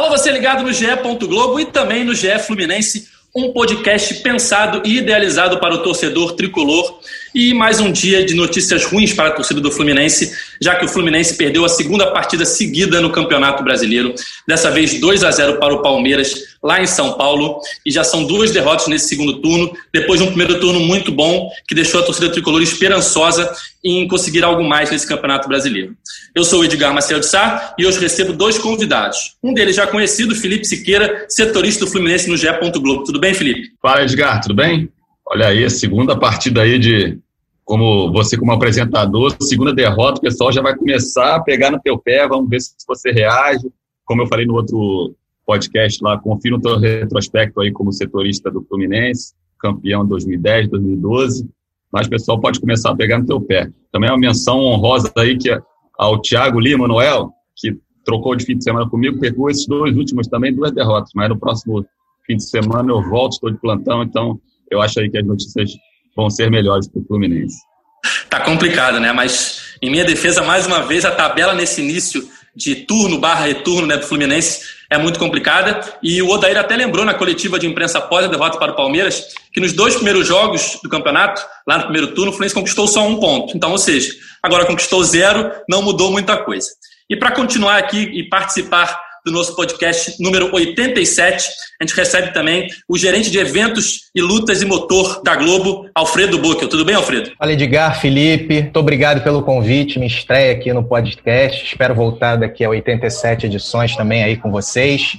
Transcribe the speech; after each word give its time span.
Alô, 0.00 0.08
você 0.08 0.30
ligado 0.30 0.62
no 0.62 0.72
GE. 0.72 0.86
Globo 1.28 1.60
e 1.60 1.66
também 1.66 2.04
no 2.04 2.14
GE 2.14 2.38
Fluminense, 2.38 3.06
um 3.36 3.52
podcast 3.52 4.14
pensado 4.22 4.80
e 4.82 4.96
idealizado 4.96 5.60
para 5.60 5.74
o 5.74 5.82
torcedor 5.82 6.32
tricolor. 6.32 7.00
E 7.34 7.54
mais 7.54 7.78
um 7.80 7.92
dia 7.92 8.24
de 8.24 8.34
notícias 8.34 8.84
ruins 8.84 9.12
para 9.12 9.28
a 9.28 9.32
torcida 9.32 9.60
do 9.60 9.70
Fluminense, 9.70 10.32
já 10.60 10.74
que 10.74 10.84
o 10.84 10.88
Fluminense 10.88 11.36
perdeu 11.36 11.64
a 11.64 11.68
segunda 11.68 12.10
partida 12.10 12.44
seguida 12.44 13.00
no 13.00 13.10
Campeonato 13.10 13.62
Brasileiro. 13.62 14.14
Dessa 14.48 14.70
vez 14.70 14.98
2 14.98 15.22
a 15.22 15.30
0 15.30 15.58
para 15.58 15.72
o 15.72 15.80
Palmeiras, 15.80 16.34
lá 16.62 16.82
em 16.82 16.86
São 16.86 17.12
Paulo. 17.12 17.60
E 17.86 17.90
já 17.90 18.02
são 18.02 18.24
duas 18.24 18.50
derrotas 18.50 18.88
nesse 18.88 19.08
segundo 19.08 19.40
turno, 19.40 19.72
depois 19.92 20.20
de 20.20 20.26
um 20.26 20.28
primeiro 20.28 20.58
turno 20.58 20.80
muito 20.80 21.12
bom, 21.12 21.50
que 21.68 21.74
deixou 21.74 22.00
a 22.00 22.02
torcida 22.02 22.30
tricolor 22.30 22.62
esperançosa 22.62 23.50
em 23.84 24.06
conseguir 24.08 24.42
algo 24.42 24.62
mais 24.64 24.90
nesse 24.90 25.06
Campeonato 25.06 25.48
Brasileiro. 25.48 25.96
Eu 26.34 26.44
sou 26.44 26.60
o 26.60 26.64
Edgar 26.64 26.92
Marcelo 26.92 27.20
de 27.20 27.26
Sá 27.26 27.74
e 27.78 27.86
hoje 27.86 27.98
recebo 28.00 28.32
dois 28.32 28.58
convidados. 28.58 29.36
Um 29.42 29.54
deles 29.54 29.76
já 29.76 29.86
conhecido, 29.86 30.34
Felipe 30.34 30.64
Siqueira, 30.64 31.26
setorista 31.28 31.84
do 31.84 31.90
Fluminense 31.90 32.28
no 32.28 32.36
GE. 32.36 32.50
Globo. 32.80 33.04
Tudo 33.04 33.20
bem, 33.20 33.34
Felipe? 33.34 33.70
Fala, 33.80 34.02
Edgar, 34.02 34.40
tudo 34.40 34.54
bem? 34.54 34.88
Olha 35.32 35.46
aí, 35.46 35.70
segunda 35.70 36.18
partida 36.18 36.62
aí 36.62 36.76
de 36.76 37.16
como 37.64 38.10
você 38.12 38.36
como 38.36 38.50
apresentador, 38.50 39.36
segunda 39.40 39.72
derrota, 39.72 40.18
o 40.18 40.22
pessoal 40.22 40.50
já 40.50 40.60
vai 40.60 40.74
começar 40.74 41.36
a 41.36 41.40
pegar 41.40 41.70
no 41.70 41.78
teu 41.78 41.96
pé, 41.96 42.26
vamos 42.26 42.50
ver 42.50 42.60
se 42.60 42.74
você 42.84 43.12
reage. 43.12 43.70
Como 44.04 44.22
eu 44.22 44.26
falei 44.26 44.44
no 44.44 44.54
outro 44.54 45.14
podcast 45.46 46.02
lá, 46.02 46.18
confira 46.18 46.56
no 46.56 46.60
teu 46.60 46.76
retrospecto 46.80 47.60
aí 47.60 47.70
como 47.70 47.92
setorista 47.92 48.50
do 48.50 48.60
Fluminense, 48.64 49.32
campeão 49.60 50.04
2010, 50.04 50.68
2012, 50.68 51.48
mas 51.92 52.08
o 52.08 52.10
pessoal 52.10 52.40
pode 52.40 52.58
começar 52.58 52.90
a 52.90 52.96
pegar 52.96 53.20
no 53.20 53.26
teu 53.26 53.40
pé. 53.40 53.70
Também 53.92 54.10
é 54.10 54.12
uma 54.12 54.18
menção 54.18 54.58
honrosa 54.58 55.12
aí 55.16 55.38
que 55.38 55.56
ao 55.96 56.20
Thiago 56.20 56.58
Lima 56.58 56.88
Noel, 56.88 57.30
que 57.54 57.78
trocou 58.04 58.34
de 58.34 58.44
fim 58.44 58.58
de 58.58 58.64
semana 58.64 58.90
comigo, 58.90 59.20
pegou 59.20 59.48
esses 59.48 59.68
dois 59.68 59.96
últimos 59.96 60.26
também, 60.26 60.52
duas 60.52 60.72
derrotas, 60.72 61.12
mas 61.14 61.28
no 61.28 61.38
próximo 61.38 61.86
fim 62.26 62.36
de 62.36 62.42
semana 62.42 62.90
eu 62.90 63.00
volto, 63.00 63.34
estou 63.34 63.50
de 63.52 63.60
plantão, 63.60 64.02
então 64.02 64.40
eu 64.70 64.80
acho 64.80 65.00
aí 65.00 65.10
que 65.10 65.18
as 65.18 65.26
notícias 65.26 65.70
vão 66.16 66.30
ser 66.30 66.50
melhores 66.50 66.88
para 66.88 67.00
o 67.00 67.04
Fluminense. 67.04 67.58
Tá 68.28 68.40
complicado, 68.40 69.00
né? 69.00 69.12
Mas 69.12 69.76
em 69.82 69.90
minha 69.90 70.04
defesa, 70.04 70.42
mais 70.42 70.66
uma 70.66 70.82
vez, 70.82 71.04
a 71.04 71.10
tabela 71.10 71.54
nesse 71.54 71.80
início 71.80 72.26
de 72.54 72.74
turno 72.74 73.18
barra 73.18 73.46
retorno 73.46 73.86
né, 73.86 73.96
do 73.96 74.06
Fluminense 74.06 74.60
é 74.90 74.98
muito 74.98 75.18
complicada. 75.18 75.80
E 76.02 76.20
o 76.20 76.28
Odair 76.28 76.58
até 76.58 76.76
lembrou 76.76 77.04
na 77.04 77.14
coletiva 77.14 77.58
de 77.58 77.66
imprensa 77.66 77.98
após 77.98 78.24
a 78.24 78.28
derrota 78.28 78.58
para 78.58 78.72
o 78.72 78.76
Palmeiras 78.76 79.28
que 79.52 79.60
nos 79.60 79.72
dois 79.72 79.94
primeiros 79.94 80.26
jogos 80.26 80.78
do 80.82 80.88
campeonato, 80.88 81.42
lá 81.66 81.78
no 81.78 81.84
primeiro 81.84 82.08
turno, 82.08 82.30
o 82.30 82.32
Fluminense 82.32 82.54
conquistou 82.54 82.86
só 82.86 83.06
um 83.06 83.18
ponto. 83.18 83.56
Então, 83.56 83.70
ou 83.70 83.78
seja, 83.78 84.12
agora 84.42 84.64
conquistou 84.64 85.02
zero, 85.04 85.50
não 85.68 85.82
mudou 85.82 86.10
muita 86.10 86.36
coisa. 86.36 86.68
E 87.08 87.16
para 87.16 87.32
continuar 87.32 87.78
aqui 87.78 87.98
e 87.98 88.28
participar 88.28 89.09
do 89.24 89.32
nosso 89.32 89.54
podcast 89.54 90.22
número 90.22 90.54
87. 90.54 91.48
A 91.80 91.84
gente 91.84 91.96
recebe 91.96 92.32
também 92.32 92.66
o 92.88 92.96
gerente 92.96 93.30
de 93.30 93.38
eventos 93.38 94.10
e 94.14 94.20
lutas 94.20 94.62
e 94.62 94.66
motor 94.66 95.22
da 95.22 95.36
Globo, 95.36 95.88
Alfredo 95.94 96.38
Buckel. 96.38 96.68
Tudo 96.68 96.84
bem, 96.84 96.94
Alfredo? 96.94 97.32
Fala, 97.38 97.52
Edgar, 97.52 98.00
Felipe. 98.00 98.62
Muito 98.62 98.78
obrigado 98.78 99.22
pelo 99.22 99.42
convite. 99.42 99.98
Me 99.98 100.06
estreia 100.06 100.52
aqui 100.52 100.72
no 100.72 100.84
podcast. 100.84 101.64
Espero 101.64 101.94
voltar 101.94 102.36
daqui 102.36 102.64
a 102.64 102.70
87 102.70 103.46
edições 103.46 103.96
também 103.96 104.22
aí 104.22 104.36
com 104.36 104.50
vocês. 104.50 105.16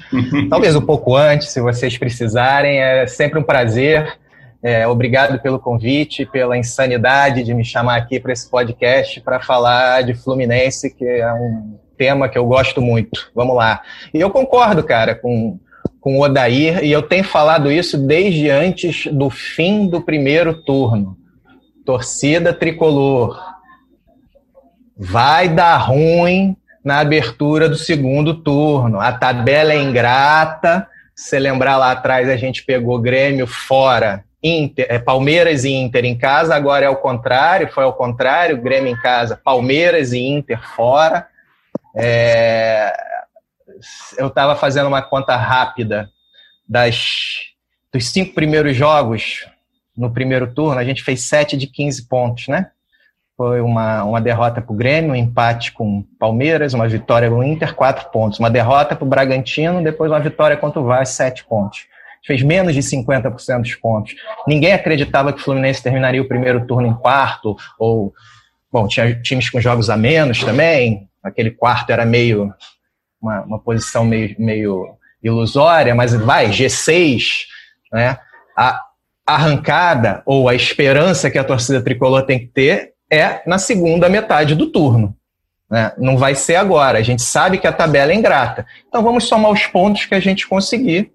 Talvez 0.50 0.75
um 0.75 0.81
pouco 0.81 1.16
antes, 1.16 1.50
se 1.50 1.61
vocês 1.61 1.97
precisarem. 1.97 2.79
É 2.79 3.07
sempre 3.07 3.40
um 3.40 3.44
prazer. 3.44 4.19
É, 4.63 4.88
obrigado 4.88 5.41
pelo 5.41 5.59
convite, 5.59 6.25
pela 6.25 6.56
insanidade 6.56 7.44
de 7.44 7.53
me 7.53 7.66
chamar 7.66 7.97
aqui 7.97 8.19
para 8.19 8.31
esse 8.31 8.47
podcast 8.47 9.19
para 9.22 9.40
falar 9.40 10.03
de 10.03 10.13
Fluminense, 10.13 10.94
que 10.95 11.03
é 11.03 11.34
um 11.34 11.79
tema 12.01 12.28
que 12.28 12.35
eu 12.35 12.47
gosto 12.47 12.81
muito. 12.81 13.29
Vamos 13.35 13.56
lá. 13.56 13.84
E 14.12 14.19
eu 14.19 14.31
concordo, 14.31 14.84
cara, 14.84 15.13
com, 15.13 15.59
com 16.00 16.17
o 16.17 16.23
Odair, 16.23 16.84
e 16.84 16.91
eu 16.91 17.03
tenho 17.03 17.23
falado 17.23 17.72
isso 17.72 17.95
desde 17.95 18.50
antes 18.50 19.06
do 19.06 19.29
fim 19.29 19.88
do 19.88 20.01
primeiro 20.01 20.63
turno. 20.63 21.16
Torcida 21.85 22.56
tricolor. 22.56 23.40
Vai 24.97 25.47
dar 25.47 25.78
ruim 25.78 26.57
na 26.84 26.97
abertura 27.01 27.69
do 27.69 27.75
segundo 27.75 28.34
turno. 28.34 29.00
A 29.00 29.11
tabela 29.11 29.73
é 29.73 29.78
ingrata. 29.78 30.88
Se 31.16 31.38
lembrar 31.38 31.78
lá 31.78 31.91
atrás, 31.91 32.28
a 32.28 32.35
gente 32.35 32.66
pegou 32.66 32.97
Grêmio 32.97 33.45
fora, 33.45 34.23
Inter, 34.44 34.88
é, 34.90 34.97
Palmeiras 34.97 35.66
e 35.66 35.69
Inter 35.69 36.03
em 36.03 36.17
casa, 36.17 36.56
agora 36.56 36.84
é 36.84 36.90
o 36.90 36.95
contrário, 36.95 37.72
foi 37.72 37.84
ao 37.84 37.94
contrário, 37.94 38.59
Grêmio 38.59 38.91
em 38.91 39.00
casa, 39.00 39.40
Palmeiras 39.44 40.13
e 40.13 40.19
Inter 40.19 40.59
fora. 40.75 41.28
É, 41.96 42.94
eu 44.18 44.28
estava 44.28 44.56
fazendo 44.56 44.88
uma 44.88 45.02
conta 45.02 45.35
rápida 45.35 46.09
das, 46.68 47.53
dos 47.91 48.07
cinco 48.09 48.34
primeiros 48.34 48.75
jogos 48.75 49.46
no 49.96 50.12
primeiro 50.12 50.52
turno, 50.53 50.79
a 50.79 50.84
gente 50.84 51.03
fez 51.03 51.24
7 51.24 51.57
de 51.57 51.68
15 51.68 52.07
pontos, 52.07 52.47
né? 52.47 52.72
Foi 53.35 53.59
uma, 53.59 54.03
uma 54.03 54.22
derrota 54.22 54.62
para 54.62 54.72
o 54.72 54.75
Grêmio, 54.75 55.12
um 55.12 55.16
empate 55.16 55.72
com 55.72 56.00
o 56.00 56.03
Palmeiras, 56.19 56.74
uma 56.74 56.88
vitória 56.88 57.29
com 57.29 57.38
o 57.38 57.44
Inter, 57.44 57.74
4 57.74 58.09
pontos. 58.09 58.40
Uma 58.40 58.50
derrota 58.50 58.96
para 58.96 59.06
o 59.06 59.08
Bragantino, 59.08 59.84
depois 59.84 60.12
uma 60.12 60.19
vitória 60.19 60.56
contra 60.56 60.79
o 60.79 60.85
Vasco, 60.85 61.16
7 61.16 61.46
pontos. 61.46 61.88
Fez 62.23 62.44
menos 62.44 62.73
de 62.73 62.81
50% 62.81 63.62
dos 63.62 63.75
pontos. 63.75 64.16
Ninguém 64.47 64.73
acreditava 64.73 65.34
que 65.34 65.40
o 65.40 65.44
Fluminense 65.44 65.81
terminaria 65.81 66.22
o 66.22 66.28
primeiro 66.28 66.66
turno 66.68 66.88
em 66.88 66.94
quarto, 66.94 67.56
ou, 67.79 68.13
bom, 68.71 68.87
tinha 68.87 69.19
times 69.21 69.49
com 69.49 69.59
jogos 69.59 69.89
a 69.89 69.97
menos 69.97 70.43
também, 70.43 71.07
aquele 71.23 71.51
quarto 71.51 71.91
era 71.91 72.05
meio 72.05 72.53
uma, 73.21 73.41
uma 73.41 73.59
posição 73.59 74.03
meio, 74.03 74.35
meio 74.39 74.97
ilusória, 75.21 75.93
mas 75.93 76.13
vai, 76.13 76.49
G6, 76.49 77.45
né? 77.91 78.17
A 78.57 78.83
arrancada 79.25 80.23
ou 80.25 80.49
a 80.49 80.55
esperança 80.55 81.29
que 81.29 81.37
a 81.37 81.43
torcida 81.43 81.81
tricolor 81.81 82.23
tem 82.23 82.39
que 82.39 82.47
ter 82.47 82.93
é 83.09 83.41
na 83.45 83.57
segunda 83.57 84.09
metade 84.09 84.55
do 84.55 84.67
turno. 84.67 85.15
Né? 85.69 85.93
Não 85.97 86.17
vai 86.17 86.35
ser 86.35 86.55
agora. 86.55 86.97
A 86.97 87.01
gente 87.01 87.21
sabe 87.21 87.57
que 87.57 87.67
a 87.67 87.71
tabela 87.71 88.11
é 88.11 88.15
ingrata. 88.15 88.65
Então 88.87 89.03
vamos 89.03 89.25
somar 89.25 89.51
os 89.51 89.65
pontos 89.67 90.05
que 90.05 90.15
a 90.15 90.19
gente 90.19 90.47
conseguir, 90.47 91.11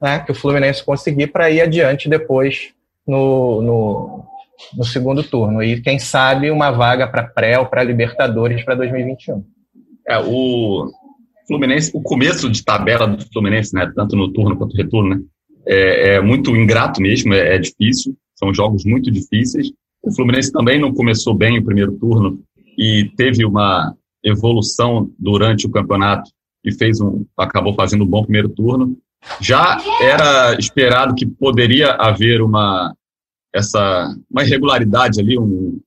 né? 0.00 0.20
que 0.20 0.32
o 0.32 0.34
Fluminense 0.34 0.84
conseguir, 0.84 1.28
para 1.28 1.50
ir 1.50 1.60
adiante 1.60 2.08
depois 2.08 2.72
no, 3.06 3.62
no, 3.62 4.24
no 4.76 4.84
segundo 4.84 5.22
turno. 5.22 5.62
E 5.62 5.80
quem 5.80 5.98
sabe 5.98 6.50
uma 6.50 6.70
vaga 6.70 7.06
para 7.06 7.24
pré 7.24 7.58
ou 7.58 7.66
para 7.66 7.82
Libertadores 7.82 8.64
para 8.64 8.74
2021. 8.74 9.44
É, 10.08 10.18
o 10.18 10.90
Fluminense, 11.46 11.90
o 11.94 12.00
começo 12.00 12.48
de 12.48 12.64
tabela 12.64 13.06
do 13.06 13.24
Fluminense, 13.32 13.74
né, 13.74 13.90
tanto 13.94 14.16
no 14.16 14.32
turno 14.32 14.56
quanto 14.56 14.72
no 14.72 14.82
retorno, 14.82 15.16
né, 15.16 15.20
é, 15.66 16.14
é 16.14 16.20
muito 16.20 16.54
ingrato 16.56 17.00
mesmo, 17.00 17.34
é, 17.34 17.56
é, 17.56 17.58
difícil, 17.58 18.16
são 18.36 18.52
jogos 18.54 18.84
muito 18.84 19.10
difíceis. 19.10 19.70
O 20.02 20.14
Fluminense 20.14 20.50
também 20.52 20.80
não 20.80 20.94
começou 20.94 21.34
bem 21.34 21.58
o 21.58 21.64
primeiro 21.64 21.92
turno 21.92 22.40
e 22.78 23.10
teve 23.16 23.44
uma 23.44 23.94
evolução 24.24 25.10
durante 25.18 25.66
o 25.66 25.70
campeonato 25.70 26.30
e 26.64 26.72
fez 26.72 27.00
um, 27.00 27.24
acabou 27.36 27.74
fazendo 27.74 28.04
um 28.04 28.06
bom 28.06 28.22
primeiro 28.22 28.48
turno. 28.48 28.96
Já 29.40 29.78
era 30.00 30.54
esperado 30.58 31.14
que 31.14 31.26
poderia 31.26 31.92
haver 31.92 32.40
uma 32.40 32.94
essa 33.52 34.14
uma 34.30 34.44
irregularidade 34.44 35.20
ali, 35.20 35.38
um, 35.38 35.80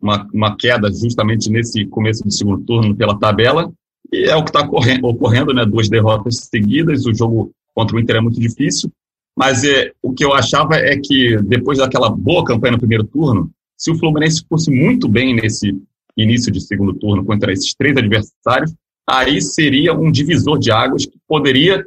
uma, 0.00 0.28
uma 0.32 0.56
queda 0.56 0.90
justamente 0.90 1.50
nesse 1.50 1.84
começo 1.86 2.24
do 2.24 2.32
segundo 2.32 2.64
turno 2.64 2.94
pela 2.96 3.18
tabela, 3.18 3.72
e 4.12 4.24
é 4.24 4.34
o 4.36 4.42
que 4.42 4.50
está 4.50 4.68
ocorrendo, 5.02 5.52
né? 5.52 5.64
Duas 5.64 5.88
derrotas 5.88 6.48
seguidas, 6.50 7.06
o 7.06 7.14
jogo 7.14 7.52
contra 7.74 7.96
o 7.96 8.00
Inter 8.00 8.16
é 8.16 8.20
muito 8.20 8.40
difícil, 8.40 8.90
mas 9.36 9.64
é, 9.64 9.92
o 10.02 10.12
que 10.12 10.24
eu 10.24 10.32
achava 10.32 10.76
é 10.76 10.96
que 10.98 11.36
depois 11.42 11.78
daquela 11.78 12.10
boa 12.10 12.44
campanha 12.44 12.72
no 12.72 12.78
primeiro 12.78 13.04
turno, 13.04 13.50
se 13.76 13.90
o 13.90 13.96
Fluminense 13.96 14.44
fosse 14.48 14.70
muito 14.70 15.08
bem 15.08 15.34
nesse 15.34 15.74
início 16.16 16.52
de 16.52 16.60
segundo 16.60 16.92
turno 16.94 17.24
contra 17.24 17.52
esses 17.52 17.74
três 17.74 17.96
adversários, 17.96 18.74
aí 19.08 19.40
seria 19.40 19.94
um 19.94 20.10
divisor 20.10 20.58
de 20.58 20.70
águas 20.70 21.06
que 21.06 21.16
poderia 21.26 21.84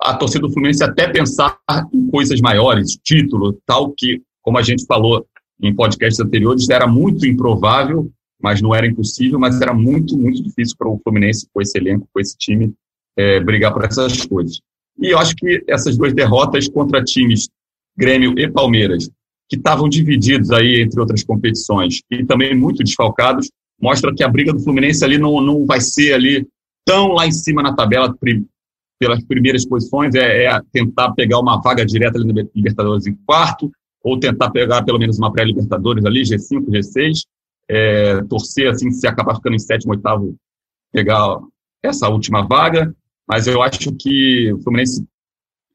a 0.00 0.14
torcida 0.14 0.46
do 0.46 0.52
Fluminense 0.52 0.84
até 0.84 1.08
pensar 1.08 1.58
em 1.92 2.06
coisas 2.08 2.40
maiores, 2.40 2.98
título, 3.02 3.58
tal 3.64 3.92
que, 3.92 4.20
como 4.46 4.58
a 4.58 4.62
gente 4.62 4.86
falou 4.86 5.26
em 5.60 5.74
podcasts 5.74 6.20
anteriores, 6.20 6.70
era 6.70 6.86
muito 6.86 7.26
improvável 7.26 8.10
mas 8.40 8.60
não 8.60 8.74
era 8.74 8.86
impossível, 8.86 9.38
mas 9.38 9.60
era 9.60 9.72
muito, 9.72 10.16
muito 10.16 10.42
difícil 10.42 10.76
para 10.78 10.88
o 10.88 11.00
Fluminense, 11.02 11.48
com 11.52 11.60
esse 11.60 11.76
elenco, 11.78 12.08
com 12.12 12.20
esse 12.20 12.36
time, 12.36 12.72
é, 13.16 13.40
brigar 13.40 13.72
por 13.72 13.84
essas 13.84 14.24
coisas. 14.26 14.60
E 14.98 15.12
eu 15.12 15.18
acho 15.18 15.34
que 15.34 15.64
essas 15.66 15.96
duas 15.96 16.14
derrotas 16.14 16.68
contra 16.68 17.02
times, 17.02 17.48
Grêmio 17.96 18.38
e 18.38 18.50
Palmeiras, 18.50 19.08
que 19.48 19.56
estavam 19.56 19.88
divididos 19.88 20.50
aí 20.50 20.82
entre 20.82 21.00
outras 21.00 21.22
competições 21.22 22.00
e 22.10 22.24
também 22.24 22.54
muito 22.54 22.82
desfalcados, 22.82 23.50
mostra 23.80 24.14
que 24.14 24.24
a 24.24 24.28
briga 24.28 24.52
do 24.52 24.60
Fluminense 24.60 25.04
ali 25.04 25.18
não, 25.18 25.40
não 25.40 25.64
vai 25.64 25.80
ser 25.80 26.14
ali 26.14 26.46
tão 26.84 27.08
lá 27.08 27.26
em 27.26 27.32
cima 27.32 27.62
na 27.62 27.74
tabela 27.74 28.14
pelas 28.98 29.22
primeiras 29.24 29.66
posições, 29.66 30.14
é, 30.14 30.44
é 30.44 30.60
tentar 30.72 31.12
pegar 31.12 31.38
uma 31.38 31.60
vaga 31.60 31.84
direta 31.84 32.18
ali 32.18 32.26
no 32.26 32.50
Libertadores 32.54 33.06
em 33.06 33.14
quarto, 33.26 33.70
ou 34.06 34.20
tentar 34.20 34.50
pegar 34.50 34.84
pelo 34.84 35.00
menos 35.00 35.18
uma 35.18 35.32
pré-Libertadores 35.32 36.04
ali, 36.04 36.22
G5, 36.22 36.64
G6, 36.68 37.22
é, 37.68 38.22
torcer 38.22 38.70
assim, 38.70 38.88
se 38.92 39.04
acabar 39.04 39.34
ficando 39.34 39.56
em 39.56 39.58
sétimo, 39.58 39.94
oitavo, 39.94 40.36
pegar 40.92 41.40
essa 41.82 42.08
última 42.08 42.46
vaga, 42.46 42.94
mas 43.28 43.48
eu 43.48 43.60
acho 43.60 43.92
que 43.96 44.52
o 44.52 44.62
Fluminense 44.62 45.04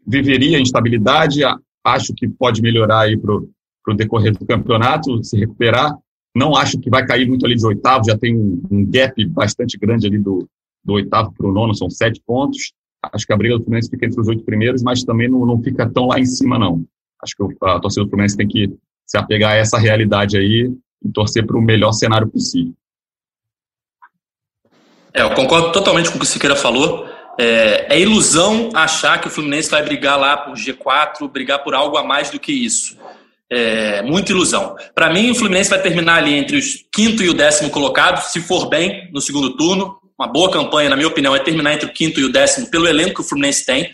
viveria 0.08 0.62
instabilidade, 0.62 1.42
acho 1.84 2.14
que 2.16 2.26
pode 2.26 2.62
melhorar 2.62 3.02
aí 3.02 3.18
para 3.18 3.36
o 3.36 3.94
decorrer 3.94 4.32
do 4.32 4.46
campeonato, 4.46 5.22
se 5.26 5.38
recuperar, 5.38 5.94
não 6.34 6.56
acho 6.56 6.80
que 6.80 6.90
vai 6.90 7.06
cair 7.06 7.28
muito 7.28 7.46
ali 7.46 7.56
de 7.56 7.66
oitavo, 7.66 8.06
já 8.06 8.18
tem 8.18 8.34
um, 8.34 8.64
um 8.72 8.86
gap 8.90 9.26
bastante 9.26 9.78
grande 9.78 10.08
ali 10.08 10.18
do, 10.18 10.48
do 10.82 10.94
oitavo 10.94 11.34
para 11.34 11.48
o 11.48 11.52
nono, 11.52 11.76
são 11.76 11.90
sete 11.90 12.22
pontos, 12.26 12.72
acho 13.12 13.28
que 13.28 13.34
a 13.34 13.38
briga 13.38 13.58
do 13.58 13.64
Fluminense 13.66 13.90
fica 13.90 14.06
entre 14.06 14.22
os 14.22 14.30
oito 14.30 14.46
primeiros, 14.46 14.82
mas 14.82 15.04
também 15.04 15.30
não, 15.30 15.46
não 15.46 15.62
fica 15.62 15.86
tão 15.90 16.08
lá 16.08 16.18
em 16.18 16.26
cima, 16.26 16.58
não. 16.58 16.86
Acho 17.24 17.36
que 17.36 17.44
a 17.66 17.80
torcida 17.80 18.04
do 18.04 18.10
Fluminense 18.10 18.38
tem 18.38 18.48
que 18.48 18.70
se 19.06 19.18
apegar 19.18 19.52
a 19.52 19.56
essa 19.56 19.78
realidade 19.78 20.38
aí 20.38 20.72
e 21.04 21.12
torcer 21.12 21.46
para 21.46 21.58
o 21.58 21.62
melhor 21.62 21.92
cenário 21.92 22.28
possível. 22.28 22.74
É, 25.14 25.22
eu 25.22 25.34
concordo 25.34 25.72
totalmente 25.72 26.10
com 26.10 26.16
o 26.16 26.20
que 26.20 26.26
o 26.26 26.28
Siqueira 26.28 26.56
falou. 26.56 27.06
É, 27.40 27.96
é, 27.96 28.00
ilusão 28.00 28.70
achar 28.74 29.20
que 29.20 29.28
o 29.28 29.32
Fluminense 29.32 29.70
vai 29.70 29.84
brigar 29.84 30.20
lá 30.20 30.38
por 30.38 30.54
G4, 30.54 31.30
brigar 31.30 31.64
por 31.64 31.74
algo 31.74 31.98
a 31.98 32.04
mais 32.04 32.30
do 32.30 32.40
que 32.40 32.52
isso. 32.52 32.98
É, 33.50 34.02
muita 34.02 34.32
ilusão. 34.32 34.76
Para 34.96 35.12
mim, 35.12 35.32
o 35.32 35.36
Fluminense 35.36 35.70
vai 35.70 35.82
terminar 35.82 36.18
ali 36.18 36.34
entre 36.34 36.56
os 36.56 36.86
quinto 36.94 37.22
e 37.22 37.30
o 37.30 37.34
décimo 37.34 37.70
colocado, 37.70 38.22
se 38.22 38.40
for 38.40 38.70
bem 38.70 39.10
no 39.12 39.20
segundo 39.20 39.56
turno. 39.58 39.98
Uma 40.18 40.28
boa 40.28 40.52
campanha, 40.52 40.90
na 40.90 40.96
minha 40.96 41.08
opinião, 41.08 41.36
é 41.36 41.40
terminar 41.40 41.74
entre 41.74 41.88
o 41.88 41.94
quinto 41.94 42.20
e 42.20 42.24
o 42.24 42.32
décimo 42.32 42.70
pelo 42.70 42.88
elenco 42.88 43.16
que 43.16 43.22
o 43.22 43.24
Fluminense 43.24 43.66
tem. 43.66 43.92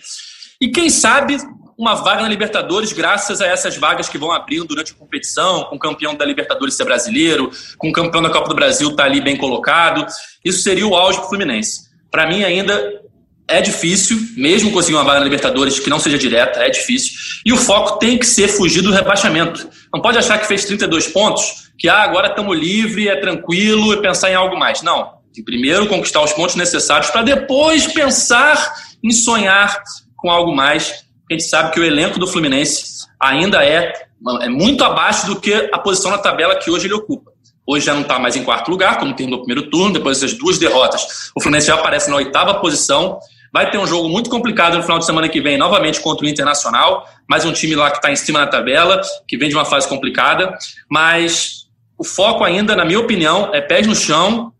E 0.61 0.69
quem 0.69 0.89
sabe 0.89 1.37
uma 1.77 1.93
vaga 1.93 2.23
na 2.23 2.27
Libertadores 2.27 2.91
graças 2.91 3.39
a 3.39 3.45
essas 3.45 3.77
vagas 3.77 4.09
que 4.09 4.17
vão 4.17 4.31
abrindo 4.31 4.65
durante 4.65 4.93
a 4.93 4.95
competição, 4.95 5.65
com 5.65 5.75
o 5.75 5.79
campeão 5.79 6.15
da 6.15 6.25
Libertadores 6.25 6.75
ser 6.75 6.85
brasileiro, 6.85 7.51
com 7.77 7.89
o 7.89 7.93
campeão 7.93 8.21
da 8.21 8.31
Copa 8.31 8.49
do 8.49 8.55
Brasil 8.55 8.89
estar 8.89 9.03
tá 9.03 9.09
ali 9.09 9.21
bem 9.21 9.37
colocado. 9.37 10.05
Isso 10.43 10.63
seria 10.63 10.87
o 10.87 10.95
auge 10.95 11.19
para 11.19 11.27
o 11.27 11.29
Fluminense. 11.29 11.87
Para 12.09 12.27
mim, 12.27 12.43
ainda 12.43 13.01
é 13.47 13.61
difícil, 13.61 14.17
mesmo 14.35 14.71
conseguir 14.71 14.95
uma 14.95 15.03
vaga 15.03 15.19
na 15.19 15.25
Libertadores 15.25 15.79
que 15.79 15.89
não 15.89 15.99
seja 15.99 16.17
direta, 16.17 16.59
é 16.61 16.69
difícil. 16.69 17.13
E 17.45 17.53
o 17.53 17.57
foco 17.57 17.99
tem 17.99 18.17
que 18.17 18.25
ser 18.25 18.47
fugir 18.47 18.81
do 18.81 18.91
rebaixamento. 18.91 19.69
Não 19.93 20.01
pode 20.01 20.17
achar 20.17 20.39
que 20.39 20.47
fez 20.47 20.65
32 20.65 21.07
pontos, 21.07 21.69
que 21.77 21.87
ah, 21.87 22.01
agora 22.01 22.29
estamos 22.29 22.57
livre, 22.57 23.07
é 23.07 23.15
tranquilo 23.21 23.93
e 23.93 24.01
pensar 24.01 24.31
em 24.31 24.35
algo 24.35 24.57
mais. 24.57 24.81
Não. 24.81 25.15
Tem 25.31 25.43
primeiro 25.43 25.87
conquistar 25.87 26.23
os 26.23 26.33
pontos 26.33 26.55
necessários 26.55 27.11
para 27.11 27.21
depois 27.21 27.85
pensar 27.85 28.73
em 29.03 29.11
sonhar 29.11 29.83
com 30.17 30.31
algo 30.31 30.53
mais 30.53 31.06
a 31.29 31.33
gente 31.33 31.43
sabe 31.43 31.71
que 31.71 31.79
o 31.79 31.83
elenco 31.83 32.19
do 32.19 32.27
Fluminense 32.27 33.05
ainda 33.19 33.63
é, 33.65 33.93
é 34.41 34.49
muito 34.49 34.83
abaixo 34.83 35.27
do 35.27 35.39
que 35.39 35.53
a 35.71 35.79
posição 35.79 36.11
na 36.11 36.17
tabela 36.17 36.55
que 36.55 36.71
hoje 36.71 36.87
ele 36.87 36.93
ocupa. 36.93 37.31
Hoje 37.65 37.85
já 37.85 37.93
não 37.93 38.01
está 38.01 38.17
mais 38.17 38.35
em 38.37 38.43
quarto 38.43 38.71
lugar, 38.71 38.97
como 38.97 39.13
terminou 39.13 39.41
o 39.41 39.43
primeiro 39.43 39.69
turno, 39.69 39.91
depois 39.91 40.19
dessas 40.19 40.37
duas 40.37 40.57
derrotas. 40.57 41.31
O 41.35 41.41
Fluminense 41.41 41.67
já 41.67 41.75
aparece 41.75 42.09
na 42.09 42.15
oitava 42.15 42.55
posição. 42.55 43.19
Vai 43.51 43.69
ter 43.69 43.77
um 43.77 43.85
jogo 43.85 44.07
muito 44.07 44.29
complicado 44.29 44.77
no 44.77 44.83
final 44.83 44.99
de 44.99 45.05
semana 45.05 45.27
que 45.27 45.41
vem, 45.41 45.57
novamente 45.57 45.99
contra 45.99 46.25
o 46.25 46.29
Internacional. 46.29 47.05
Mais 47.27 47.43
um 47.43 47.51
time 47.51 47.75
lá 47.75 47.91
que 47.91 47.97
está 47.97 48.09
em 48.09 48.15
cima 48.15 48.39
na 48.39 48.47
tabela, 48.47 49.01
que 49.27 49.37
vem 49.37 49.49
de 49.49 49.55
uma 49.55 49.65
fase 49.65 49.85
complicada. 49.85 50.57
Mas 50.89 51.67
o 51.97 52.05
foco 52.05 52.45
ainda, 52.45 52.73
na 52.73 52.85
minha 52.85 52.99
opinião, 52.99 53.49
é 53.53 53.59
pés 53.59 53.85
no 53.85 53.95
chão 53.95 54.53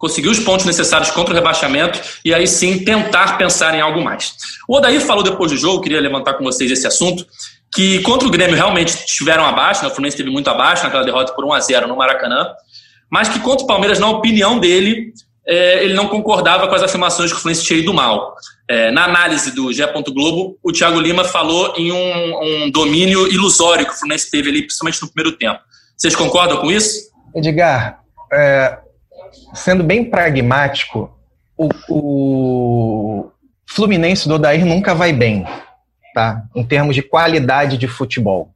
conseguir 0.00 0.28
os 0.28 0.40
pontos 0.40 0.64
necessários 0.64 1.10
contra 1.10 1.34
o 1.34 1.36
rebaixamento 1.36 2.00
e 2.24 2.32
aí 2.32 2.46
sim 2.46 2.82
tentar 2.82 3.36
pensar 3.36 3.74
em 3.74 3.82
algo 3.82 4.02
mais. 4.02 4.34
O 4.66 4.78
Odair 4.78 4.98
falou 5.02 5.22
depois 5.22 5.52
do 5.52 5.58
jogo, 5.58 5.82
queria 5.82 6.00
levantar 6.00 6.34
com 6.34 6.42
vocês 6.42 6.70
esse 6.70 6.86
assunto, 6.86 7.26
que 7.72 8.00
contra 8.00 8.26
o 8.26 8.30
Grêmio 8.30 8.56
realmente 8.56 8.88
estiveram 8.88 9.44
abaixo, 9.44 9.82
né? 9.82 9.88
o 9.88 9.90
Fluminense 9.90 10.14
esteve 10.14 10.30
muito 10.30 10.48
abaixo 10.48 10.84
naquela 10.84 11.04
derrota 11.04 11.34
por 11.34 11.44
1 11.44 11.52
a 11.52 11.60
0 11.60 11.86
no 11.86 11.96
Maracanã, 11.96 12.48
mas 13.10 13.28
que 13.28 13.38
contra 13.40 13.62
o 13.62 13.66
Palmeiras, 13.66 13.98
na 13.98 14.08
opinião 14.08 14.58
dele, 14.58 15.12
é, 15.46 15.84
ele 15.84 15.92
não 15.92 16.08
concordava 16.08 16.66
com 16.66 16.74
as 16.74 16.82
afirmações 16.82 17.30
que 17.30 17.36
o 17.36 17.40
Fluminense 17.40 17.66
tinha 17.66 17.78
ido 17.78 17.92
mal. 17.92 18.34
É, 18.66 18.90
na 18.90 19.04
análise 19.04 19.54
do 19.54 19.70
G. 19.70 19.86
Globo, 20.14 20.58
o 20.62 20.72
Thiago 20.72 20.98
Lima 20.98 21.24
falou 21.24 21.74
em 21.76 21.92
um, 21.92 22.42
um 22.42 22.70
domínio 22.70 23.30
ilusório 23.30 23.84
que 23.84 23.92
o 23.92 23.96
Fluminense 23.96 24.30
teve 24.30 24.48
ali, 24.48 24.62
principalmente 24.62 25.02
no 25.02 25.08
primeiro 25.12 25.36
tempo. 25.36 25.60
Vocês 25.94 26.16
concordam 26.16 26.56
com 26.56 26.70
isso? 26.70 27.10
Edgar, 27.34 28.00
é, 28.32 28.78
sendo 29.54 29.82
bem 29.82 30.04
pragmático, 30.04 31.10
o, 31.56 31.68
o 31.88 33.30
Fluminense 33.66 34.26
do 34.28 34.34
Odair 34.34 34.64
nunca 34.64 34.94
vai 34.94 35.12
bem, 35.12 35.44
tá? 36.14 36.42
Em 36.54 36.64
termos 36.64 36.94
de 36.94 37.02
qualidade 37.02 37.76
de 37.76 37.86
futebol. 37.86 38.50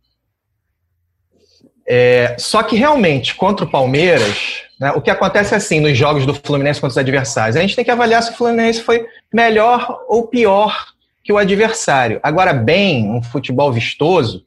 É, 1.87 2.35
só 2.39 2.63
que 2.63 2.77
realmente, 2.77 3.35
contra 3.35 3.67
o 3.67 3.71
Palmeiras, 3.71 4.63
né, 4.81 4.93
o 4.93 5.03
que 5.03 5.11
acontece 5.11 5.53
é 5.53 5.59
assim 5.59 5.81
nos 5.81 5.97
jogos 5.97 6.25
do 6.25 6.35
Fluminense 6.35 6.81
contra 6.81 6.93
os 6.93 6.99
adversários. 6.99 7.57
A 7.57 7.61
gente 7.61 7.77
tem 7.77 7.85
que 7.85 7.91
avaliar 7.91 8.23
se 8.23 8.31
o 8.31 8.35
Fluminense 8.35 8.81
foi 8.81 9.07
melhor 9.33 10.05
ou 10.09 10.27
pior 10.27 10.95
que 11.23 11.33
o 11.33 11.39
adversário. 11.39 12.21
Agora, 12.23 12.53
bem, 12.53 13.11
um 13.11 13.23
futebol 13.23 13.71
vistoso, 13.71 14.47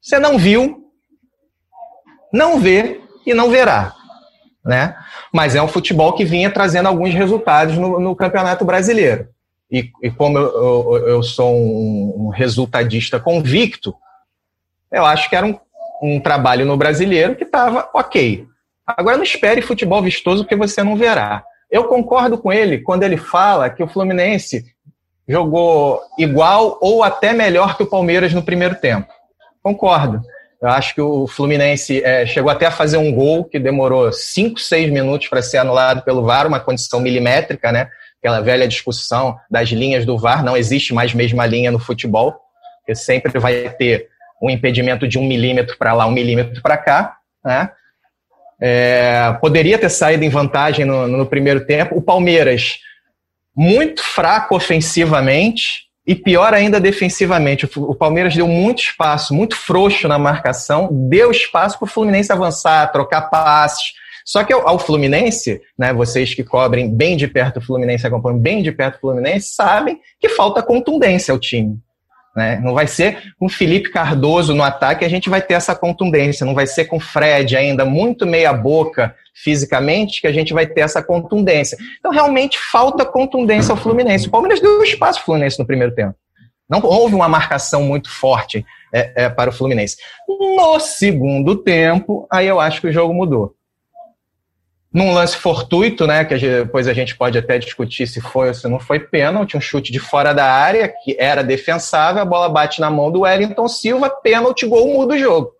você 0.00 0.18
não 0.18 0.36
viu, 0.36 0.90
não 2.32 2.58
vê 2.58 3.00
e 3.24 3.32
não 3.32 3.48
verá 3.48 3.94
né? 4.64 4.96
Mas 5.32 5.54
é 5.54 5.62
um 5.62 5.68
futebol 5.68 6.14
que 6.14 6.24
vinha 6.24 6.50
trazendo 6.50 6.88
alguns 6.88 7.12
resultados 7.12 7.76
no, 7.76 8.00
no 8.00 8.16
Campeonato 8.16 8.64
Brasileiro. 8.64 9.28
E, 9.70 9.90
e 10.02 10.10
como 10.10 10.38
eu, 10.38 10.92
eu, 10.94 11.08
eu, 11.08 11.22
sou 11.22 11.54
um, 11.54 12.26
um 12.26 12.28
resultadista 12.28 13.18
convicto, 13.18 13.94
eu 14.90 15.04
acho 15.04 15.28
que 15.28 15.36
era 15.36 15.46
um, 15.46 15.58
um 16.02 16.20
trabalho 16.20 16.64
no 16.64 16.76
brasileiro 16.76 17.34
que 17.34 17.44
estava 17.44 17.88
ok. 17.92 18.46
Agora 18.86 19.16
não 19.16 19.24
espere 19.24 19.62
futebol 19.62 20.02
vistoso 20.02 20.44
porque 20.44 20.56
você 20.56 20.82
não 20.82 20.96
verá. 20.96 21.42
Eu 21.70 21.84
concordo 21.84 22.38
com 22.38 22.52
ele 22.52 22.78
quando 22.78 23.02
ele 23.02 23.16
fala 23.16 23.70
que 23.70 23.82
o 23.82 23.88
Fluminense 23.88 24.64
jogou 25.26 26.00
igual 26.18 26.78
ou 26.80 27.02
até 27.02 27.32
melhor 27.32 27.76
que 27.76 27.82
o 27.82 27.88
Palmeiras 27.88 28.32
no 28.32 28.42
primeiro 28.42 28.76
tempo. 28.76 29.12
Concordo. 29.62 30.20
Eu 30.64 30.70
acho 30.70 30.94
que 30.94 31.00
o 31.02 31.26
Fluminense 31.26 32.02
é, 32.02 32.24
chegou 32.24 32.50
até 32.50 32.64
a 32.64 32.70
fazer 32.70 32.96
um 32.96 33.12
gol 33.12 33.44
que 33.44 33.58
demorou 33.58 34.10
5, 34.10 34.58
6 34.58 34.90
minutos 34.90 35.28
para 35.28 35.42
ser 35.42 35.58
anulado 35.58 36.00
pelo 36.00 36.24
VAR, 36.24 36.46
uma 36.46 36.58
condição 36.58 37.00
milimétrica, 37.00 37.70
né? 37.70 37.90
Aquela 38.18 38.40
velha 38.40 38.66
discussão 38.66 39.38
das 39.50 39.68
linhas 39.68 40.06
do 40.06 40.16
VAR, 40.16 40.42
não 40.42 40.56
existe 40.56 40.94
mais 40.94 41.12
mesma 41.12 41.44
linha 41.44 41.70
no 41.70 41.78
futebol, 41.78 42.34
porque 42.78 42.94
sempre 42.94 43.38
vai 43.38 43.68
ter 43.76 44.08
um 44.42 44.48
impedimento 44.48 45.06
de 45.06 45.18
um 45.18 45.24
milímetro 45.24 45.76
para 45.76 45.92
lá, 45.92 46.06
um 46.06 46.12
milímetro 46.12 46.62
para 46.62 46.78
cá, 46.78 47.18
né? 47.44 47.70
É, 48.58 49.36
poderia 49.42 49.76
ter 49.76 49.90
saído 49.90 50.24
em 50.24 50.30
vantagem 50.30 50.86
no, 50.86 51.06
no 51.06 51.26
primeiro 51.26 51.66
tempo. 51.66 51.94
O 51.94 52.00
Palmeiras, 52.00 52.78
muito 53.54 54.02
fraco 54.02 54.56
ofensivamente, 54.56 55.83
e 56.06 56.14
pior 56.14 56.52
ainda 56.52 56.78
defensivamente, 56.78 57.68
o 57.76 57.94
Palmeiras 57.94 58.34
deu 58.34 58.46
muito 58.46 58.82
espaço, 58.82 59.32
muito 59.32 59.56
frouxo 59.56 60.06
na 60.06 60.18
marcação, 60.18 60.88
deu 60.90 61.30
espaço 61.30 61.78
para 61.78 61.86
o 61.86 61.88
Fluminense 61.88 62.30
avançar, 62.30 62.92
trocar 62.92 63.22
passes. 63.22 63.94
Só 64.24 64.44
que 64.44 64.52
ao 64.52 64.78
Fluminense, 64.78 65.60
né, 65.78 65.92
vocês 65.92 66.34
que 66.34 66.44
cobrem 66.44 66.94
bem 66.94 67.16
de 67.16 67.26
perto 67.26 67.58
o 67.58 67.60
Fluminense, 67.60 68.06
acompanham 68.06 68.38
bem 68.38 68.62
de 68.62 68.72
perto 68.72 68.96
o 68.96 69.00
Fluminense, 69.00 69.54
sabem 69.54 69.98
que 70.20 70.28
falta 70.28 70.62
contundência 70.62 71.32
ao 71.32 71.38
time. 71.38 71.78
Né? 72.34 72.60
Não 72.62 72.74
vai 72.74 72.86
ser 72.86 73.34
com 73.38 73.48
Felipe 73.48 73.90
Cardoso 73.90 74.54
no 74.54 74.62
ataque 74.62 75.04
a 75.04 75.08
gente 75.08 75.30
vai 75.30 75.40
ter 75.40 75.54
essa 75.54 75.74
contundência, 75.74 76.44
não 76.44 76.54
vai 76.54 76.66
ser 76.66 76.86
com 76.86 76.98
Fred 76.98 77.56
ainda 77.56 77.84
muito 77.84 78.26
meia 78.26 78.52
boca 78.52 79.14
fisicamente 79.32 80.20
que 80.20 80.26
a 80.26 80.32
gente 80.32 80.52
vai 80.52 80.66
ter 80.66 80.80
essa 80.80 81.02
contundência. 81.02 81.78
Então 81.98 82.10
realmente 82.10 82.58
falta 82.70 83.04
contundência 83.04 83.72
ao 83.72 83.76
Fluminense. 83.76 84.26
O 84.26 84.30
Palmeiras 84.30 84.60
deu 84.60 84.82
espaço 84.82 85.20
ao 85.20 85.24
Fluminense 85.24 85.58
no 85.58 85.66
primeiro 85.66 85.94
tempo. 85.94 86.14
Não 86.68 86.80
houve 86.82 87.14
uma 87.14 87.28
marcação 87.28 87.82
muito 87.82 88.10
forte 88.10 88.64
é, 88.92 89.24
é, 89.24 89.28
para 89.28 89.50
o 89.50 89.52
Fluminense. 89.52 89.96
No 90.28 90.80
segundo 90.80 91.56
tempo, 91.56 92.26
aí 92.30 92.46
eu 92.46 92.58
acho 92.58 92.80
que 92.80 92.88
o 92.88 92.92
jogo 92.92 93.14
mudou 93.14 93.54
num 94.94 95.12
lance 95.12 95.36
fortuito, 95.36 96.06
né, 96.06 96.24
que 96.24 96.38
depois 96.38 96.86
a 96.86 96.92
gente 96.92 97.16
pode 97.16 97.36
até 97.36 97.58
discutir 97.58 98.06
se 98.06 98.20
foi 98.20 98.46
ou 98.48 98.54
se 98.54 98.68
não 98.68 98.78
foi 98.78 99.00
pênalti, 99.00 99.56
um 99.56 99.60
chute 99.60 99.90
de 99.90 99.98
fora 99.98 100.32
da 100.32 100.46
área, 100.46 100.86
que 100.86 101.16
era 101.18 101.42
defensável, 101.42 102.22
a 102.22 102.24
bola 102.24 102.48
bate 102.48 102.80
na 102.80 102.88
mão 102.88 103.10
do 103.10 103.22
Wellington 103.22 103.66
Silva, 103.66 104.08
pênalti, 104.08 104.64
gol, 104.64 104.86
muda 104.94 105.14
o 105.14 105.18
jogo. 105.18 105.50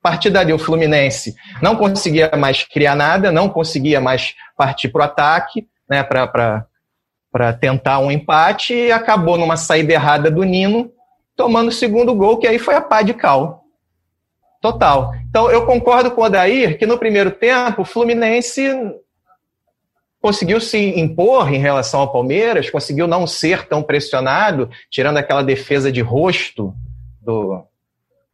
partir 0.00 0.30
dali, 0.30 0.52
o 0.52 0.58
Fluminense 0.58 1.34
não 1.60 1.74
conseguia 1.74 2.30
mais 2.36 2.62
criar 2.62 2.94
nada, 2.94 3.32
não 3.32 3.48
conseguia 3.48 4.00
mais 4.00 4.36
partir 4.56 4.88
para 4.88 5.00
o 5.00 5.04
ataque, 5.04 5.66
né, 5.90 6.04
para 6.04 7.52
tentar 7.60 7.98
um 7.98 8.08
empate, 8.08 8.72
e 8.72 8.92
acabou 8.92 9.36
numa 9.36 9.56
saída 9.56 9.92
errada 9.94 10.30
do 10.30 10.44
Nino, 10.44 10.92
tomando 11.34 11.68
o 11.68 11.72
segundo 11.72 12.14
gol, 12.14 12.38
que 12.38 12.46
aí 12.46 12.56
foi 12.56 12.76
a 12.76 12.80
pá 12.80 13.02
de 13.02 13.14
cal. 13.14 13.65
Total. 14.66 15.14
Então, 15.28 15.48
eu 15.48 15.64
concordo 15.64 16.10
com 16.10 16.20
o 16.20 16.24
Odair 16.24 16.76
que 16.76 16.86
no 16.86 16.98
primeiro 16.98 17.30
tempo 17.30 17.82
o 17.82 17.84
Fluminense 17.84 18.68
conseguiu 20.20 20.60
se 20.60 20.76
impor 20.98 21.54
em 21.54 21.58
relação 21.58 22.00
ao 22.00 22.12
Palmeiras, 22.12 22.68
conseguiu 22.68 23.06
não 23.06 23.28
ser 23.28 23.68
tão 23.68 23.80
pressionado, 23.80 24.68
tirando 24.90 25.18
aquela 25.18 25.44
defesa 25.44 25.92
de 25.92 26.00
rosto 26.00 26.74
do, 27.22 27.64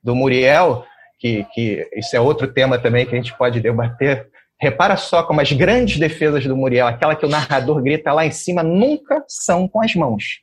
do 0.02 0.14
Muriel, 0.14 0.86
que, 1.18 1.46
que 1.52 1.86
isso 1.96 2.16
é 2.16 2.20
outro 2.20 2.48
tema 2.48 2.78
também 2.78 3.04
que 3.04 3.14
a 3.14 3.18
gente 3.18 3.36
pode 3.36 3.60
debater. 3.60 4.26
Repara 4.58 4.96
só 4.96 5.22
como 5.22 5.42
as 5.42 5.52
grandes 5.52 5.98
defesas 5.98 6.46
do 6.46 6.56
Muriel, 6.56 6.86
aquela 6.86 7.14
que 7.14 7.26
o 7.26 7.28
narrador 7.28 7.82
grita 7.82 8.10
lá 8.10 8.24
em 8.24 8.30
cima, 8.30 8.62
nunca 8.62 9.22
são 9.28 9.68
com 9.68 9.82
as 9.82 9.94
mãos. 9.94 10.40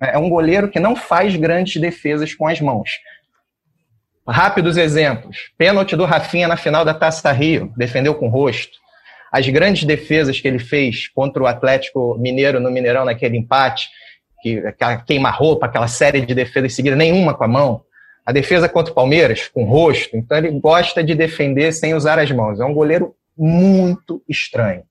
É 0.00 0.16
um 0.16 0.30
goleiro 0.30 0.70
que 0.70 0.80
não 0.80 0.96
faz 0.96 1.36
grandes 1.36 1.78
defesas 1.78 2.32
com 2.32 2.48
as 2.48 2.62
mãos. 2.62 2.92
Rápidos 4.28 4.76
exemplos. 4.76 5.50
Pênalti 5.56 5.96
do 5.96 6.04
Rafinha 6.04 6.46
na 6.46 6.56
final 6.56 6.84
da 6.84 6.94
Taça 6.94 7.32
Rio, 7.32 7.72
defendeu 7.76 8.14
com 8.14 8.26
o 8.26 8.30
rosto 8.30 8.78
as 9.30 9.48
grandes 9.48 9.84
defesas 9.84 10.40
que 10.40 10.48
ele 10.48 10.58
fez 10.58 11.08
contra 11.08 11.42
o 11.42 11.46
Atlético 11.46 12.16
Mineiro 12.18 12.60
no 12.60 12.70
Mineirão 12.70 13.04
naquele 13.04 13.36
empate, 13.36 13.88
que 14.42 14.58
aquela 14.58 14.96
queima-roupa, 14.96 15.66
aquela 15.66 15.88
série 15.88 16.20
de 16.20 16.34
defesas 16.34 16.74
seguida, 16.74 16.96
nenhuma 16.96 17.34
com 17.34 17.44
a 17.44 17.48
mão. 17.48 17.82
A 18.24 18.32
defesa 18.32 18.68
contra 18.68 18.92
o 18.92 18.94
Palmeiras, 18.94 19.48
com 19.48 19.64
o 19.64 19.66
rosto. 19.66 20.16
Então 20.16 20.36
ele 20.36 20.50
gosta 20.60 21.02
de 21.02 21.14
defender 21.14 21.72
sem 21.72 21.94
usar 21.94 22.18
as 22.18 22.30
mãos. 22.30 22.60
É 22.60 22.64
um 22.64 22.74
goleiro 22.74 23.14
muito 23.36 24.22
estranho. 24.28 24.82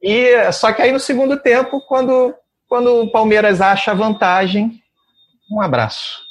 E 0.00 0.52
só 0.52 0.72
que 0.72 0.80
aí 0.80 0.92
no 0.92 1.00
segundo 1.00 1.36
tempo, 1.36 1.80
quando, 1.86 2.34
quando 2.68 3.02
o 3.02 3.10
Palmeiras 3.10 3.60
acha 3.60 3.94
vantagem, 3.94 4.80
um 5.50 5.60
abraço. 5.60 6.29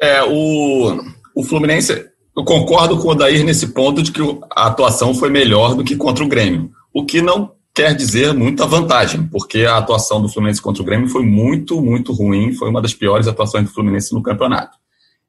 É, 0.00 0.22
o, 0.22 0.98
o 1.34 1.44
Fluminense 1.44 2.10
eu 2.36 2.44
concordo 2.44 2.96
com 2.98 3.08
o 3.08 3.10
Odair 3.10 3.44
nesse 3.44 3.68
ponto 3.68 4.02
de 4.02 4.12
que 4.12 4.20
a 4.54 4.66
atuação 4.68 5.14
foi 5.14 5.28
melhor 5.28 5.74
do 5.74 5.84
que 5.84 5.96
contra 5.96 6.24
o 6.24 6.28
Grêmio. 6.28 6.70
O 6.92 7.04
que 7.04 7.20
não 7.20 7.52
quer 7.74 7.94
dizer 7.94 8.32
muita 8.32 8.66
vantagem, 8.66 9.26
porque 9.26 9.64
a 9.64 9.76
atuação 9.76 10.20
do 10.22 10.28
Fluminense 10.28 10.62
contra 10.62 10.82
o 10.82 10.86
Grêmio 10.86 11.08
foi 11.08 11.22
muito, 11.22 11.80
muito 11.80 12.12
ruim, 12.12 12.52
foi 12.54 12.68
uma 12.68 12.80
das 12.80 12.94
piores 12.94 13.28
atuações 13.28 13.64
do 13.64 13.72
Fluminense 13.72 14.14
no 14.14 14.22
campeonato. 14.22 14.76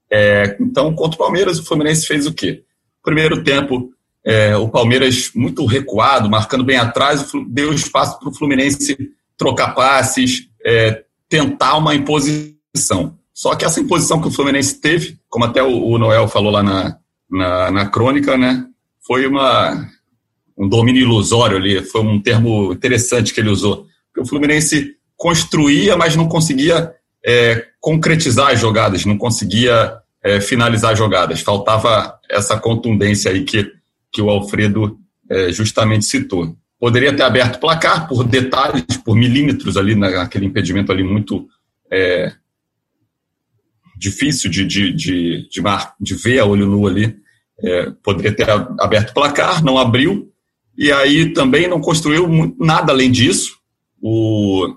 É, 0.09 0.57
então, 0.59 0.93
contra 0.93 1.15
o 1.15 1.17
Palmeiras, 1.17 1.59
o 1.59 1.65
Fluminense 1.65 2.05
fez 2.05 2.25
o 2.25 2.33
quê? 2.33 2.63
Primeiro 3.03 3.43
tempo, 3.43 3.91
é, 4.23 4.55
o 4.55 4.69
Palmeiras 4.69 5.31
muito 5.35 5.65
recuado, 5.65 6.29
marcando 6.29 6.63
bem 6.63 6.77
atrás, 6.77 7.31
deu 7.47 7.73
espaço 7.73 8.19
para 8.19 8.29
o 8.29 8.33
Fluminense 8.33 8.97
trocar 9.37 9.73
passes, 9.73 10.47
é, 10.63 11.03
tentar 11.27 11.77
uma 11.77 11.95
imposição. 11.95 13.17
Só 13.41 13.55
que 13.55 13.65
essa 13.65 13.79
imposição 13.79 14.21
que 14.21 14.27
o 14.27 14.31
Fluminense 14.31 14.79
teve, 14.79 15.17
como 15.27 15.45
até 15.45 15.63
o, 15.63 15.98
Noel 15.98 16.27
falou 16.27 16.51
lá 16.51 16.62
na, 16.62 16.98
na, 17.27 17.71
na 17.71 17.86
crônica, 17.88 18.38
né, 18.38 18.67
foi 19.03 19.25
uma, 19.25 19.89
um 20.55 20.69
domínio 20.69 21.01
ilusório 21.01 21.57
ali, 21.57 21.83
foi 21.83 22.01
um 22.01 22.21
termo 22.21 22.71
interessante 22.71 23.33
que 23.33 23.39
ele 23.39 23.50
usou. 23.50 23.88
Porque 24.05 24.21
o 24.21 24.27
Fluminense 24.27 24.91
construía, 25.17 25.98
mas 25.98 26.15
não 26.15 26.27
conseguia 26.27 26.93
é, 27.25 27.65
concretizar 27.79 28.51
as 28.51 28.60
jogadas, 28.60 29.05
não 29.05 29.17
conseguia 29.17 29.91
é, 30.24 30.39
finalizar 30.39 30.91
as 30.91 31.00
jogadas. 31.00 31.41
Faltava 31.41 32.19
essa 32.29 32.60
contundência 32.60 33.31
aí 33.31 33.43
que, 33.43 33.71
que 34.12 34.21
o 34.21 34.29
Alfredo 34.29 35.00
é, 35.27 35.51
justamente 35.51 36.05
citou. 36.05 36.55
Poderia 36.79 37.12
ter 37.12 37.24
aberto 37.24 37.60
placar 37.60 38.07
por 38.07 38.24
detalhes, 38.24 38.98
por 39.03 39.15
milímetros 39.15 39.77
ali 39.77 39.95
naquele 39.95 40.45
impedimento 40.45 40.91
ali 40.91 41.03
muito 41.03 41.48
é, 41.91 42.33
difícil 44.01 44.50
de, 44.50 44.65
de, 44.65 44.91
de, 44.91 45.48
de, 45.48 45.62
mar, 45.62 45.93
de 46.01 46.15
ver 46.15 46.39
a 46.39 46.46
olho 46.46 46.65
nu 46.65 46.88
ali. 46.88 47.15
É, 47.63 47.91
poderia 48.03 48.36
ter 48.36 48.50
aberto 48.79 49.12
o 49.12 49.13
placar, 49.13 49.63
não 49.63 49.77
abriu, 49.77 50.31
e 50.75 50.91
aí 50.91 51.31
também 51.31 51.67
não 51.67 51.79
construiu 51.79 52.27
nada 52.60 52.91
além 52.91 53.12
disso. 53.12 53.60
O, 54.01 54.75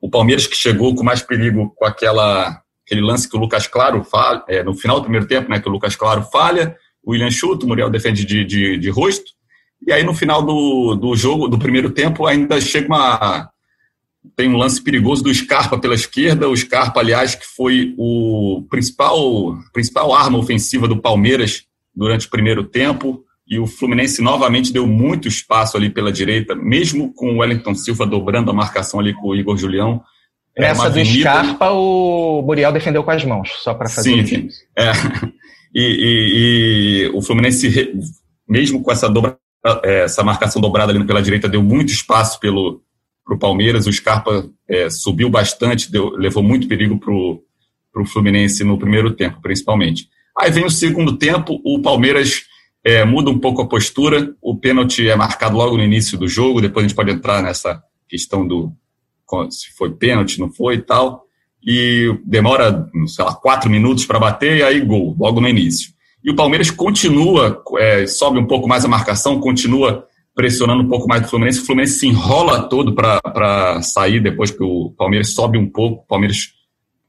o 0.00 0.10
Palmeiras 0.10 0.48
que 0.48 0.56
chegou 0.56 0.92
com 0.96 1.04
mais 1.04 1.22
perigo 1.22 1.72
com 1.76 1.84
aquela, 1.84 2.60
aquele 2.84 3.00
lance 3.00 3.28
que 3.28 3.36
o 3.36 3.40
Lucas 3.40 3.68
Claro 3.68 4.02
falha, 4.02 4.42
é, 4.48 4.64
no 4.64 4.74
final 4.74 4.96
do 4.96 5.04
primeiro 5.04 5.28
tempo, 5.28 5.48
né, 5.48 5.60
que 5.60 5.68
o 5.68 5.72
Lucas 5.72 5.94
Claro 5.94 6.24
falha, 6.24 6.76
o 7.04 7.12
William 7.12 7.30
chuta, 7.30 7.64
o 7.64 7.68
Muriel 7.68 7.90
defende 7.90 8.24
de, 8.24 8.44
de, 8.44 8.76
de 8.76 8.90
rosto, 8.90 9.30
e 9.86 9.92
aí 9.92 10.02
no 10.02 10.14
final 10.14 10.42
do, 10.42 10.96
do 10.96 11.14
jogo, 11.14 11.46
do 11.46 11.58
primeiro 11.58 11.90
tempo, 11.90 12.26
ainda 12.26 12.60
chega 12.60 12.88
uma, 12.88 13.51
tem 14.36 14.48
um 14.48 14.56
lance 14.56 14.82
perigoso 14.82 15.22
do 15.22 15.34
Scarpa 15.34 15.78
pela 15.78 15.94
esquerda. 15.94 16.48
O 16.48 16.56
Scarpa, 16.56 17.00
aliás, 17.00 17.34
que 17.34 17.46
foi 17.46 17.94
o 17.98 18.64
principal, 18.70 19.56
principal 19.72 20.14
arma 20.14 20.38
ofensiva 20.38 20.86
do 20.86 21.00
Palmeiras 21.00 21.64
durante 21.94 22.26
o 22.26 22.30
primeiro 22.30 22.64
tempo. 22.64 23.24
E 23.46 23.58
o 23.58 23.66
Fluminense 23.66 24.22
novamente 24.22 24.72
deu 24.72 24.86
muito 24.86 25.28
espaço 25.28 25.76
ali 25.76 25.90
pela 25.90 26.12
direita, 26.12 26.54
mesmo 26.54 27.12
com 27.12 27.34
o 27.34 27.38
Wellington 27.38 27.74
Silva 27.74 28.06
dobrando 28.06 28.50
a 28.50 28.54
marcação 28.54 29.00
ali 29.00 29.12
com 29.12 29.28
o 29.28 29.36
Igor 29.36 29.56
Julião. 29.56 30.02
É 30.56 30.62
Nessa 30.62 30.90
do 30.90 31.04
Scarpa, 31.04 31.70
o 31.70 32.42
Muriel 32.42 32.72
defendeu 32.72 33.02
com 33.02 33.10
as 33.10 33.24
mãos, 33.24 33.50
só 33.62 33.74
para 33.74 33.88
fazer 33.88 34.26
Sim, 34.26 34.26
sim. 34.26 34.48
É. 34.76 34.92
E, 35.74 35.80
e, 35.80 37.06
e, 37.06 37.10
o 37.14 37.22
Fluminense, 37.22 37.98
mesmo 38.46 38.82
com 38.82 38.92
essa, 38.92 39.08
dobra, 39.08 39.38
é, 39.82 40.02
essa 40.02 40.22
marcação 40.22 40.60
dobrada 40.60 40.92
ali 40.92 41.02
pela 41.06 41.22
direita, 41.22 41.48
deu 41.48 41.62
muito 41.62 41.90
espaço 41.90 42.38
pelo, 42.38 42.82
para 43.24 43.34
o 43.34 43.38
Palmeiras. 43.38 43.86
O 43.86 43.92
Scarpa 43.92 44.48
é, 44.68 44.90
subiu 44.90 45.28
bastante, 45.30 45.90
deu, 45.90 46.10
levou 46.10 46.42
muito 46.42 46.68
perigo 46.68 46.98
para 46.98 47.12
o 47.12 48.06
Fluminense 48.06 48.64
no 48.64 48.78
primeiro 48.78 49.12
tempo, 49.12 49.40
principalmente. 49.40 50.08
Aí 50.38 50.50
vem 50.50 50.64
o 50.64 50.70
segundo 50.70 51.16
tempo, 51.18 51.60
o 51.64 51.80
Palmeiras 51.80 52.42
é, 52.84 53.04
muda 53.04 53.30
um 53.30 53.38
pouco 53.38 53.62
a 53.62 53.68
postura, 53.68 54.34
o 54.40 54.56
pênalti 54.56 55.08
é 55.08 55.14
marcado 55.14 55.56
logo 55.56 55.76
no 55.76 55.82
início 55.82 56.18
do 56.18 56.26
jogo, 56.26 56.60
depois 56.60 56.84
a 56.84 56.88
gente 56.88 56.96
pode 56.96 57.10
entrar 57.10 57.42
nessa 57.42 57.82
questão 58.08 58.46
do 58.46 58.72
se 59.50 59.72
foi 59.78 59.90
pênalti, 59.92 60.38
não 60.38 60.52
foi 60.52 60.74
e 60.74 60.82
tal, 60.82 61.24
e 61.64 62.18
demora, 62.26 62.86
sei 63.06 63.24
lá, 63.24 63.34
quatro 63.34 63.70
minutos 63.70 64.04
para 64.04 64.18
bater 64.18 64.58
e 64.58 64.62
aí 64.62 64.80
gol, 64.80 65.16
logo 65.18 65.40
no 65.40 65.48
início. 65.48 65.90
E 66.22 66.30
o 66.30 66.36
Palmeiras 66.36 66.70
continua, 66.70 67.62
é, 67.78 68.06
sobe 68.06 68.38
um 68.38 68.46
pouco 68.46 68.68
mais 68.68 68.84
a 68.84 68.88
marcação, 68.88 69.40
continua 69.40 70.06
pressionando 70.34 70.82
um 70.82 70.88
pouco 70.88 71.06
mais 71.06 71.22
do 71.22 71.28
Fluminense. 71.28 71.60
O 71.60 71.66
Fluminense 71.66 71.98
se 71.98 72.06
enrola 72.06 72.68
todo 72.68 72.94
para 72.94 73.82
sair 73.82 74.20
depois 74.20 74.50
que 74.50 74.62
o 74.62 74.90
Palmeiras 74.96 75.34
sobe 75.34 75.58
um 75.58 75.68
pouco. 75.68 76.02
O 76.02 76.06
Palmeiras, 76.06 76.54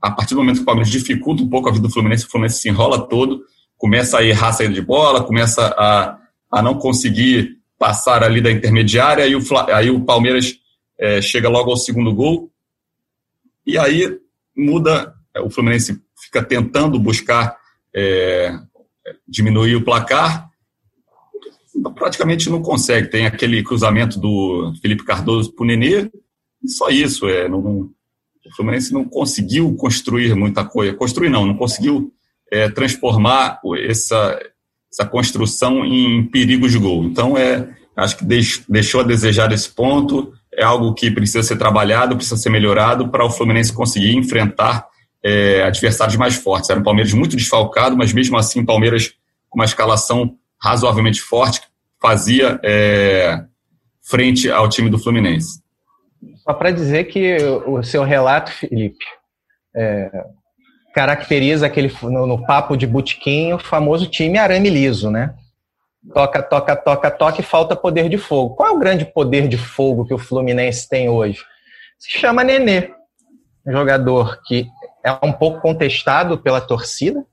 a 0.02 0.12
partir 0.12 0.36
do 0.36 0.42
momento 0.42 0.58
que 0.58 0.64
o 0.64 0.66
Palmeiras 0.66 0.92
dificulta 0.92 1.44
um 1.44 1.50
pouco 1.50 1.70
a 1.70 1.72
vida 1.72 1.88
do 1.88 1.94
Fluminense, 1.94 2.26
o 2.26 2.30
Fluminense 2.30 2.60
se 2.60 2.70
enrola 2.70 3.08
todo, 3.08 3.44
começa 3.78 4.18
a 4.18 4.24
errar 4.24 4.50
a 4.50 4.54
saída 4.54 4.74
de 4.74 4.82
bola, 4.82 5.24
começa 5.24 5.74
a, 5.78 6.18
a 6.52 6.62
não 6.62 6.76
conseguir 6.76 7.58
passar 7.78 8.24
ali 8.24 8.42
da 8.42 8.52
intermediária, 8.52 9.26
aí 9.26 9.36
o, 9.36 9.42
aí 9.74 9.90
o 9.90 10.06
Palmeiras 10.06 10.54
é, 10.98 11.22
chega 11.22 11.50
logo 11.50 11.70
ao 11.70 11.78
segundo 11.78 12.14
gol, 12.14 12.50
e 13.66 13.78
aí 13.78 14.18
muda, 14.56 15.14
é, 15.36 15.42
o 15.42 15.50
Fluminense 15.50 16.02
fica 16.18 16.44
tentando 16.44 17.00
buscar 17.00 17.58
é, 17.94 18.56
diminuir 19.28 19.76
o 19.76 19.84
placar, 19.84 20.50
praticamente 21.92 22.50
não 22.50 22.62
consegue. 22.62 23.10
Tem 23.10 23.26
aquele 23.26 23.64
cruzamento 23.64 24.20
do 24.20 24.74
Felipe 24.82 25.04
Cardoso 25.04 25.54
para 25.54 25.64
o 25.64 25.68
Nenê, 25.68 26.10
e 26.64 26.70
só 26.70 26.90
isso. 26.90 27.28
É, 27.28 27.50
não, 27.50 27.60
o 27.60 27.92
Fluminense 28.56 28.94
não 28.94 29.06
conseguiu 29.06 29.76
construir 29.76 30.36
muita 30.36 30.64
coisa. 30.64 30.94
Construir 30.94 31.30
não, 31.30 31.46
não 31.46 31.56
conseguiu 31.56 32.12
é, 32.52 32.70
transformar 32.70 33.60
essa, 33.88 34.40
essa 34.92 35.06
construção 35.06 35.84
em 35.84 36.26
perigos 36.26 36.72
de 36.72 36.78
gol. 36.78 37.04
Então, 37.04 37.38
é, 37.38 37.70
acho 37.96 38.18
que 38.18 38.26
deixou 38.70 39.02
a 39.02 39.04
desejar 39.04 39.52
esse 39.52 39.70
ponto. 39.70 40.34
É 40.54 40.64
algo 40.64 40.94
que 40.94 41.10
precisa 41.10 41.42
ser 41.42 41.58
trabalhado, 41.58 42.16
precisa 42.16 42.38
ser 42.38 42.50
melhorado 42.50 43.10
para 43.10 43.26
o 43.26 43.30
Fluminense 43.30 43.74
conseguir 43.74 44.16
enfrentar 44.16 44.86
é, 45.24 45.64
adversários 45.64 46.16
mais 46.16 46.36
fortes. 46.36 46.70
Era 46.70 46.80
um 46.80 46.84
Palmeiras 46.84 47.14
muito 47.14 47.36
desfalcado, 47.36 47.98
mas 47.98 48.14
mesmo 48.14 48.38
assim, 48.38 48.64
Palmeiras 48.64 49.14
com 49.50 49.60
uma 49.60 49.66
escalação 49.66 50.36
razoavelmente 50.62 51.22
forte, 51.22 51.62
que 51.62 51.68
fazia 52.04 52.60
é, 52.62 53.46
frente 54.06 54.52
ao 54.52 54.68
time 54.68 54.90
do 54.90 55.00
Fluminense. 55.00 55.64
Só 56.44 56.54
para 56.54 56.70
dizer 56.70 57.06
que 57.06 57.38
o 57.66 57.82
seu 57.82 58.04
relato, 58.04 58.52
Felipe, 58.52 59.06
é, 59.74 60.12
caracteriza 60.94 61.66
aquele 61.66 61.90
no, 62.04 62.28
no, 62.28 62.46
papo 62.46 62.76
de 62.76 62.86
butiquinho 62.86 63.56
o 63.56 63.60
famoso 63.60 64.06
time 64.08 64.38
arame 64.38 64.70
liso, 64.70 65.10
né? 65.10 65.34
Toca, 66.14 66.44
toca, 66.44 66.76
toca, 66.76 67.10
toca 67.10 67.40
e 67.40 67.44
falta 67.44 67.74
poder 67.74 68.10
de 68.10 68.18
fogo. 68.18 68.56
Qual 68.56 68.68
é 68.68 68.72
o 68.74 68.80
grande 68.80 69.06
poder 69.06 69.48
de 69.48 69.58
fogo 69.58 70.06
que 70.06 70.14
o 70.14 70.18
Fluminense 70.18 70.90
tem 70.90 71.08
hoje? 71.08 71.42
Se 71.98 72.20
chama 72.20 72.44
Nenê, 72.44 72.92
um 73.66 73.72
jogador 73.72 74.42
que 74.46 74.68
é 75.06 75.12
um 75.26 75.32
pouco 75.32 75.62
contestado 75.62 76.38
pela 76.38 76.60
torcida, 76.60 77.26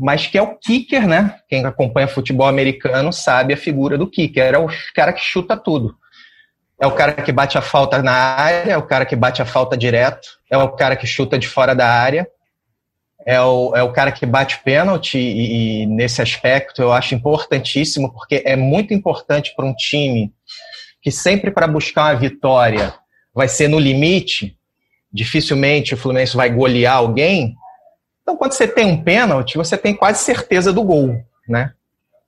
mas 0.00 0.26
que 0.26 0.38
é 0.38 0.42
o 0.42 0.56
kicker, 0.56 1.06
né? 1.06 1.36
Quem 1.46 1.64
acompanha 1.66 2.08
futebol 2.08 2.46
americano 2.46 3.12
sabe 3.12 3.52
a 3.52 3.56
figura 3.56 3.98
do 3.98 4.08
kicker. 4.08 4.54
É 4.54 4.58
o 4.58 4.66
cara 4.94 5.12
que 5.12 5.20
chuta 5.20 5.58
tudo. 5.58 5.94
É 6.80 6.86
o 6.86 6.92
cara 6.92 7.12
que 7.12 7.30
bate 7.30 7.58
a 7.58 7.60
falta 7.60 8.02
na 8.02 8.12
área, 8.12 8.72
é 8.72 8.76
o 8.78 8.86
cara 8.86 9.04
que 9.04 9.14
bate 9.14 9.42
a 9.42 9.44
falta 9.44 9.76
direto, 9.76 10.26
é 10.50 10.56
o 10.56 10.70
cara 10.70 10.96
que 10.96 11.06
chuta 11.06 11.38
de 11.38 11.46
fora 11.46 11.74
da 11.74 11.86
área, 11.86 12.26
é 13.26 13.38
o, 13.38 13.76
é 13.76 13.82
o 13.82 13.92
cara 13.92 14.10
que 14.10 14.24
bate 14.24 14.60
pênalti, 14.64 15.18
e, 15.18 15.82
e 15.82 15.86
nesse 15.86 16.22
aspecto 16.22 16.80
eu 16.80 16.90
acho 16.90 17.14
importantíssimo, 17.14 18.10
porque 18.10 18.42
é 18.46 18.56
muito 18.56 18.94
importante 18.94 19.52
para 19.54 19.66
um 19.66 19.74
time 19.74 20.32
que 21.02 21.10
sempre 21.10 21.50
para 21.50 21.66
buscar 21.66 22.14
uma 22.14 22.18
vitória 22.18 22.94
vai 23.34 23.46
ser 23.46 23.68
no 23.68 23.78
limite, 23.78 24.56
dificilmente 25.12 25.92
o 25.92 25.98
Fluminense 25.98 26.34
vai 26.34 26.48
golear 26.48 26.96
alguém. 26.96 27.54
Então, 28.22 28.36
quando 28.36 28.52
você 28.52 28.68
tem 28.68 28.86
um 28.86 29.02
pênalti, 29.02 29.56
você 29.56 29.76
tem 29.76 29.94
quase 29.94 30.22
certeza 30.22 30.72
do 30.72 30.82
gol, 30.82 31.16
né? 31.48 31.72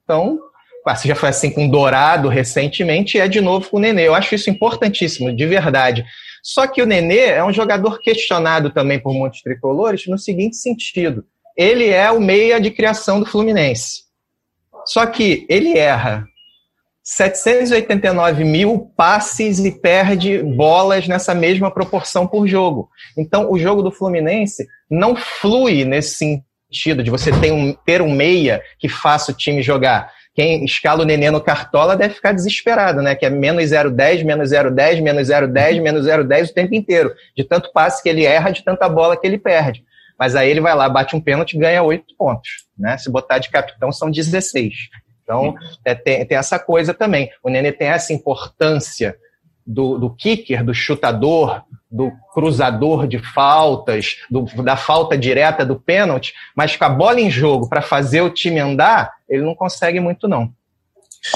Então, 0.05 0.39
você 0.85 1.07
já 1.07 1.15
foi 1.15 1.29
assim 1.29 1.51
com 1.51 1.67
o 1.67 1.71
Dourado 1.71 2.29
recentemente 2.29 3.17
e 3.17 3.21
é 3.21 3.29
de 3.29 3.41
novo 3.41 3.69
com 3.69 3.77
o 3.77 3.81
Nenê. 3.81 4.09
Eu 4.09 4.15
acho 4.15 4.35
isso 4.35 4.51
importantíssimo, 4.51 5.35
de 5.35 5.47
verdade. 5.47 6.05
Só 6.43 6.67
que 6.67 6.83
o 6.83 6.87
Nenê 6.87 7.27
é 7.27 7.45
um 7.45 7.53
jogador 7.53 8.01
questionado 8.01 8.71
também 8.71 8.99
por 8.99 9.15
muitos 9.15 9.43
tricolores 9.43 10.07
no 10.09 10.19
seguinte 10.19 10.57
sentido: 10.57 11.25
ele 11.57 11.89
é 11.89 12.11
o 12.11 12.21
meia 12.21 12.61
de 12.61 12.71
criação 12.71 13.21
do 13.21 13.27
Fluminense. 13.27 14.03
Só 14.85 15.07
que 15.07 15.47
ele 15.49 15.79
erra 15.79 16.27
789 17.03 18.45
mil 18.45 18.93
passes 18.97 19.59
e 19.59 19.73
perde 19.73 20.39
bolas 20.43 21.09
nessa 21.09 21.35
mesma 21.35 21.71
proporção 21.71 22.27
por 22.27 22.47
jogo. 22.47 22.89
Então, 23.17 23.51
o 23.51 23.59
jogo 23.59 23.83
do 23.83 23.91
Fluminense 23.91 24.67
não 24.91 25.17
flui 25.17 25.85
nesse 25.85 26.17
sentido 26.71 27.03
de 27.03 27.11
você 27.11 27.33
ter 27.33 27.53
um, 27.53 27.73
ter 27.85 28.01
um 28.01 28.15
meia 28.15 28.63
que 28.79 28.89
faça 28.89 29.33
o 29.33 29.35
time 29.35 29.63
jogar 29.63 30.11
quem 30.35 30.65
escala 30.65 31.03
o 31.03 31.05
nenê 31.05 31.31
no 31.31 31.41
cartola 31.41 31.97
deve 31.97 32.15
ficar 32.15 32.33
desesperado, 32.33 33.03
né? 33.03 33.15
Que 33.15 33.27
é 33.27 33.31
menos 33.31 33.65
0,10, 33.65 34.25
menos 34.25 34.51
0,10, 34.51 35.03
menos 35.03 35.29
0,10, 35.29 35.83
menos 35.83 36.07
0,10 36.07 36.51
o 36.51 36.55
tempo 36.55 36.75
inteiro. 36.75 37.15
De 37.37 37.45
tanto 37.45 37.71
passe 37.73 38.03
que 38.03 38.09
ele 38.09 38.25
erra, 38.25 38.51
de 38.51 38.65
tanta 38.65 38.89
bola 38.89 39.17
que 39.17 39.27
ele 39.27 39.39
perde. 39.39 39.85
Mas 40.19 40.35
aí 40.35 40.51
ele 40.51 40.61
vai 40.61 40.75
lá, 40.75 40.89
bate 40.89 41.15
um 41.15 41.21
pênalti 41.21 41.55
e 41.55 41.59
ganha 41.59 41.83
8 41.83 42.05
pontos. 42.17 42.49
Né? 42.79 42.97
Se 42.97 43.11
botar 43.11 43.39
de 43.39 43.51
capitão, 43.51 43.93
são 43.93 44.11
16. 44.11 44.75
Então, 45.41 45.55
é, 45.85 45.95
tem, 45.95 46.25
tem 46.25 46.39
essa 46.39 46.59
coisa 46.59 46.93
também. 46.93 47.31
O 47.43 47.49
Nenê 47.49 47.73
tem 47.73 47.89
essa 47.89 48.13
importância 48.13 49.17
do, 49.67 49.99
do 49.99 50.11
kicker, 50.11 50.65
do 50.65 50.75
chutador, 50.75 51.63
do 51.91 52.11
cruzador 52.33 53.07
de 53.07 53.19
faltas, 53.19 54.17
do, 54.31 54.45
da 54.63 54.77
falta 54.77 55.17
direta 55.17 55.65
do 55.65 55.79
pênalti, 55.79 56.33
mas 56.57 56.75
com 56.77 56.85
a 56.85 56.89
bola 56.89 57.21
em 57.21 57.31
jogo 57.31 57.69
para 57.69 57.83
fazer 57.83 58.23
o 58.23 58.31
time 58.31 58.59
andar, 58.59 59.13
ele 59.29 59.43
não 59.43 59.55
consegue 59.55 60.01
muito, 60.01 60.27
não. 60.27 60.53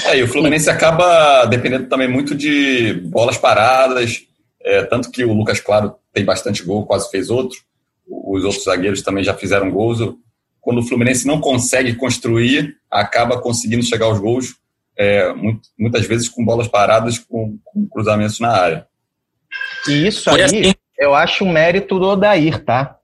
É, 0.05 0.17
e 0.17 0.23
o 0.23 0.27
Fluminense 0.27 0.69
acaba 0.69 1.45
dependendo 1.45 1.87
também 1.87 2.09
muito 2.09 2.35
de 2.35 2.93
bolas 3.05 3.37
paradas, 3.37 4.25
é, 4.61 4.83
tanto 4.83 5.09
que 5.09 5.23
o 5.23 5.33
Lucas 5.33 5.61
Claro 5.61 5.95
tem 6.11 6.25
bastante 6.25 6.63
gol, 6.63 6.85
quase 6.85 7.09
fez 7.09 7.29
outro, 7.29 7.59
os 8.09 8.43
outros 8.43 8.63
zagueiros 8.63 9.01
também 9.01 9.23
já 9.23 9.33
fizeram 9.33 9.71
gols. 9.71 9.99
Quando 10.67 10.79
o 10.79 10.83
Fluminense 10.83 11.25
não 11.25 11.39
consegue 11.39 11.95
construir, 11.95 12.75
acaba 12.91 13.39
conseguindo 13.39 13.85
chegar 13.85 14.07
aos 14.07 14.19
gols 14.19 14.57
é, 14.97 15.33
muitas 15.79 16.05
vezes 16.05 16.27
com 16.27 16.43
bolas 16.43 16.67
paradas, 16.67 17.17
com, 17.17 17.57
com, 17.63 17.87
cruzamentos 17.87 18.37
na 18.41 18.51
área. 18.51 18.87
E 19.87 20.07
isso 20.07 20.29
aí, 20.29 20.41
assim. 20.41 20.73
eu 20.99 21.15
acho 21.15 21.45
um 21.45 21.53
mérito 21.53 21.97
do 21.97 22.07
Odair, 22.07 22.65
tá? 22.65 22.97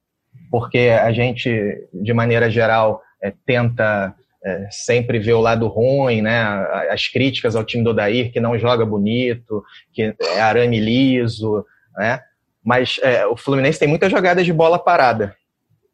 Porque 0.52 0.90
a 0.90 1.10
gente, 1.14 1.50
de 1.94 2.12
maneira 2.12 2.52
geral, 2.52 3.02
é, 3.22 3.32
tenta 3.46 4.14
é, 4.44 4.68
sempre 4.70 5.18
ver 5.18 5.36
o 5.36 5.40
lado 5.40 5.66
ruim, 5.70 6.22
né? 6.22 6.44
As 6.92 7.08
críticas 7.08 7.56
ao 7.56 7.64
time 7.64 7.82
do 7.82 7.92
Odair, 7.92 8.30
que 8.34 8.42
não 8.42 8.60
joga 8.60 8.86
bonito, 8.86 9.64
que 9.94 10.14
é 10.20 10.42
arame 10.42 10.82
liso, 10.82 11.66
né? 11.96 12.20
Mas 12.62 13.00
é, 13.02 13.26
o 13.26 13.38
Fluminense 13.38 13.80
tem 13.80 13.88
muitas 13.88 14.12
jogadas 14.12 14.46
de 14.46 14.52
bola 14.52 14.78
parada 14.78 15.34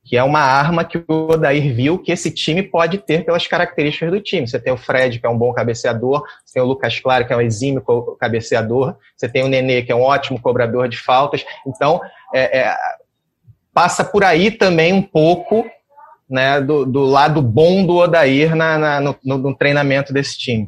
que 0.10 0.18
é 0.18 0.24
uma 0.24 0.40
arma 0.40 0.84
que 0.84 0.98
o 0.98 1.34
Odair 1.34 1.72
viu 1.72 2.00
que 2.00 2.12
esse 2.12 2.32
time 2.32 2.64
pode 2.64 2.98
ter 2.98 3.24
pelas 3.24 3.46
características 3.46 4.10
do 4.10 4.20
time. 4.20 4.48
Você 4.48 4.60
tem 4.60 4.74
o 4.74 4.78
Fred, 4.78 5.20
que 5.20 5.26
é 5.28 5.30
um 5.30 5.38
bom 5.38 5.54
cabeceador, 5.54 6.24
você 6.44 6.56
tem 6.56 6.64
o 6.64 6.66
Lucas 6.66 7.00
Claro, 7.00 7.28
que 7.28 7.32
é 7.32 7.38
um 7.38 7.42
exímio 7.42 7.84
cabeceador, 8.20 8.96
você 9.16 9.30
tem 9.30 9.44
o 9.44 9.48
Nenê, 9.48 9.84
que 9.84 9.92
é 9.92 9.96
um 9.96 10.02
ótimo 10.02 10.42
cobrador 10.42 10.90
de 10.90 10.98
faltas. 10.98 11.46
Então, 11.68 12.02
é, 12.34 12.60
é, 12.60 12.76
passa 13.72 14.04
por 14.04 14.24
aí 14.24 14.50
também 14.50 14.94
um 14.94 15.04
pouco 15.04 15.64
né, 16.28 16.60
do, 16.60 16.88
do 16.88 17.04
lado 17.04 17.40
bom 17.40 17.86
do 17.86 17.98
Odair 17.98 18.56
na, 18.56 18.80
na 18.80 19.00
no, 19.00 19.16
no, 19.24 19.56
treinamento 19.56 20.12
desse 20.12 20.40
time. 20.40 20.68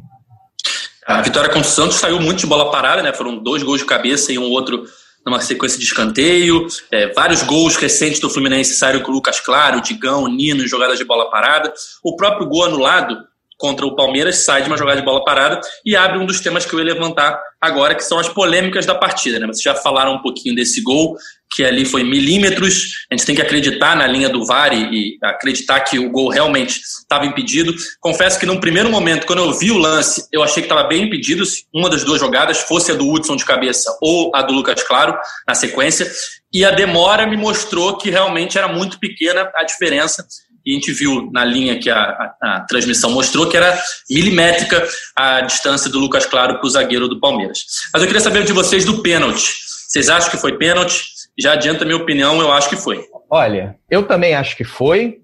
A 1.04 1.20
vitória 1.20 1.48
contra 1.48 1.68
o 1.68 1.72
Santos 1.72 1.96
saiu 1.96 2.20
muito 2.20 2.38
de 2.38 2.46
bola 2.46 2.70
parada, 2.70 3.02
né? 3.02 3.12
Foram 3.12 3.42
dois 3.42 3.64
gols 3.64 3.80
de 3.80 3.86
cabeça 3.86 4.32
e 4.32 4.38
um 4.38 4.48
outro 4.52 4.84
numa 5.24 5.40
sequência 5.40 5.78
de 5.78 5.84
escanteio. 5.84 6.66
É, 6.90 7.12
vários 7.12 7.42
gols 7.42 7.76
recentes 7.76 8.20
do 8.20 8.30
Fluminense 8.30 8.74
saíram 8.74 9.00
com 9.00 9.10
o 9.10 9.14
Lucas 9.14 9.40
Claro, 9.40 9.80
Digão, 9.80 10.28
Nino 10.28 10.66
jogadas 10.66 10.98
de 10.98 11.04
bola 11.04 11.30
parada. 11.30 11.72
O 12.02 12.16
próprio 12.16 12.46
gol 12.46 12.64
anulado 12.64 13.31
contra 13.62 13.86
o 13.86 13.94
Palmeiras 13.94 14.44
sai 14.44 14.62
de 14.62 14.68
uma 14.68 14.76
jogada 14.76 14.98
de 14.98 15.06
bola 15.06 15.24
parada 15.24 15.60
e 15.86 15.94
abre 15.94 16.18
um 16.18 16.26
dos 16.26 16.40
temas 16.40 16.66
que 16.66 16.74
eu 16.74 16.80
ia 16.80 16.84
levantar 16.84 17.40
agora, 17.60 17.94
que 17.94 18.02
são 18.02 18.18
as 18.18 18.28
polêmicas 18.28 18.84
da 18.84 18.92
partida. 18.92 19.38
Né? 19.38 19.46
Vocês 19.46 19.62
já 19.62 19.76
falaram 19.76 20.14
um 20.14 20.18
pouquinho 20.20 20.52
desse 20.56 20.82
gol, 20.82 21.16
que 21.54 21.64
ali 21.64 21.84
foi 21.84 22.02
milímetros. 22.02 23.06
A 23.08 23.14
gente 23.14 23.24
tem 23.24 23.36
que 23.36 23.40
acreditar 23.40 23.94
na 23.94 24.04
linha 24.04 24.28
do 24.28 24.44
VAR 24.44 24.74
e, 24.74 25.16
acreditar 25.22 25.78
que 25.82 25.96
o 25.96 26.10
gol 26.10 26.28
realmente 26.28 26.80
estava 26.80 27.24
impedido. 27.24 27.72
Confesso 28.00 28.36
que 28.40 28.46
num 28.46 28.58
primeiro 28.58 28.90
momento, 28.90 29.28
quando 29.28 29.38
eu 29.38 29.52
vi 29.56 29.70
o 29.70 29.78
lance, 29.78 30.26
eu 30.32 30.42
achei 30.42 30.60
que 30.60 30.66
estava 30.66 30.82
bem 30.88 31.04
impedido 31.04 31.46
se 31.46 31.64
uma 31.72 31.88
das 31.88 32.02
duas 32.02 32.18
jogadas 32.18 32.58
fosse 32.62 32.90
a 32.90 32.96
do 32.96 33.08
Hudson 33.08 33.36
de 33.36 33.44
cabeça 33.44 33.96
ou 34.02 34.34
a 34.34 34.42
do 34.42 34.52
Lucas 34.52 34.82
Claro 34.82 35.16
na 35.46 35.54
sequência. 35.54 36.10
E 36.52 36.64
a 36.64 36.72
demora 36.72 37.28
me 37.28 37.36
mostrou 37.36 37.96
que 37.96 38.10
realmente 38.10 38.58
era 38.58 38.66
muito 38.66 38.98
pequena 38.98 39.48
a 39.54 39.62
diferença 39.62 40.26
e 40.64 40.72
a 40.72 40.74
gente 40.74 40.92
viu 40.92 41.30
na 41.32 41.44
linha 41.44 41.78
que 41.78 41.90
a, 41.90 42.00
a, 42.00 42.36
a, 42.40 42.60
transmissão 42.60 43.10
mostrou 43.10 43.48
que 43.48 43.56
era 43.56 43.76
milimétrica 44.08 44.86
a 45.16 45.40
distância 45.40 45.90
do 45.90 45.98
Lucas 45.98 46.26
Claro 46.26 46.58
para 46.58 46.66
o 46.66 46.70
zagueiro 46.70 47.08
do 47.08 47.18
Palmeiras. 47.18 47.64
Mas 47.92 48.02
eu 48.02 48.06
queria 48.06 48.20
saber 48.20 48.44
de 48.44 48.52
vocês 48.52 48.84
do 48.84 49.02
pênalti. 49.02 49.54
Vocês 49.88 50.08
acham 50.08 50.30
que 50.30 50.36
foi 50.36 50.56
pênalti? 50.56 51.04
Já 51.38 51.52
adianta 51.54 51.84
a 51.84 51.86
minha 51.86 51.98
opinião, 51.98 52.40
eu 52.40 52.52
acho 52.52 52.68
que 52.68 52.76
foi. 52.76 53.04
Olha, 53.30 53.76
eu 53.90 54.06
também 54.06 54.34
acho 54.34 54.56
que 54.56 54.64
foi. 54.64 55.20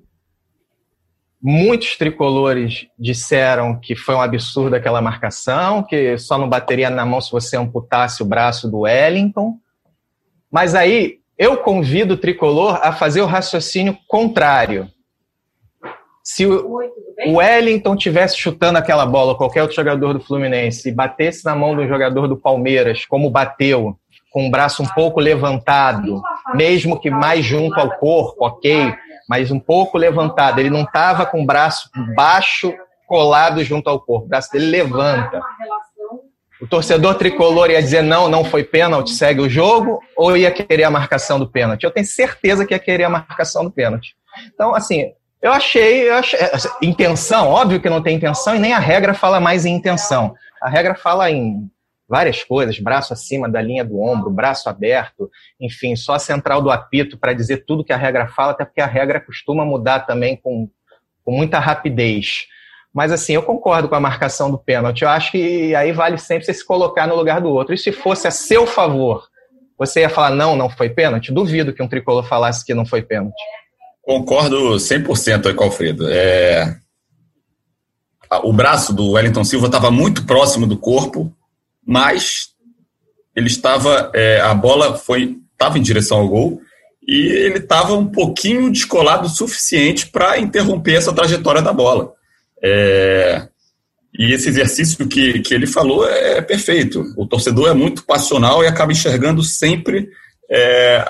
Muitos 1.40 1.96
tricolores 1.96 2.86
disseram 2.98 3.78
que 3.78 3.94
foi 3.94 4.14
um 4.14 4.20
absurdo 4.20 4.74
aquela 4.74 5.00
marcação, 5.00 5.84
que 5.84 6.18
só 6.18 6.36
não 6.36 6.48
bateria 6.48 6.90
na 6.90 7.06
mão 7.06 7.20
se 7.20 7.30
você 7.30 7.56
amputasse 7.56 8.22
o 8.22 8.26
braço 8.26 8.68
do 8.68 8.80
Wellington. 8.80 9.54
Mas 10.50 10.74
aí 10.74 11.18
eu 11.38 11.58
convido 11.58 12.14
o 12.14 12.16
tricolor 12.16 12.80
a 12.82 12.92
fazer 12.92 13.20
o 13.20 13.26
raciocínio 13.26 13.96
contrário. 14.08 14.90
Se 16.30 16.44
o, 16.44 16.78
Wellington 17.26 17.96
tivesse 17.96 18.36
chutando 18.36 18.76
aquela 18.76 19.06
bola, 19.06 19.34
qualquer 19.34 19.62
outro 19.62 19.74
jogador 19.74 20.12
do 20.12 20.20
Fluminense, 20.20 20.86
e 20.86 20.92
batesse 20.92 21.42
na 21.42 21.56
mão 21.56 21.74
do 21.74 21.88
jogador 21.88 22.28
do 22.28 22.36
Palmeiras, 22.36 23.06
como 23.06 23.30
bateu, 23.30 23.96
com 24.30 24.46
o 24.46 24.50
braço 24.50 24.82
um 24.82 24.86
pouco 24.88 25.20
levantado, 25.20 26.20
mesmo 26.54 27.00
que 27.00 27.08
mais 27.08 27.46
junto 27.46 27.80
ao 27.80 27.96
corpo, 27.96 28.44
ok, 28.44 28.94
mas 29.26 29.50
um 29.50 29.58
pouco 29.58 29.96
levantado, 29.96 30.58
ele 30.58 30.68
não 30.68 30.82
estava 30.82 31.24
com 31.24 31.42
o 31.42 31.46
braço 31.46 31.88
baixo 32.14 32.74
colado 33.06 33.64
junto 33.64 33.88
ao 33.88 33.98
corpo, 33.98 34.26
o 34.26 34.28
braço 34.28 34.52
dele 34.52 34.66
levanta. 34.66 35.40
O 36.60 36.66
torcedor 36.66 37.14
tricolor 37.14 37.70
ia 37.70 37.80
dizer 37.80 38.02
não, 38.02 38.28
não 38.28 38.44
foi 38.44 38.64
pênalti, 38.64 39.12
segue 39.12 39.40
o 39.40 39.48
jogo, 39.48 39.98
ou 40.14 40.36
ia 40.36 40.50
querer 40.50 40.84
a 40.84 40.90
marcação 40.90 41.38
do 41.38 41.48
pênalti? 41.48 41.84
Eu 41.84 41.90
tenho 41.90 42.06
certeza 42.06 42.66
que 42.66 42.74
ia 42.74 42.78
querer 42.78 43.04
a 43.04 43.10
marcação 43.10 43.64
do 43.64 43.70
pênalti. 43.70 44.14
Então, 44.52 44.74
assim, 44.74 45.12
eu 45.40 45.52
achei, 45.52 46.08
eu 46.08 46.14
achei, 46.14 46.38
assim, 46.52 46.68
intenção, 46.82 47.48
óbvio 47.48 47.80
que 47.80 47.88
não 47.88 48.02
tem 48.02 48.16
intenção 48.16 48.56
e 48.56 48.58
nem 48.58 48.72
a 48.72 48.78
regra 48.78 49.14
fala 49.14 49.38
mais 49.38 49.64
em 49.64 49.74
intenção. 49.74 50.34
A 50.60 50.68
regra 50.68 50.94
fala 50.94 51.30
em 51.30 51.70
várias 52.08 52.42
coisas, 52.42 52.78
braço 52.80 53.12
acima 53.12 53.48
da 53.48 53.60
linha 53.60 53.84
do 53.84 54.00
ombro, 54.00 54.30
braço 54.30 54.68
aberto, 54.68 55.30
enfim, 55.60 55.94
só 55.94 56.14
a 56.14 56.18
central 56.18 56.62
do 56.62 56.70
apito 56.70 57.18
para 57.18 57.34
dizer 57.34 57.64
tudo 57.66 57.84
que 57.84 57.92
a 57.92 57.96
regra 57.96 58.26
fala, 58.26 58.52
até 58.52 58.64
porque 58.64 58.80
a 58.80 58.86
regra 58.86 59.20
costuma 59.20 59.64
mudar 59.64 60.00
também 60.00 60.36
com, 60.36 60.68
com 61.24 61.32
muita 61.32 61.58
rapidez. 61.58 62.46
Mas 62.92 63.12
assim, 63.12 63.34
eu 63.34 63.42
concordo 63.42 63.88
com 63.88 63.94
a 63.94 64.00
marcação 64.00 64.50
do 64.50 64.58
pênalti. 64.58 65.02
Eu 65.02 65.10
acho 65.10 65.30
que 65.30 65.74
aí 65.74 65.92
vale 65.92 66.18
sempre 66.18 66.46
você 66.46 66.54
se 66.54 66.66
colocar 66.66 67.06
no 67.06 67.14
lugar 67.14 67.40
do 67.40 67.50
outro. 67.50 67.74
E 67.74 67.78
se 67.78 67.92
fosse 67.92 68.26
a 68.26 68.30
seu 68.30 68.66
favor, 68.66 69.28
você 69.78 70.00
ia 70.00 70.08
falar 70.08 70.30
não, 70.30 70.56
não 70.56 70.70
foi 70.70 70.88
pênalti? 70.88 71.30
Duvido 71.30 71.72
que 71.72 71.82
um 71.82 71.88
tricolor 71.88 72.24
falasse 72.24 72.64
que 72.64 72.74
não 72.74 72.86
foi 72.86 73.02
pênalti. 73.02 73.40
Concordo 74.08 74.76
100% 74.76 75.54
com 75.54 75.64
o 75.64 75.66
Alfredo. 75.66 76.08
É... 76.08 76.78
O 78.42 78.54
braço 78.54 78.90
do 78.90 79.10
Wellington 79.10 79.44
Silva 79.44 79.66
estava 79.66 79.90
muito 79.90 80.24
próximo 80.24 80.66
do 80.66 80.78
corpo, 80.78 81.30
mas 81.86 82.54
ele 83.36 83.48
estava. 83.48 84.10
É, 84.14 84.40
a 84.40 84.54
bola 84.54 84.96
foi 84.96 85.36
estava 85.52 85.76
em 85.76 85.82
direção 85.82 86.20
ao 86.20 86.28
gol 86.28 86.62
e 87.06 87.26
ele 87.26 87.58
estava 87.58 87.92
um 87.92 88.06
pouquinho 88.06 88.72
descolado 88.72 89.26
o 89.26 89.30
suficiente 89.30 90.06
para 90.06 90.38
interromper 90.38 90.94
essa 90.94 91.12
trajetória 91.12 91.60
da 91.60 91.74
bola. 91.74 92.14
É, 92.64 93.46
e 94.18 94.32
esse 94.32 94.48
exercício 94.48 95.06
que, 95.06 95.40
que 95.40 95.52
ele 95.52 95.66
falou 95.66 96.08
é 96.08 96.40
perfeito. 96.40 97.04
O 97.14 97.26
torcedor 97.26 97.68
é 97.68 97.74
muito 97.74 98.06
passional 98.06 98.64
e 98.64 98.66
acaba 98.66 98.90
enxergando 98.90 99.42
sempre 99.42 100.08
é, 100.50 101.04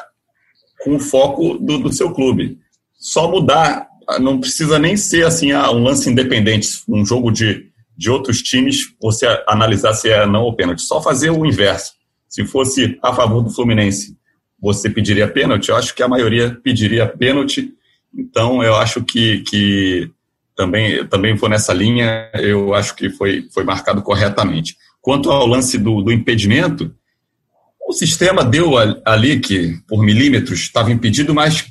com 0.83 0.97
o 0.97 1.01
foco 1.01 1.59
do, 1.59 1.79
do, 1.79 1.93
seu 1.93 2.13
clube. 2.13 2.59
Só 2.99 3.31
mudar, 3.31 3.87
não 4.21 4.41
precisa 4.41 4.79
nem 4.79 4.97
ser 4.97 5.25
assim 5.25 5.53
ah, 5.53 5.71
um 5.71 5.83
lance 5.83 6.11
independente, 6.11 6.69
um 6.89 7.07
jogo 7.07 7.31
de, 7.31 7.71
de 7.97 8.11
outros 8.11 8.43
times, 8.43 8.95
você 9.01 9.27
analisar 9.47 9.95
se 9.95 10.11
é 10.11 10.27
não 10.27 10.43
ou 10.43 10.55
pênalti. 10.55 10.83
Só 10.83 11.01
fazer 11.01 11.31
o 11.31 11.47
inverso. 11.47 11.93
Se 12.29 12.45
fosse 12.45 12.99
a 13.03 13.15
favor 13.15 13.43
do 13.43 13.51
Fluminense, 13.51 14.17
você 14.61 14.91
pediria 14.91 15.29
pênalti? 15.29 15.69
Eu 15.69 15.77
acho 15.77 15.95
que 15.95 16.03
a 16.03 16.09
maioria 16.09 16.59
pediria 16.63 17.07
pênalti. 17.07 17.73
Então, 18.13 18.63
eu 18.63 18.75
acho 18.75 19.03
que, 19.05 19.41
que 19.43 20.11
também, 20.57 21.07
também 21.07 21.37
foi 21.37 21.49
nessa 21.49 21.73
linha, 21.73 22.29
eu 22.35 22.75
acho 22.75 22.97
que 22.97 23.09
foi, 23.11 23.47
foi 23.55 23.63
marcado 23.63 24.03
corretamente. 24.03 24.77
Quanto 25.01 25.31
ao 25.31 25.47
lance 25.47 25.79
do, 25.79 26.03
do 26.03 26.13
impedimento, 26.13 26.93
o 27.89 27.93
sistema 27.93 28.45
deu 28.45 28.75
ali 29.05 29.39
que, 29.39 29.79
por 29.87 30.03
milímetros, 30.03 30.59
estava 30.61 30.91
impedido, 30.91 31.33
mas 31.33 31.65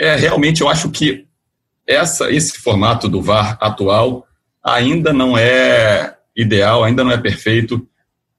é, 0.00 0.16
realmente 0.16 0.62
eu 0.62 0.68
acho 0.68 0.90
que 0.90 1.26
essa, 1.86 2.30
esse 2.30 2.58
formato 2.58 3.06
do 3.06 3.20
VAR 3.20 3.58
atual 3.60 4.26
ainda 4.64 5.12
não 5.12 5.36
é 5.36 6.16
ideal, 6.34 6.82
ainda 6.82 7.04
não 7.04 7.12
é 7.12 7.18
perfeito. 7.18 7.86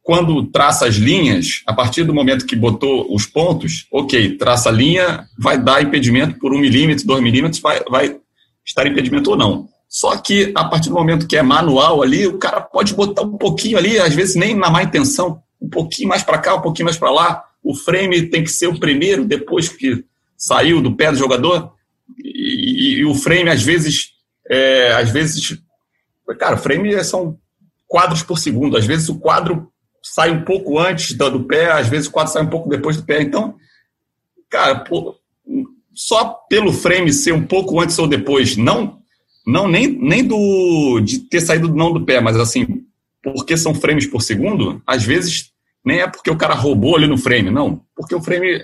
Quando 0.01 0.47
traça 0.47 0.87
as 0.87 0.95
linhas, 0.95 1.61
a 1.67 1.73
partir 1.73 2.03
do 2.03 2.13
momento 2.13 2.47
que 2.47 2.55
botou 2.55 3.13
os 3.13 3.27
pontos, 3.27 3.85
ok, 3.91 4.37
traça 4.37 4.69
a 4.69 4.71
linha, 4.71 5.27
vai 5.37 5.61
dar 5.61 5.83
impedimento 5.83 6.39
por 6.39 6.51
um 6.51 6.57
milímetro, 6.57 7.05
dois 7.05 7.21
milímetros, 7.21 7.61
vai, 7.61 7.79
vai 7.87 8.17
estar 8.65 8.87
impedimento 8.87 9.29
ou 9.29 9.37
não. 9.37 9.69
Só 9.87 10.17
que 10.17 10.51
a 10.55 10.63
partir 10.65 10.89
do 10.89 10.95
momento 10.95 11.27
que 11.27 11.37
é 11.37 11.43
manual 11.43 12.01
ali, 12.01 12.25
o 12.25 12.39
cara 12.39 12.59
pode 12.59 12.95
botar 12.95 13.21
um 13.21 13.37
pouquinho 13.37 13.77
ali, 13.77 13.99
às 13.99 14.15
vezes 14.15 14.35
nem 14.35 14.55
na 14.55 14.71
má 14.71 14.81
intenção, 14.81 15.43
um 15.61 15.69
pouquinho 15.69 16.09
mais 16.09 16.23
para 16.23 16.39
cá, 16.39 16.55
um 16.55 16.61
pouquinho 16.61 16.85
mais 16.85 16.97
para 16.97 17.11
lá. 17.11 17.43
O 17.63 17.75
frame 17.75 18.23
tem 18.23 18.43
que 18.43 18.49
ser 18.49 18.65
o 18.67 18.79
primeiro 18.79 19.23
depois 19.23 19.69
que 19.69 20.03
saiu 20.41 20.81
do 20.81 20.95
pé 20.95 21.11
do 21.11 21.17
jogador. 21.17 21.73
E, 22.17 22.99
e, 22.99 23.05
o 23.05 23.13
frame 23.13 23.49
às 23.49 23.61
vezes, 23.61 24.09
é, 24.49 24.91
às 24.93 25.11
vezes, 25.11 25.57
cara, 26.39 26.57
frame 26.57 27.01
são 27.03 27.37
quadros 27.87 28.23
por 28.23 28.39
segundo. 28.39 28.75
Às 28.75 28.85
vezes 28.85 29.07
o 29.07 29.19
quadro 29.19 29.71
sai 30.01 30.31
um 30.31 30.43
pouco 30.43 30.79
antes 30.79 31.13
do 31.13 31.43
pé, 31.43 31.71
às 31.71 31.87
vezes 31.87 32.07
o 32.07 32.11
quadro 32.11 32.33
sai 32.33 32.43
um 32.43 32.49
pouco 32.49 32.67
depois 32.67 32.97
do 32.97 33.03
pé. 33.03 33.21
Então, 33.21 33.55
cara, 34.49 34.79
pô, 34.79 35.15
só 35.93 36.25
pelo 36.49 36.73
frame 36.73 37.13
ser 37.13 37.33
um 37.33 37.45
pouco 37.45 37.79
antes 37.79 37.97
ou 37.99 38.07
depois, 38.07 38.57
não 38.57 38.99
não, 39.45 39.67
nem, 39.67 39.87
nem 39.87 40.23
do 40.25 40.99
de 41.01 41.19
ter 41.19 41.41
saído 41.41 41.73
não 41.73 41.91
do 41.91 42.05
pé, 42.05 42.21
mas 42.21 42.37
assim, 42.37 42.85
porque 43.23 43.57
são 43.57 43.73
frames 43.73 44.05
por 44.05 44.21
segundo, 44.21 44.81
às 44.85 45.03
vezes 45.03 45.51
nem 45.83 45.99
é 45.99 46.07
porque 46.07 46.29
o 46.29 46.37
cara 46.37 46.53
roubou 46.53 46.95
ali 46.95 47.07
no 47.07 47.17
frame, 47.17 47.49
não. 47.49 47.83
Porque 47.95 48.13
o 48.13 48.21
frame 48.21 48.63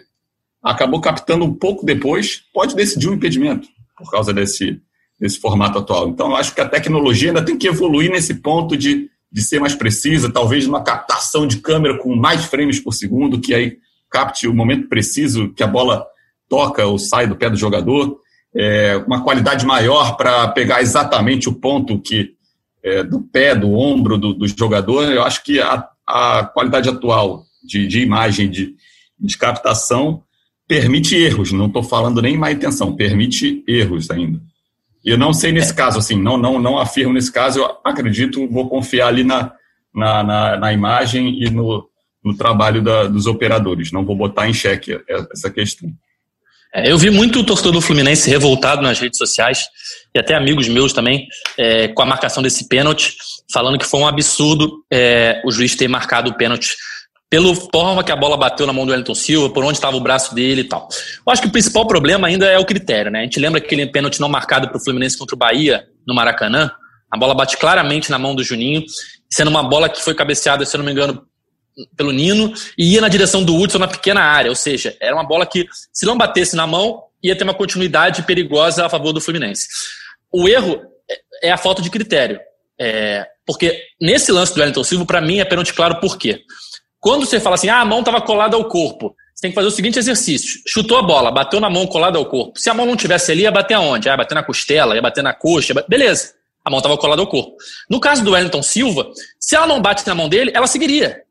acabou 0.63 0.99
captando 0.99 1.45
um 1.45 1.53
pouco 1.53 1.85
depois, 1.85 2.43
pode 2.53 2.75
decidir 2.75 3.09
um 3.09 3.13
impedimento 3.13 3.67
por 3.97 4.11
causa 4.11 4.33
desse, 4.33 4.79
desse 5.19 5.39
formato 5.39 5.79
atual. 5.79 6.09
Então, 6.09 6.29
eu 6.29 6.35
acho 6.35 6.53
que 6.53 6.61
a 6.61 6.69
tecnologia 6.69 7.29
ainda 7.29 7.43
tem 7.43 7.57
que 7.57 7.67
evoluir 7.67 8.11
nesse 8.11 8.35
ponto 8.35 8.75
de, 8.75 9.09
de 9.31 9.41
ser 9.41 9.59
mais 9.59 9.75
precisa, 9.75 10.31
talvez 10.31 10.65
numa 10.65 10.83
captação 10.83 11.47
de 11.47 11.57
câmera 11.57 11.97
com 11.97 12.15
mais 12.15 12.45
frames 12.45 12.79
por 12.79 12.93
segundo, 12.93 13.39
que 13.39 13.53
aí 13.53 13.77
capte 14.09 14.47
o 14.47 14.53
momento 14.53 14.87
preciso 14.87 15.53
que 15.53 15.63
a 15.63 15.67
bola 15.67 16.05
toca 16.47 16.85
ou 16.85 16.97
sai 16.97 17.27
do 17.27 17.35
pé 17.35 17.49
do 17.49 17.57
jogador 17.57 18.19
é, 18.57 18.97
uma 19.05 19.23
qualidade 19.23 19.65
maior 19.65 20.17
para 20.17 20.47
pegar 20.49 20.81
exatamente 20.81 21.47
o 21.47 21.53
ponto 21.53 22.01
que 22.01 22.35
é, 22.83 23.03
do 23.03 23.21
pé, 23.21 23.55
do 23.55 23.71
ombro 23.71 24.17
do, 24.17 24.33
do, 24.33 24.47
jogador. 24.47 25.11
Eu 25.11 25.23
acho 25.23 25.43
que 25.43 25.59
a, 25.59 25.87
a 26.05 26.43
qualidade 26.45 26.89
atual 26.89 27.43
de, 27.63 27.85
de 27.85 28.01
imagem, 28.01 28.49
de, 28.49 28.75
de 29.19 29.37
captação, 29.37 30.23
permite 30.67 31.15
erros. 31.15 31.51
Não 31.51 31.67
estou 31.67 31.83
falando 31.83 32.21
nem 32.21 32.37
má 32.37 32.51
intenção, 32.51 32.95
permite 32.95 33.63
erros 33.67 34.09
ainda. 34.11 34.39
E 35.03 35.09
eu 35.09 35.17
não 35.17 35.33
sei 35.33 35.51
nesse 35.51 35.73
caso, 35.73 35.97
assim, 35.99 36.21
não, 36.21 36.37
não, 36.37 36.59
não 36.59 36.77
afirmo 36.77 37.13
nesse 37.13 37.31
caso, 37.31 37.59
eu 37.59 37.77
acredito, 37.83 38.47
vou 38.49 38.67
confiar 38.67 39.07
ali 39.07 39.23
na, 39.23 39.53
na, 39.93 40.23
na, 40.23 40.57
na 40.57 40.73
imagem 40.73 41.41
e 41.41 41.49
no, 41.49 41.87
no 42.23 42.35
trabalho 42.35 42.81
da, 42.81 43.05
dos 43.05 43.25
operadores. 43.25 43.91
Não 43.91 44.05
vou 44.05 44.15
botar 44.15 44.49
em 44.49 44.53
xeque 44.53 44.99
essa 45.31 45.49
questão. 45.49 45.89
É, 46.73 46.91
eu 46.91 46.97
vi 46.97 47.09
muito 47.09 47.39
o 47.39 47.43
torcedor 47.45 47.71
do 47.71 47.81
Fluminense 47.81 48.29
revoltado 48.29 48.81
nas 48.81 48.99
redes 48.99 49.17
sociais, 49.17 49.65
e 50.13 50.19
até 50.19 50.35
amigos 50.35 50.67
meus 50.67 50.91
também, 50.91 51.25
é, 51.57 51.87
com 51.87 52.01
a 52.01 52.05
marcação 52.05 52.43
desse 52.43 52.67
pênalti, 52.67 53.15
falando 53.51 53.79
que 53.79 53.85
foi 53.85 54.01
um 54.01 54.07
absurdo 54.07 54.83
é, 54.91 55.41
o 55.45 55.51
juiz 55.51 55.75
ter 55.75 55.87
marcado 55.87 56.29
o 56.29 56.33
pênalti 56.33 56.75
pela 57.29 57.53
forma 57.55 58.03
que 58.03 58.11
a 58.11 58.15
bola 58.15 58.37
bateu 58.37 58.65
na 58.65 58.73
mão 58.73 58.85
do 58.85 58.91
Wellington 58.91 59.15
Silva, 59.15 59.49
por 59.49 59.63
onde 59.63 59.77
estava 59.77 59.97
o 59.97 60.01
braço 60.01 60.33
dele 60.33 60.61
e 60.61 60.63
tal. 60.63 60.87
Eu 61.25 61.33
acho 61.33 61.41
que 61.41 61.47
o 61.47 61.51
principal 61.51 61.85
problema 61.85 62.27
ainda 62.27 62.45
é 62.45 62.57
o 62.57 62.65
critério, 62.65 63.11
né? 63.11 63.19
A 63.19 63.23
gente 63.23 63.39
lembra 63.39 63.59
aquele 63.59 63.85
pênalti 63.87 64.19
não 64.21 64.29
marcado 64.29 64.67
para 64.69 64.77
o 64.77 64.83
Fluminense 64.83 65.17
contra 65.17 65.35
o 65.35 65.37
Bahia, 65.37 65.87
no 66.05 66.15
Maracanã, 66.15 66.71
a 67.11 67.17
bola 67.17 67.33
bate 67.33 67.57
claramente 67.57 68.09
na 68.09 68.17
mão 68.17 68.33
do 68.33 68.43
Juninho, 68.43 68.83
sendo 69.29 69.49
uma 69.49 69.63
bola 69.63 69.89
que 69.89 70.01
foi 70.01 70.15
cabeceada, 70.15 70.65
se 70.65 70.75
eu 70.75 70.79
não 70.79 70.85
me 70.85 70.91
engano, 70.91 71.25
pelo 71.95 72.11
Nino 72.11 72.53
e 72.77 72.93
ia 72.93 73.01
na 73.01 73.07
direção 73.07 73.43
do 73.43 73.55
Hudson 73.55 73.77
na 73.77 73.87
pequena 73.87 74.21
área, 74.21 74.49
ou 74.49 74.55
seja, 74.55 74.95
era 74.99 75.15
uma 75.15 75.25
bola 75.25 75.45
que, 75.45 75.67
se 75.93 76.05
não 76.05 76.17
batesse 76.17 76.55
na 76.55 76.65
mão, 76.65 77.03
ia 77.21 77.35
ter 77.35 77.43
uma 77.43 77.53
continuidade 77.53 78.23
perigosa 78.23 78.85
a 78.85 78.89
favor 78.89 79.13
do 79.13 79.21
Fluminense. 79.21 79.67
O 80.31 80.47
erro 80.47 80.81
é 81.41 81.51
a 81.51 81.57
falta 81.57 81.81
de 81.81 81.89
critério. 81.89 82.39
É, 82.79 83.25
porque 83.45 83.81
nesse 83.99 84.31
lance 84.31 84.53
do 84.53 84.59
Wellington 84.59 84.83
Silva, 84.83 85.05
para 85.05 85.21
mim, 85.21 85.39
é 85.39 85.45
pênalti 85.45 85.73
claro 85.73 85.99
por 85.99 86.17
quê? 86.17 86.41
Quando 86.99 87.25
você 87.25 87.39
fala 87.39 87.55
assim, 87.55 87.69
ah, 87.69 87.81
a 87.81 87.85
mão 87.85 87.99
estava 87.99 88.21
colada 88.21 88.55
ao 88.55 88.65
corpo, 88.65 89.15
você 89.33 89.41
tem 89.41 89.51
que 89.51 89.55
fazer 89.55 89.67
o 89.67 89.71
seguinte 89.71 89.99
exercício: 89.99 90.61
chutou 90.67 90.97
a 90.97 91.01
bola, 91.03 91.31
bateu 91.31 91.59
na 91.59 91.69
mão 91.69 91.85
colada 91.85 92.17
ao 92.17 92.25
corpo. 92.25 92.59
Se 92.59 92.69
a 92.69 92.73
mão 92.73 92.85
não 92.85 92.95
tivesse 92.95 93.31
ali, 93.31 93.43
ia 93.43 93.51
bater 93.51 93.75
aonde? 93.75 94.09
Ah, 94.09 94.13
ia 94.13 94.17
bater 94.17 94.33
na 94.33 94.43
costela, 94.43 94.95
ia 94.95 95.01
bater 95.01 95.23
na 95.23 95.33
coxa, 95.33 95.73
beleza. 95.87 96.33
A 96.65 96.69
mão 96.69 96.79
estava 96.79 96.97
colada 96.97 97.21
ao 97.21 97.27
corpo. 97.27 97.55
No 97.89 97.99
caso 97.99 98.23
do 98.23 98.31
Wellington 98.31 98.63
Silva, 98.63 99.09
se 99.39 99.55
ela 99.55 99.67
não 99.67 99.79
bate 99.79 100.05
na 100.05 100.15
mão 100.15 100.27
dele, 100.27 100.51
ela 100.53 100.67
seguiria. 100.67 101.21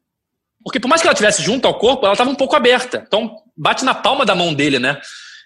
Porque 0.65 0.81
por 0.81 0.89
mais 0.89 1.03
que 1.03 1.09
ela 1.09 1.15
tivesse 1.15 1.43
junto 1.43 1.67
ao 1.67 1.79
corpo, 1.79 2.07
ela 2.07 2.15
estava 2.15 2.31
um 2.31 2.35
pouco 2.35 2.57
aberta. 2.57 3.05
Então, 3.07 3.37
bate 3.57 3.85
na 3.85 3.95
palma 3.95 4.25
da 4.25 4.35
mão 4.35 4.55
dele, 4.55 4.79
né? 4.79 4.99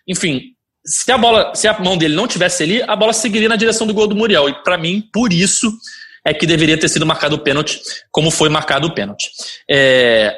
Enfim, 0.07 0.55
se 0.85 1.11
a 1.11 1.19
bola, 1.19 1.55
se 1.55 1.67
a 1.67 1.79
mão 1.79 1.97
dele 1.97 2.15
não 2.15 2.27
tivesse 2.27 2.63
ali, 2.63 2.83
a 2.83 2.95
bola 2.95 3.13
seguiria 3.13 3.49
na 3.49 3.57
direção 3.57 3.87
do 3.87 3.95
gol 3.95 4.07
do 4.07 4.15
Muriel. 4.15 4.49
E 4.49 4.63
para 4.63 4.79
mim, 4.79 5.09
por 5.13 5.33
isso 5.33 5.73
é 6.25 6.35
que 6.35 6.47
deveria 6.47 6.79
ter 6.79 6.89
sido 6.89 7.07
marcado 7.07 7.37
o 7.37 7.41
pênalti, 7.41 7.81
como 8.11 8.31
foi 8.31 8.49
marcado 8.49 8.87
o 8.87 8.95
pênalti. 8.95 9.31
É... 9.69 10.37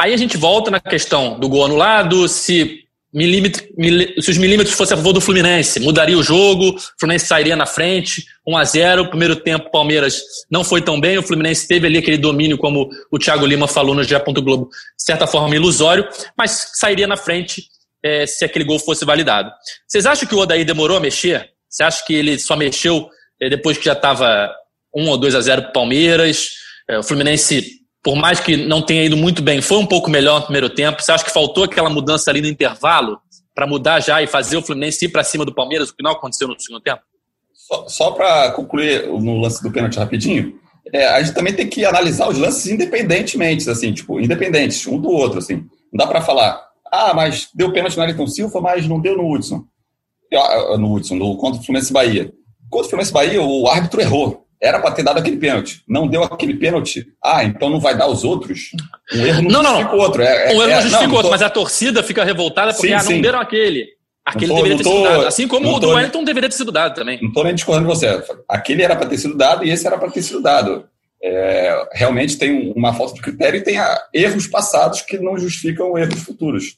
Aí 0.00 0.12
a 0.12 0.16
gente 0.16 0.36
volta 0.36 0.70
na 0.70 0.80
questão 0.80 1.38
do 1.38 1.48
gol 1.48 1.64
anulado, 1.64 2.26
se 2.28 2.82
milímetro, 3.12 3.62
se 4.20 4.30
os 4.30 4.38
milímetros 4.38 4.74
fossem 4.74 4.94
a 4.94 4.96
favor 4.96 5.12
do 5.12 5.20
Fluminense, 5.20 5.78
mudaria 5.78 6.16
o 6.16 6.22
jogo, 6.22 6.70
o 6.70 6.80
Fluminense 6.98 7.26
sairia 7.26 7.54
na 7.54 7.66
frente, 7.66 8.24
1 8.46 8.56
a 8.56 8.64
0 8.64 9.10
Primeiro 9.10 9.36
tempo, 9.36 9.70
Palmeiras 9.70 10.22
não 10.50 10.64
foi 10.64 10.80
tão 10.80 10.98
bem, 10.98 11.18
o 11.18 11.22
Fluminense 11.22 11.68
teve 11.68 11.86
ali 11.86 11.98
aquele 11.98 12.16
domínio, 12.16 12.56
como 12.56 12.88
o 13.10 13.18
Thiago 13.18 13.44
Lima 13.44 13.68
falou 13.68 13.94
no 13.94 14.02
GE. 14.02 14.14
Globo, 14.42 14.68
de 14.96 15.04
certa 15.04 15.26
forma 15.26 15.54
ilusório, 15.54 16.08
mas 16.36 16.70
sairia 16.74 17.06
na 17.06 17.16
frente 17.16 17.64
é, 18.02 18.26
se 18.26 18.44
aquele 18.44 18.64
gol 18.64 18.78
fosse 18.78 19.04
validado. 19.04 19.50
Vocês 19.86 20.06
acham 20.06 20.26
que 20.26 20.34
o 20.34 20.38
Odaí 20.38 20.64
demorou 20.64 20.96
a 20.96 21.00
mexer? 21.00 21.50
Você 21.68 21.82
acha 21.82 22.04
que 22.04 22.14
ele 22.14 22.38
só 22.38 22.56
mexeu 22.56 23.08
é, 23.40 23.48
depois 23.48 23.76
que 23.76 23.84
já 23.84 23.92
estava 23.92 24.50
1 24.94 25.08
ou 25.08 25.16
2 25.16 25.34
a 25.34 25.40
0 25.40 25.62
para 25.62 25.72
Palmeiras? 25.72 26.48
É, 26.88 26.98
o 26.98 27.02
Fluminense 27.02 27.82
por 28.02 28.16
mais 28.16 28.40
que 28.40 28.56
não 28.56 28.82
tenha 28.82 29.04
ido 29.04 29.16
muito 29.16 29.40
bem, 29.40 29.62
foi 29.62 29.78
um 29.78 29.86
pouco 29.86 30.10
melhor 30.10 30.40
no 30.40 30.44
primeiro 30.46 30.68
tempo. 30.68 31.00
Você 31.00 31.12
acha 31.12 31.24
que 31.24 31.32
faltou 31.32 31.64
aquela 31.64 31.88
mudança 31.88 32.30
ali 32.30 32.40
no 32.40 32.48
intervalo 32.48 33.18
para 33.54 33.66
mudar 33.66 34.00
já 34.00 34.20
e 34.20 34.26
fazer 34.26 34.56
o 34.56 34.62
Fluminense 34.62 35.04
ir 35.04 35.10
para 35.10 35.22
cima 35.22 35.44
do 35.44 35.54
Palmeiras, 35.54 35.90
o 35.90 35.96
que 35.96 36.02
não 36.02 36.12
aconteceu 36.12 36.48
no 36.48 36.58
segundo 36.58 36.82
tempo? 36.82 37.02
Só, 37.54 37.88
só 37.88 38.10
para 38.10 38.50
concluir 38.52 39.06
no 39.06 39.40
lance 39.40 39.62
do 39.62 39.70
pênalti 39.70 39.98
rapidinho, 39.98 40.54
é, 40.92 41.06
a 41.06 41.22
gente 41.22 41.34
também 41.34 41.54
tem 41.54 41.68
que 41.68 41.84
analisar 41.84 42.28
os 42.28 42.38
lances 42.38 42.66
independentemente, 42.66 43.70
assim, 43.70 43.92
tipo, 43.92 44.18
independentes, 44.18 44.84
um 44.86 44.98
do 44.98 45.08
outro, 45.08 45.38
assim. 45.38 45.56
Não 45.92 45.98
dá 45.98 46.06
para 46.06 46.22
falar, 46.22 46.60
ah, 46.90 47.14
mas 47.14 47.50
deu 47.54 47.72
pênalti 47.72 47.96
no 47.96 48.02
Ayrton 48.02 48.26
Silva, 48.26 48.60
mas 48.60 48.88
não 48.88 49.00
deu 49.00 49.16
no 49.16 49.30
Hudson. 49.30 49.64
No 50.78 50.94
Hudson, 50.94 51.14
no, 51.14 51.36
contra 51.36 51.60
o 51.60 51.64
Fluminense 51.64 51.92
Bahia. 51.92 52.32
Contra 52.68 52.86
o 52.86 52.90
Fluminense 52.90 53.12
Bahia, 53.12 53.40
o 53.40 53.68
árbitro 53.68 54.00
errou 54.00 54.42
era 54.62 54.78
para 54.78 54.92
ter 54.92 55.02
dado 55.02 55.18
aquele 55.18 55.36
pênalti. 55.36 55.82
Não 55.88 56.06
deu 56.06 56.22
aquele 56.22 56.54
pênalti. 56.54 57.04
Ah, 57.22 57.42
então 57.42 57.68
não 57.68 57.80
vai 57.80 57.96
dar 57.96 58.06
os 58.06 58.22
outros? 58.22 58.70
Um 59.12 59.26
erro 59.26 59.42
não, 59.42 59.62
não 59.62 59.70
justifica 59.70 59.96
o 59.96 59.98
outro. 59.98 60.22
É, 60.22 60.54
um 60.54 60.62
erro 60.62 60.62
é, 60.62 60.74
não 60.74 60.82
justifica 60.82 61.10
o 61.10 61.14
outro, 61.14 61.22
tô... 61.24 61.30
mas 61.30 61.42
a 61.42 61.50
torcida 61.50 62.02
fica 62.02 62.22
revoltada 62.22 62.72
porque 62.72 62.86
sim, 62.86 62.94
ah, 62.94 63.02
não 63.02 63.20
deram 63.20 63.40
aquele. 63.40 63.88
Aquele 64.24 64.46
tô, 64.46 64.54
deveria 64.54 64.76
ter 64.78 64.84
tô, 64.84 64.90
sido 64.90 65.02
dado. 65.02 65.26
Assim 65.26 65.48
como 65.48 65.74
o 65.74 65.80
do 65.80 65.88
Wellington 65.88 66.22
deveria 66.22 66.48
ter 66.48 66.54
sido 66.54 66.70
dado 66.70 66.94
também. 66.94 67.20
Não 67.20 67.28
estou 67.28 67.42
nem 67.42 67.54
discordando 67.56 67.88
de 67.88 67.94
você. 67.98 68.24
Aquele 68.48 68.84
era 68.84 68.94
para 68.94 69.06
ter 69.06 69.18
sido 69.18 69.36
dado 69.36 69.64
e 69.64 69.70
esse 69.70 69.84
era 69.84 69.98
para 69.98 70.10
ter 70.10 70.22
sido 70.22 70.40
dado. 70.40 70.88
É, 71.20 71.88
realmente 71.92 72.38
tem 72.38 72.72
uma 72.76 72.94
falta 72.94 73.14
de 73.14 73.20
critério 73.20 73.58
e 73.58 73.62
tem 73.62 73.76
erros 74.14 74.46
passados 74.46 75.02
que 75.02 75.18
não 75.18 75.36
justificam 75.36 75.98
erros 75.98 76.20
futuros. 76.20 76.76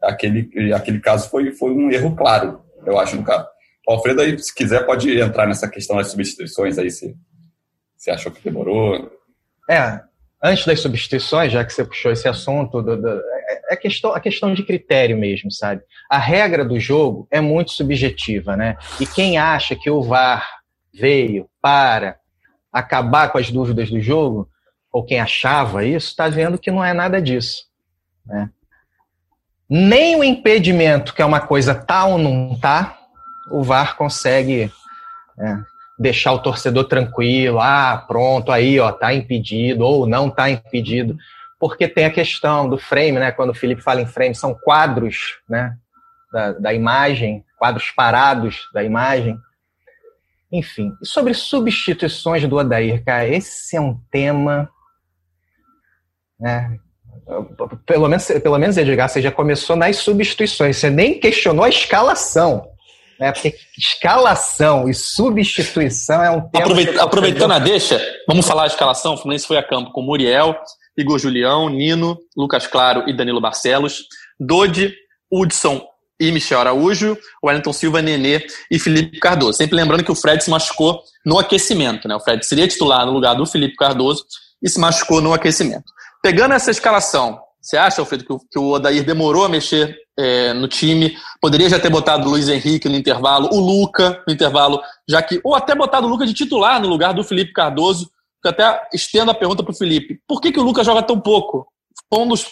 aquele, 0.00 0.72
aquele 0.72 1.00
caso 1.00 1.28
foi, 1.28 1.52
foi 1.52 1.72
um 1.72 1.90
erro 1.90 2.14
claro, 2.14 2.60
eu 2.86 2.98
acho, 2.98 3.16
no 3.16 3.24
caso. 3.24 3.46
O 3.86 3.92
Alfredo 3.92 4.22
aí, 4.22 4.38
se 4.38 4.54
quiser, 4.54 4.84
pode 4.86 5.18
entrar 5.18 5.46
nessa 5.46 5.68
questão 5.68 5.96
das 5.96 6.10
substituições 6.10 6.78
aí, 6.78 6.90
se, 6.90 7.14
se 7.96 8.10
achou 8.10 8.32
que 8.32 8.42
demorou. 8.42 9.10
É, 9.68 10.00
antes 10.42 10.66
das 10.66 10.80
substituições, 10.80 11.52
já 11.52 11.64
que 11.64 11.72
você 11.72 11.84
puxou 11.84 12.12
esse 12.12 12.28
assunto, 12.28 12.82
do, 12.82 12.96
do, 12.96 13.08
é, 13.08 13.74
é 13.74 13.76
questão, 13.76 14.12
a 14.12 14.20
questão 14.20 14.54
de 14.54 14.62
critério 14.62 15.18
mesmo, 15.18 15.50
sabe? 15.50 15.82
A 16.10 16.18
regra 16.18 16.64
do 16.64 16.78
jogo 16.80 17.28
é 17.30 17.40
muito 17.40 17.72
subjetiva, 17.72 18.56
né? 18.56 18.76
E 19.00 19.06
quem 19.06 19.36
acha 19.38 19.76
que 19.76 19.90
o 19.90 20.02
VAR 20.02 20.48
veio 20.92 21.48
para 21.60 22.16
acabar 22.72 23.30
com 23.30 23.38
as 23.38 23.50
dúvidas 23.50 23.90
do 23.90 24.00
jogo, 24.00 24.48
ou 24.92 25.04
quem 25.04 25.20
achava 25.20 25.84
isso, 25.84 26.08
está 26.08 26.28
vendo 26.28 26.58
que 26.58 26.70
não 26.70 26.84
é 26.84 26.92
nada 26.92 27.20
disso. 27.20 27.64
Né? 28.24 28.48
Nem 29.68 30.16
o 30.16 30.24
impedimento, 30.24 31.14
que 31.14 31.22
é 31.22 31.24
uma 31.24 31.40
coisa 31.40 31.74
tá 31.74 32.04
ou 32.06 32.18
não 32.18 32.58
tá, 32.58 33.03
o 33.50 33.62
VAR 33.62 33.96
consegue 33.96 34.72
é, 35.38 35.56
deixar 35.98 36.32
o 36.32 36.38
torcedor 36.38 36.84
tranquilo, 36.84 37.60
ah, 37.60 38.04
pronto, 38.06 38.50
aí, 38.50 38.78
ó, 38.80 38.90
tá 38.90 39.14
impedido, 39.14 39.84
ou 39.84 40.06
não 40.06 40.30
tá 40.30 40.50
impedido, 40.50 41.16
porque 41.58 41.88
tem 41.88 42.04
a 42.04 42.10
questão 42.10 42.68
do 42.68 42.76
frame, 42.76 43.18
né? 43.18 43.32
Quando 43.32 43.50
o 43.50 43.54
Felipe 43.54 43.82
fala 43.82 44.00
em 44.00 44.06
frame, 44.06 44.34
são 44.34 44.54
quadros, 44.54 45.38
né? 45.48 45.76
Da, 46.32 46.52
da 46.52 46.74
imagem, 46.74 47.44
quadros 47.58 47.90
parados 47.90 48.68
da 48.72 48.82
imagem. 48.82 49.38
Enfim, 50.50 50.92
sobre 51.02 51.32
substituições 51.32 52.46
do 52.46 52.56
Odair, 52.56 53.04
cara, 53.04 53.26
esse 53.26 53.76
é 53.76 53.80
um 53.80 53.98
tema, 54.10 54.68
né? 56.38 56.78
Pelo 57.86 58.08
menos, 58.08 58.26
pelo 58.26 58.58
menos 58.58 58.76
Edgar, 58.76 59.08
você 59.08 59.22
já 59.22 59.32
começou 59.32 59.76
nas 59.76 59.96
substituições, 59.96 60.76
você 60.76 60.90
nem 60.90 61.18
questionou 61.18 61.64
a 61.64 61.68
escalação. 61.68 62.73
Né? 63.18 63.32
Porque 63.32 63.54
escalação 63.78 64.88
e 64.88 64.94
substituição 64.94 66.22
é 66.22 66.30
um 66.30 66.40
tema. 66.48 66.64
Aproveitando, 66.64 67.00
aproveitando 67.00 67.52
a 67.52 67.58
deixa, 67.58 68.00
vamos 68.26 68.46
falar 68.46 68.64
a 68.64 68.66
escalação. 68.66 69.14
O 69.14 69.16
Fluminense 69.16 69.46
foi 69.46 69.56
a 69.56 69.62
campo 69.62 69.92
com 69.92 70.02
Muriel, 70.02 70.56
Igor 70.96 71.18
Julião, 71.18 71.68
Nino, 71.68 72.18
Lucas 72.36 72.66
Claro 72.66 73.04
e 73.08 73.12
Danilo 73.12 73.40
Barcelos, 73.40 74.04
Dodi, 74.38 74.94
Hudson 75.30 75.82
e 76.20 76.30
Michel 76.30 76.60
Araújo, 76.60 77.16
Wellington 77.44 77.72
Silva, 77.72 78.00
Nenê 78.00 78.46
e 78.70 78.78
Felipe 78.78 79.18
Cardoso. 79.18 79.58
Sempre 79.58 79.76
lembrando 79.76 80.04
que 80.04 80.12
o 80.12 80.14
Fred 80.14 80.42
se 80.42 80.50
machucou 80.50 81.02
no 81.24 81.38
aquecimento. 81.38 82.06
Né? 82.06 82.14
O 82.14 82.20
Fred 82.20 82.44
seria 82.46 82.68
titular 82.68 83.04
no 83.04 83.12
lugar 83.12 83.34
do 83.34 83.46
Felipe 83.46 83.74
Cardoso 83.76 84.24
e 84.62 84.68
se 84.68 84.78
machucou 84.78 85.20
no 85.20 85.34
aquecimento. 85.34 85.84
Pegando 86.22 86.54
essa 86.54 86.70
escalação, 86.70 87.38
você 87.64 87.78
acha, 87.78 88.02
Alfredo, 88.02 88.24
que 88.50 88.58
o 88.58 88.72
Odair 88.72 89.02
demorou 89.02 89.46
a 89.46 89.48
mexer 89.48 89.96
é, 90.18 90.52
no 90.52 90.68
time? 90.68 91.16
Poderia 91.40 91.70
já 91.70 91.80
ter 91.80 91.88
botado 91.88 92.28
o 92.28 92.30
Luiz 92.30 92.46
Henrique 92.46 92.90
no 92.90 92.94
intervalo, 92.94 93.48
o 93.50 93.58
Luca 93.58 94.22
no 94.26 94.34
intervalo, 94.34 94.82
já 95.08 95.22
que. 95.22 95.40
Ou 95.42 95.54
até 95.54 95.74
botado 95.74 96.06
o 96.06 96.10
Luca 96.10 96.26
de 96.26 96.34
titular 96.34 96.78
no 96.78 96.88
lugar 96.88 97.14
do 97.14 97.24
Felipe 97.24 97.54
Cardoso. 97.54 98.10
Eu 98.44 98.50
até 98.50 98.82
estendo 98.92 99.30
a 99.30 99.34
pergunta 99.34 99.62
para 99.62 99.72
o 99.72 99.76
Felipe: 99.76 100.20
por 100.28 100.42
que, 100.42 100.52
que 100.52 100.60
o 100.60 100.62
Luca 100.62 100.84
joga 100.84 101.02
tão 101.02 101.18
pouco? 101.18 101.66
Foi 102.12 102.22
um 102.22 102.28
dos 102.28 102.46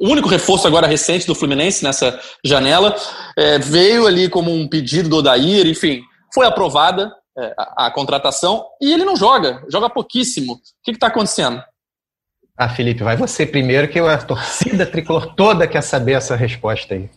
o 0.00 0.08
único 0.08 0.28
reforço 0.28 0.66
agora 0.68 0.86
recente 0.86 1.26
do 1.26 1.34
Fluminense 1.34 1.82
nessa 1.82 2.18
janela. 2.44 2.94
É, 3.36 3.58
veio 3.58 4.06
ali 4.06 4.28
como 4.28 4.54
um 4.54 4.68
pedido 4.68 5.08
do 5.08 5.16
Odair, 5.16 5.66
enfim, 5.66 6.02
foi 6.32 6.46
aprovada 6.46 7.12
é, 7.36 7.52
a, 7.58 7.86
a, 7.86 7.90
contratação 7.90 8.64
e 8.80 8.92
ele 8.92 9.04
não 9.04 9.16
joga, 9.16 9.64
joga 9.68 9.90
pouquíssimo. 9.90 10.54
O 10.54 10.58
que 10.84 10.92
está 10.92 11.08
acontecendo? 11.08 11.60
Ah, 12.56 12.70
Felipe, 12.70 13.02
vai 13.02 13.16
você 13.16 13.44
primeiro, 13.44 13.86
que 13.86 13.98
a 13.98 14.18
torcida 14.18 14.86
tricolor 14.86 15.34
toda 15.34 15.66
quer 15.66 15.82
saber 15.82 16.12
essa 16.12 16.34
resposta 16.34 16.94
aí. 16.94 17.08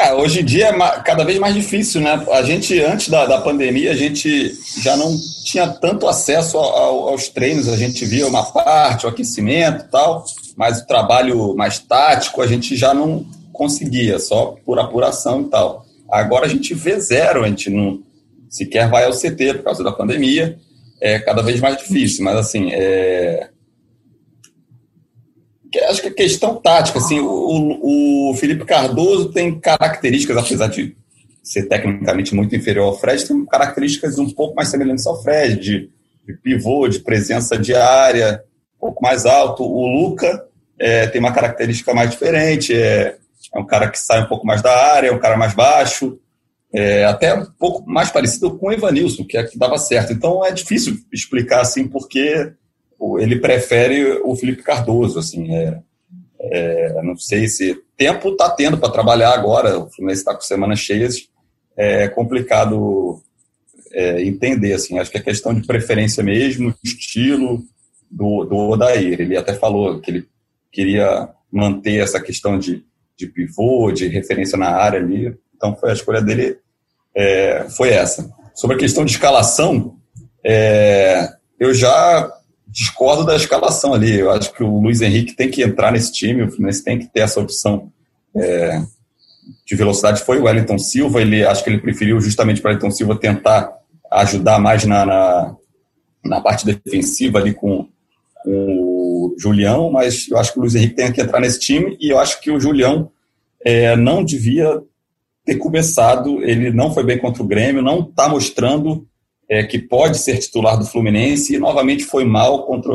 É, 0.00 0.14
hoje 0.14 0.40
em 0.40 0.44
dia 0.44 0.68
é 0.68 1.00
cada 1.02 1.24
vez 1.24 1.38
mais 1.38 1.54
difícil, 1.54 2.00
né? 2.00 2.24
A 2.32 2.42
gente, 2.42 2.78
antes 2.82 3.10
da, 3.10 3.26
da 3.26 3.38
pandemia, 3.38 3.90
a 3.90 3.94
gente 3.94 4.50
já 4.82 4.96
não 4.96 5.14
tinha 5.44 5.68
tanto 5.68 6.08
acesso 6.08 6.56
ao, 6.56 7.10
aos 7.10 7.28
treinos, 7.28 7.68
a 7.68 7.76
gente 7.76 8.06
via 8.06 8.26
uma 8.26 8.42
parte, 8.42 9.04
o 9.04 9.10
aquecimento 9.10 9.84
e 9.84 9.88
tal, 9.90 10.24
mas 10.56 10.80
o 10.80 10.86
trabalho 10.86 11.54
mais 11.54 11.78
tático 11.78 12.40
a 12.40 12.46
gente 12.46 12.76
já 12.76 12.94
não 12.94 13.26
conseguia, 13.52 14.18
só 14.18 14.56
por 14.64 14.78
apuração 14.78 15.42
e 15.42 15.44
tal. 15.50 15.84
Agora 16.10 16.46
a 16.46 16.48
gente 16.48 16.72
vê 16.72 16.98
zero, 16.98 17.44
a 17.44 17.48
gente 17.48 17.68
não 17.68 18.02
sequer 18.48 18.88
vai 18.88 19.04
ao 19.04 19.12
CT 19.12 19.54
por 19.54 19.64
causa 19.64 19.84
da 19.84 19.92
pandemia, 19.92 20.58
é 20.98 21.18
cada 21.18 21.42
vez 21.42 21.60
mais 21.60 21.76
difícil, 21.76 22.24
mas 22.24 22.36
assim, 22.36 22.70
é, 22.72 23.49
acho 25.78 26.02
que 26.02 26.08
a 26.08 26.14
questão 26.14 26.56
tática, 26.56 26.98
assim, 26.98 27.20
o, 27.20 28.30
o 28.30 28.34
Felipe 28.34 28.64
Cardoso 28.64 29.32
tem 29.32 29.58
características, 29.58 30.36
apesar 30.36 30.68
de 30.68 30.96
ser 31.42 31.66
tecnicamente 31.66 32.34
muito 32.34 32.54
inferior 32.54 32.86
ao 32.86 32.98
Fred, 32.98 33.26
tem 33.26 33.46
características 33.46 34.18
um 34.18 34.30
pouco 34.30 34.54
mais 34.54 34.68
semelhantes 34.68 35.06
ao 35.06 35.22
Fred, 35.22 35.56
de, 35.56 35.90
de 36.26 36.34
pivô, 36.42 36.88
de 36.88 37.00
presença 37.00 37.58
de 37.58 37.74
área, 37.74 38.42
um 38.76 38.80
pouco 38.80 39.02
mais 39.02 39.26
alto. 39.26 39.62
O 39.64 39.86
Luca 39.86 40.46
é, 40.78 41.06
tem 41.06 41.20
uma 41.20 41.32
característica 41.32 41.92
mais 41.94 42.10
diferente, 42.10 42.74
é, 42.74 43.16
é, 43.54 43.58
um 43.58 43.66
cara 43.66 43.88
que 43.88 43.98
sai 43.98 44.22
um 44.22 44.28
pouco 44.28 44.46
mais 44.46 44.62
da 44.62 44.74
área, 44.94 45.08
é 45.08 45.12
um 45.12 45.18
cara 45.18 45.36
mais 45.36 45.54
baixo, 45.54 46.18
é, 46.72 47.04
até 47.04 47.34
um 47.34 47.46
pouco 47.58 47.88
mais 47.90 48.10
parecido 48.10 48.56
com 48.56 48.68
o 48.68 48.72
Evanilson, 48.72 49.24
que 49.24 49.36
é 49.36 49.42
que 49.42 49.58
dava 49.58 49.76
certo. 49.78 50.12
Então 50.12 50.44
é 50.44 50.52
difícil 50.52 50.96
explicar 51.12 51.60
assim 51.60 51.88
porque 51.88 52.52
ele 53.18 53.38
prefere 53.38 54.20
o 54.24 54.36
Felipe 54.36 54.62
Cardoso, 54.62 55.18
assim, 55.18 55.54
é, 55.54 55.78
é, 56.40 57.02
não 57.02 57.16
sei 57.16 57.48
se 57.48 57.82
tempo 57.96 58.30
está 58.30 58.50
tendo 58.50 58.78
para 58.78 58.92
trabalhar 58.92 59.32
agora, 59.32 59.78
o 59.78 59.90
Fluminense 59.90 60.20
está 60.20 60.34
com 60.34 60.40
semanas 60.40 60.78
cheias, 60.78 61.28
é 61.76 62.08
complicado 62.08 63.22
é, 63.92 64.22
entender, 64.22 64.72
assim, 64.72 64.98
acho 64.98 65.10
que 65.10 65.18
é 65.18 65.22
questão 65.22 65.54
de 65.54 65.66
preferência 65.66 66.22
mesmo, 66.22 66.74
estilo 66.84 67.62
do, 68.10 68.44
do 68.44 68.56
Odair, 68.56 69.20
ele 69.20 69.36
até 69.36 69.54
falou 69.54 70.00
que 70.00 70.10
ele 70.10 70.28
queria 70.70 71.28
manter 71.50 72.02
essa 72.02 72.20
questão 72.20 72.58
de, 72.58 72.84
de 73.16 73.26
pivô, 73.26 73.90
de 73.90 74.08
referência 74.08 74.58
na 74.58 74.70
área 74.70 75.00
ali, 75.00 75.36
então 75.54 75.74
foi 75.76 75.90
a 75.90 75.94
escolha 75.94 76.22
dele, 76.22 76.58
é, 77.14 77.66
foi 77.70 77.90
essa. 77.90 78.30
Sobre 78.54 78.76
a 78.76 78.78
questão 78.78 79.04
de 79.04 79.12
escalação, 79.12 79.96
é, 80.44 81.28
eu 81.58 81.74
já 81.74 82.32
discordo 82.70 83.24
da 83.24 83.36
escalação 83.36 83.92
ali. 83.92 84.18
Eu 84.18 84.30
acho 84.30 84.52
que 84.52 84.62
o 84.62 84.80
Luiz 84.80 85.00
Henrique 85.00 85.34
tem 85.34 85.50
que 85.50 85.62
entrar 85.62 85.92
nesse 85.92 86.12
time, 86.12 86.42
o 86.42 86.50
Fluminense 86.50 86.84
tem 86.84 86.98
que 86.98 87.06
ter 87.06 87.20
essa 87.20 87.40
opção 87.40 87.92
é, 88.34 88.82
de 89.66 89.74
velocidade. 89.74 90.22
Foi 90.22 90.38
o 90.38 90.44
Wellington 90.44 90.78
Silva, 90.78 91.20
ele 91.20 91.44
acho 91.44 91.62
que 91.64 91.70
ele 91.70 91.80
preferiu 91.80 92.20
justamente 92.20 92.60
para 92.60 92.70
o 92.70 92.72
Wellington 92.72 92.90
Silva 92.90 93.16
tentar 93.16 93.72
ajudar 94.10 94.58
mais 94.58 94.84
na, 94.84 95.04
na, 95.04 95.56
na 96.24 96.40
parte 96.40 96.64
defensiva 96.64 97.38
ali 97.38 97.54
com, 97.54 97.88
com, 98.42 98.76
o 99.32 99.34
Julião, 99.38 99.90
mas 99.90 100.28
eu 100.28 100.38
acho 100.38 100.52
que 100.52 100.58
o 100.58 100.62
Luiz 100.62 100.74
Henrique 100.74 100.94
tem 100.94 101.12
que 101.12 101.20
entrar 101.20 101.40
nesse 101.40 101.60
time 101.60 101.96
e 102.00 102.10
eu 102.10 102.18
acho 102.18 102.40
que 102.40 102.50
o 102.50 102.60
Julião 102.60 103.10
é, 103.64 103.96
não 103.96 104.24
devia 104.24 104.82
ter 105.44 105.56
começado, 105.56 106.42
ele 106.42 106.70
não 106.70 106.92
foi 106.92 107.04
bem 107.04 107.18
contra 107.18 107.42
o 107.42 107.46
Grêmio, 107.46 107.82
não 107.82 108.00
está 108.00 108.28
mostrando 108.28 109.06
é, 109.50 109.64
que 109.64 109.80
pode 109.80 110.18
ser 110.18 110.38
titular 110.38 110.78
do 110.78 110.86
Fluminense 110.86 111.54
e 111.54 111.58
novamente 111.58 112.04
foi 112.04 112.24
mal 112.24 112.64
contra, 112.66 112.94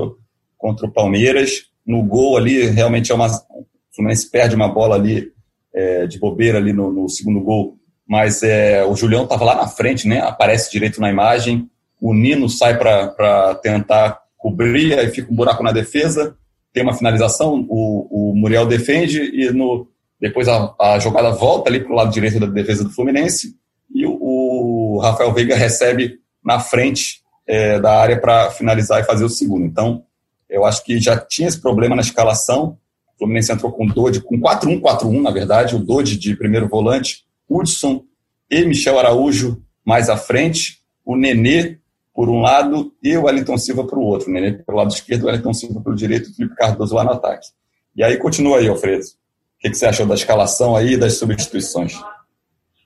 contra 0.58 0.86
o 0.88 0.92
Palmeiras. 0.92 1.66
No 1.86 2.02
gol 2.02 2.38
ali, 2.38 2.68
realmente 2.68 3.12
é 3.12 3.16
uma. 3.16 3.28
O 3.28 3.66
Fluminense 3.94 4.32
perde 4.32 4.56
uma 4.56 4.70
bola 4.70 4.96
ali 4.96 5.34
é, 5.74 6.08
de 6.08 6.18
bobeira 6.18 6.58
ali 6.58 6.72
no, 6.72 6.92
no 6.92 7.10
segundo 7.10 7.42
gol, 7.42 7.78
mas 8.08 8.42
é, 8.42 8.86
o 8.86 8.96
Julião 8.96 9.26
estava 9.26 9.44
lá 9.44 9.56
na 9.56 9.68
frente, 9.68 10.08
né? 10.08 10.22
Aparece 10.22 10.72
direito 10.72 11.02
na 11.02 11.12
imagem. 11.12 11.70
O 12.02 12.14
Nino 12.14 12.48
sai 12.48 12.78
para 12.78 13.56
tentar 13.56 14.22
cobrir, 14.38 14.98
aí 14.98 15.10
fica 15.10 15.30
um 15.32 15.36
buraco 15.36 15.62
na 15.62 15.74
defesa. 15.74 16.38
Tem 16.72 16.84
uma 16.84 16.94
finalização, 16.94 17.66
o, 17.70 18.32
o 18.32 18.36
Muriel 18.36 18.66
defende 18.66 19.20
e 19.20 19.50
no, 19.52 19.88
depois 20.20 20.48
a, 20.48 20.74
a 20.80 21.00
jogada 21.00 21.32
volta 21.32 21.70
ali 21.70 21.82
para 21.82 21.92
o 21.92 21.96
lado 21.96 22.14
direito 22.14 22.40
da 22.40 22.48
defesa 22.48 22.84
do 22.84 22.90
Fluminense 22.90 23.56
e 23.94 24.06
o, 24.06 24.18
o 24.22 25.00
Rafael 25.00 25.34
Veiga 25.34 25.56
recebe 25.56 26.20
na 26.46 26.60
frente 26.60 27.22
é, 27.48 27.80
da 27.80 28.00
área 28.00 28.20
para 28.20 28.52
finalizar 28.52 29.02
e 29.02 29.06
fazer 29.06 29.26
o 29.26 29.30
segundo. 29.30 29.66
Então, 29.66 30.04
eu 30.50 30.64
acho 30.64 30.84
que 30.84 31.00
já 31.00 31.18
tinha 31.18 31.48
esse 31.48 31.60
problema 31.60 31.96
na 31.96 32.02
escalação. 32.02 32.78
O 33.16 33.20
Fluminense 33.20 33.52
entrou 33.52 33.72
com 33.72 33.88
Dodge, 33.88 34.22
com 34.22 34.40
4-1-4-1, 34.40 35.22
na 35.22 35.32
verdade, 35.32 35.76
o 35.76 35.80
Dodge 35.80 36.18
de 36.18 36.36
primeiro 36.36 36.68
volante, 36.68 37.26
Hudson 37.50 38.04
e 38.50 38.64
Michel 38.64 39.00
Araújo 39.00 39.62
mais 39.84 40.10
à 40.10 40.18
frente, 40.18 40.82
o 41.04 41.16
Nenê 41.16 41.78
por 42.14 42.30
um 42.30 42.42
lado 42.42 42.94
e 43.04 43.16
o 43.18 43.24
Wellington 43.24 43.58
Silva 43.58 43.86
para 43.86 44.00
o 44.00 44.04
outro. 44.04 44.30
O 44.30 44.34
Nenê 44.34 44.54
pelo 44.54 44.78
lado 44.78 44.92
esquerdo, 44.92 45.24
o 45.24 45.26
Wellington 45.28 45.54
Silva 45.54 45.82
pelo 45.82 45.96
direito, 45.96 46.30
o 46.30 46.34
Felipe 46.34 46.56
Cardoso 46.56 46.96
lá 46.96 47.04
no 47.04 47.12
ataque. 47.12 47.48
E 47.96 48.04
aí 48.04 48.18
continua 48.18 48.58
aí, 48.58 48.68
Alfredo. 48.68 49.04
O 49.04 49.60
que, 49.60 49.70
que 49.70 49.76
você 49.76 49.86
achou 49.86 50.06
da 50.06 50.16
escalação 50.16 50.76
aí 50.76 50.94
e 50.94 50.98
das 50.98 51.18
substituições? 51.18 51.94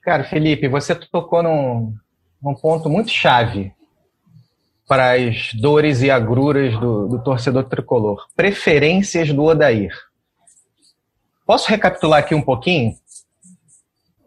Cara, 0.02 0.24
Felipe, 0.24 0.68
você 0.68 0.94
tocou 0.94 1.42
num, 1.42 1.94
um 2.42 2.54
ponto 2.54 2.88
muito 2.88 3.10
chave 3.10 3.72
para 4.88 5.12
as 5.12 5.52
dores 5.54 6.02
e 6.02 6.10
agruras 6.10 6.78
do, 6.78 7.06
do 7.06 7.22
torcedor 7.22 7.64
tricolor. 7.64 8.26
Preferências 8.34 9.32
do 9.32 9.44
Odair. 9.44 9.92
Posso 11.46 11.68
recapitular 11.68 12.20
aqui 12.20 12.34
um 12.34 12.42
pouquinho? 12.42 12.96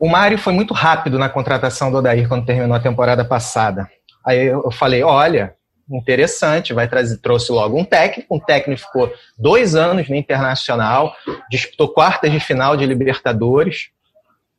o 0.04 0.10
Mário 0.10 0.38
foi 0.38 0.52
muito 0.52 0.74
rápido 0.74 1.18
na 1.18 1.30
contratação 1.30 1.90
do 1.90 2.00
Odair 2.00 2.28
quando 2.28 2.46
terminou 2.46 2.76
a 2.76 2.80
temporada 2.82 3.24
passada. 3.24 3.90
Aí 4.26 4.48
eu 4.48 4.70
falei, 4.70 5.02
olha, 5.02 5.56
interessante, 5.90 6.74
vai 6.74 6.90
trazer, 6.90 7.20
trouxe 7.20 7.54
logo 7.54 7.80
um 7.80 7.86
técnico, 7.86 8.36
um 8.36 8.40
técnico 8.40 8.82
ficou 8.82 9.14
dois 9.38 9.76
anos 9.76 10.10
no 10.10 10.16
Internacional, 10.18 11.16
disputou 11.50 11.88
quartas 11.88 12.30
de 12.34 12.42
final 12.42 12.76
de 12.76 12.86
Libertadores, 12.86 13.92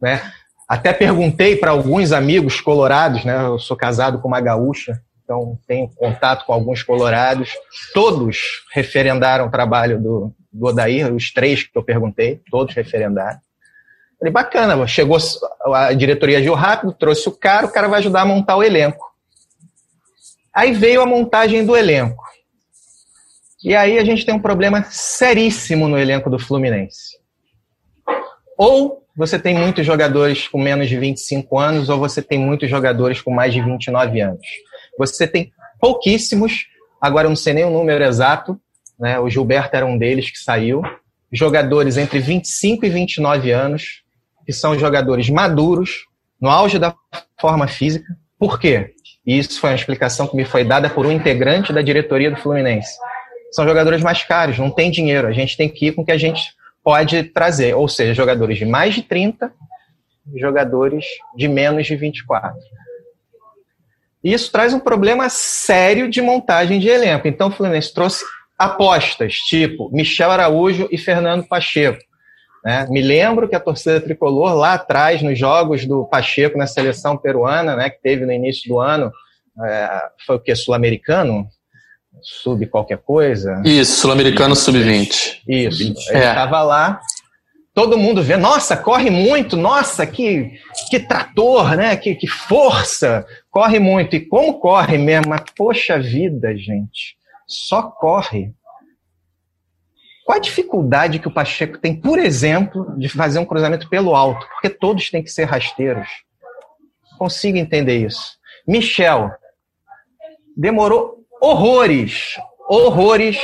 né? 0.01 0.33
Até 0.75 0.93
perguntei 0.93 1.55
para 1.55 1.71
alguns 1.71 2.11
amigos 2.11 2.61
colorados, 2.61 3.25
né? 3.25 3.47
Eu 3.47 3.61
sou 3.61 3.77
casado 3.77 4.21
com 4.21 4.27
uma 4.27 4.41
gaúcha, 4.41 5.01
então 5.23 5.57
tenho 5.69 5.89
contato 5.95 6.45
com 6.45 6.53
alguns 6.53 6.83
colorados. 6.83 7.53
Todos 7.95 8.65
referendaram 8.73 9.47
o 9.47 9.51
trabalho 9.53 10.03
do, 10.03 10.35
do 10.53 10.67
Odair, 10.67 11.15
os 11.15 11.33
três 11.33 11.63
que 11.63 11.79
eu 11.79 11.85
perguntei, 11.85 12.41
todos 12.51 12.75
referendaram. 12.75 13.39
Falei, 14.19 14.33
bacana, 14.33 14.85
chegou 14.89 15.17
a 15.73 15.93
diretoria 15.93 16.39
agiu 16.39 16.55
rápido, 16.55 16.93
trouxe 16.93 17.29
o 17.29 17.33
cara, 17.33 17.67
o 17.67 17.73
cara 17.73 17.87
vai 17.87 18.01
ajudar 18.01 18.23
a 18.23 18.27
montar 18.27 18.57
o 18.57 18.63
elenco. 18.65 19.15
Aí 20.53 20.73
veio 20.73 21.03
a 21.03 21.07
montagem 21.07 21.65
do 21.65 21.77
elenco. 21.77 22.25
E 23.63 23.77
aí 23.77 23.97
a 23.97 24.05
gente 24.05 24.27
tem 24.27 24.35
um 24.35 24.43
problema 24.43 24.83
seríssimo 24.91 25.87
no 25.87 25.97
elenco 25.97 26.29
do 26.29 26.37
Fluminense. 26.37 27.17
Ou 28.59 29.04
você 29.17 29.39
tem 29.39 29.55
muitos 29.55 29.87
jogadores 29.87 30.49
com 30.49 30.61
menos 30.61 30.89
de 30.89 30.99
25 30.99 31.59
anos, 31.59 31.89
ou 31.89 31.99
você 31.99 32.21
tem 32.21 32.39
muitos 32.39 32.69
jogadores 32.69 33.21
com 33.21 33.33
mais 33.33 33.53
de 33.53 33.61
29 33.61 34.21
anos. 34.21 34.47
Você 34.99 35.27
tem 35.27 35.53
pouquíssimos, 35.81 36.67
agora 37.01 37.27
eu 37.27 37.31
não 37.31 37.37
sei 37.37 37.55
nem 37.55 37.65
o 37.65 37.71
número 37.71 38.03
exato, 38.05 38.59
né? 38.99 39.19
o 39.19 39.29
Gilberto 39.29 39.77
era 39.77 39.87
um 39.87 39.97
deles 39.97 40.31
que 40.31 40.39
saiu, 40.39 40.83
jogadores 41.33 41.97
entre 41.97 42.19
25 42.19 42.87
e 42.87 42.89
29 42.89 43.51
anos, 43.51 44.03
que 44.45 44.53
são 44.53 44.79
jogadores 44.79 45.29
maduros, 45.31 46.07
no 46.41 46.49
auge 46.49 46.79
da 46.79 46.95
forma 47.41 47.67
física. 47.67 48.07
Por 48.39 48.59
quê? 48.59 48.95
E 49.27 49.39
isso 49.39 49.61
foi 49.61 49.71
uma 49.71 49.77
explicação 49.77 50.27
que 50.27 50.37
me 50.37 50.45
foi 50.45 50.65
dada 50.65 50.91
por 50.91 51.07
um 51.07 51.13
integrante 51.13 51.73
da 51.73 51.81
diretoria 51.81 52.31
do 52.31 52.37
Fluminense. 52.37 52.97
São 53.53 53.67
jogadores 53.67 54.03
mais 54.03 54.23
caros, 54.23 54.59
não 54.59 54.71
tem 54.71 54.91
dinheiro. 54.91 55.29
A 55.29 55.33
gente 55.33 55.57
tem 55.57 55.69
que 55.69 55.87
ir 55.87 55.93
com 55.93 56.03
o 56.03 56.05
que 56.05 56.13
a 56.13 56.19
gente 56.19 56.43
pode 56.85 57.25
trazer. 57.25 57.75
Ou 57.75 57.89
seja, 57.89 58.15
jogadores 58.15 58.59
de 58.59 58.67
mais 58.67 58.95
de 58.95 59.03
30 59.03 59.51
e 60.33 60.39
jogadores 60.39 61.07
de 61.35 61.49
menos 61.49 61.87
de 61.87 61.97
24. 61.97 62.57
E 64.23 64.33
isso 64.33 64.53
traz 64.53 64.73
um 64.73 64.81
problema 64.81 65.29
sério 65.29 66.09
de 66.09 66.23
montagem 66.23 66.79
de 66.79 66.89
elenco. 66.89 67.27
Então 67.27 67.49
o 67.49 67.51
Fluminense 67.51 67.93
trouxe 67.93 68.25
apostas, 68.59 69.35
tipo 69.35 69.91
Michel 69.91 70.31
Araújo 70.31 70.89
e 70.91 70.97
Fernando 70.97 71.47
Pacheco. 71.47 72.03
Né? 72.65 72.87
Me 72.89 73.03
lembro 73.03 73.47
que 73.49 73.55
a 73.55 73.61
torcida 73.61 74.01
tricolor, 74.01 74.55
lá 74.55 74.75
atrás, 74.75 75.21
nos 75.21 75.39
jogos 75.39 75.85
do 75.85 76.07
Pacheco 76.07 76.57
na 76.57 76.67
seleção 76.67 77.17
peruana, 77.17 77.77
né, 77.77 77.91
que 77.91 78.01
teve 78.01 78.25
no 78.25 78.33
início 78.33 78.67
do 78.69 78.81
ano, 78.81 79.13
é, 79.63 80.09
foi 80.27 80.37
o 80.37 80.41
que? 80.41 80.55
Sul-americano? 80.55 81.47
Sub 82.25 82.67
qualquer 82.67 82.99
coisa? 82.99 83.63
Isso, 83.65 84.01
Sul-americano 84.01 84.57
sub-20. 84.57 85.43
Isso, 85.47 85.83
ele 85.83 85.93
estava 85.93 86.59
é. 86.59 86.63
lá, 86.63 87.01
todo 87.75 87.99
mundo 87.99 88.23
vê, 88.23 88.37
nossa, 88.37 88.77
corre 88.77 89.11
muito, 89.11 89.57
nossa, 89.57 90.07
que, 90.07 90.59
que 90.89 91.01
trator, 91.01 91.77
né? 91.77 91.97
Que, 91.97 92.15
que 92.15 92.27
força, 92.27 93.27
corre 93.51 93.79
muito. 93.79 94.17
E 94.17 94.21
como 94.21 94.59
corre 94.59 94.97
mesmo? 94.97 95.29
Mas, 95.29 95.43
poxa 95.57 95.99
vida, 95.99 96.57
gente, 96.57 97.17
só 97.47 97.83
corre. 97.83 98.55
Qual 100.25 100.39
a 100.39 100.41
dificuldade 100.41 101.19
que 101.19 101.29
o 101.29 101.35
Pacheco 101.35 101.77
tem, 101.77 102.01
por 102.01 102.19
exemplo, 102.19 102.97
de 102.97 103.11
fazer 103.11 103.39
um 103.39 103.45
cruzamento 103.45 103.91
pelo 103.91 104.15
alto? 104.15 104.47
Porque 104.55 104.71
todos 104.71 105.11
têm 105.11 105.23
que 105.23 105.31
ser 105.31 105.45
rasteiros. 105.45 106.09
Consigo 107.19 107.59
entender 107.59 107.99
isso. 107.99 108.39
Michel 108.67 109.31
demorou 110.57 111.24
horrores, 111.45 112.37
horrores 112.69 113.39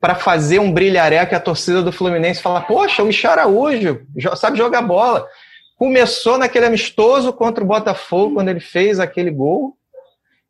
para 0.00 0.14
fazer 0.14 0.58
um 0.58 0.72
brilharé 0.72 1.24
que 1.26 1.34
a 1.34 1.40
torcida 1.40 1.82
do 1.82 1.92
Fluminense 1.92 2.42
fala: 2.42 2.60
Poxa, 2.60 3.02
o 3.02 3.06
Michel 3.06 3.32
Araújo 3.32 4.06
sabe 4.36 4.58
jogar 4.58 4.82
bola. 4.82 5.26
Começou 5.76 6.38
naquele 6.38 6.66
amistoso 6.66 7.32
contra 7.32 7.62
o 7.62 7.66
Botafogo, 7.66 8.34
quando 8.34 8.48
ele 8.48 8.60
fez 8.60 9.00
aquele 9.00 9.30
gol. 9.30 9.76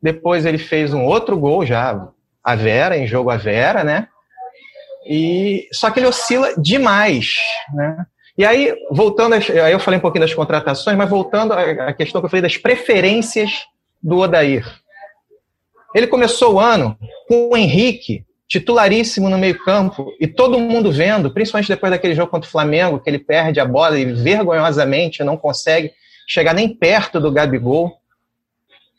Depois 0.01 0.45
ele 0.45 0.59
fez 0.59 0.93
um 0.93 1.05
outro 1.05 1.39
gol 1.39 1.65
já, 1.65 2.09
a 2.43 2.55
Vera, 2.55 2.97
em 2.97 3.07
jogo 3.07 3.31
a 3.31 3.37
Vera, 3.37 3.85
né? 3.85 4.09
E 5.07 5.69
só 5.73 5.91
que 5.91 6.01
ele 6.01 6.07
oscila 6.07 6.55
demais, 6.57 7.37
né? 7.73 8.07
E 8.37 8.45
aí, 8.45 8.75
voltando, 8.91 9.35
aí 9.35 9.73
eu 9.73 9.79
falei 9.79 9.99
um 9.99 10.01
pouquinho 10.01 10.25
das 10.25 10.35
contratações, 10.35 10.97
mas 10.97 11.09
voltando 11.09 11.53
à 11.53 11.93
questão 11.93 12.21
que 12.21 12.27
eu 12.27 12.31
falei 12.31 12.43
das 12.43 12.57
preferências 12.57 13.67
do 14.03 14.19
Odair. 14.19 14.82
Ele 15.95 16.07
começou 16.07 16.55
o 16.55 16.61
ano 16.61 16.97
com 17.29 17.51
o 17.51 17.57
Henrique 17.57 18.25
titularíssimo 18.49 19.31
no 19.31 19.39
meio-campo 19.39 20.13
e 20.21 20.27
todo 20.27 20.59
mundo 20.59 20.93
vendo, 20.93 21.31
principalmente 21.31 21.69
depois 21.69 21.91
daquele 21.91 22.15
jogo 22.15 22.31
contra 22.31 22.47
o 22.47 22.51
Flamengo, 22.51 23.01
que 23.01 23.09
ele 23.09 23.19
perde 23.19 23.59
a 23.59 23.65
bola 23.65 23.99
e 23.99 24.05
vergonhosamente 24.05 25.25
não 25.25 25.39
consegue 25.39 25.93
chegar 26.27 26.55
nem 26.55 26.69
perto 26.69 27.19
do 27.19 27.33
Gabigol. 27.33 27.93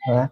Né? 0.08 0.30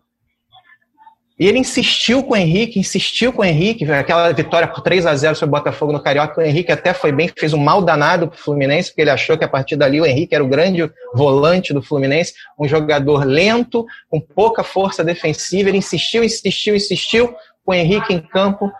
E 1.42 1.48
ele 1.48 1.58
insistiu 1.58 2.22
com 2.22 2.36
o 2.36 2.38
Henrique, 2.38 2.80
insistiu 2.80 3.34
com 3.34 3.42
o 3.42 3.46
Henrique, 3.46 3.92
aquela 3.92 4.32
vitória 4.32 4.68
por 4.68 4.82
3 4.82 5.08
a 5.08 5.16
0 5.16 5.36
sobre 5.36 5.56
o 5.56 5.58
Botafogo 5.58 5.92
no 5.92 6.00
Carioca, 6.00 6.40
o 6.40 6.44
Henrique 6.44 6.72
até 6.72 6.94
foi 6.94 7.12
bem, 7.12 7.32
fez 7.36 7.52
um 7.52 7.58
mal 7.58 7.82
danado 7.82 8.28
para 8.28 8.36
o 8.36 8.40
Fluminense, 8.40 8.92
porque 8.92 9.02
ele 9.02 9.10
achou 9.10 9.36
que 9.36 9.44
a 9.44 9.48
partir 9.48 9.76
dali 9.76 10.00
o 10.00 10.06
Henrique 10.06 10.36
era 10.36 10.44
o 10.44 10.48
grande 10.48 10.88
volante 11.16 11.74
do 11.74 11.82
Fluminense, 11.82 12.36
um 12.60 12.68
jogador 12.68 13.26
lento, 13.26 13.88
com 14.08 14.22
pouca 14.22 14.64
força 14.64 15.04
defensiva, 15.04 15.70
ele 15.70 15.80
insistiu, 15.80 16.24
insistiu, 16.24 16.76
insistiu, 16.76 17.34
com 17.66 17.72
o 17.72 17.74
Henrique 17.74 18.14
em 18.14 18.20
campo, 18.20 18.72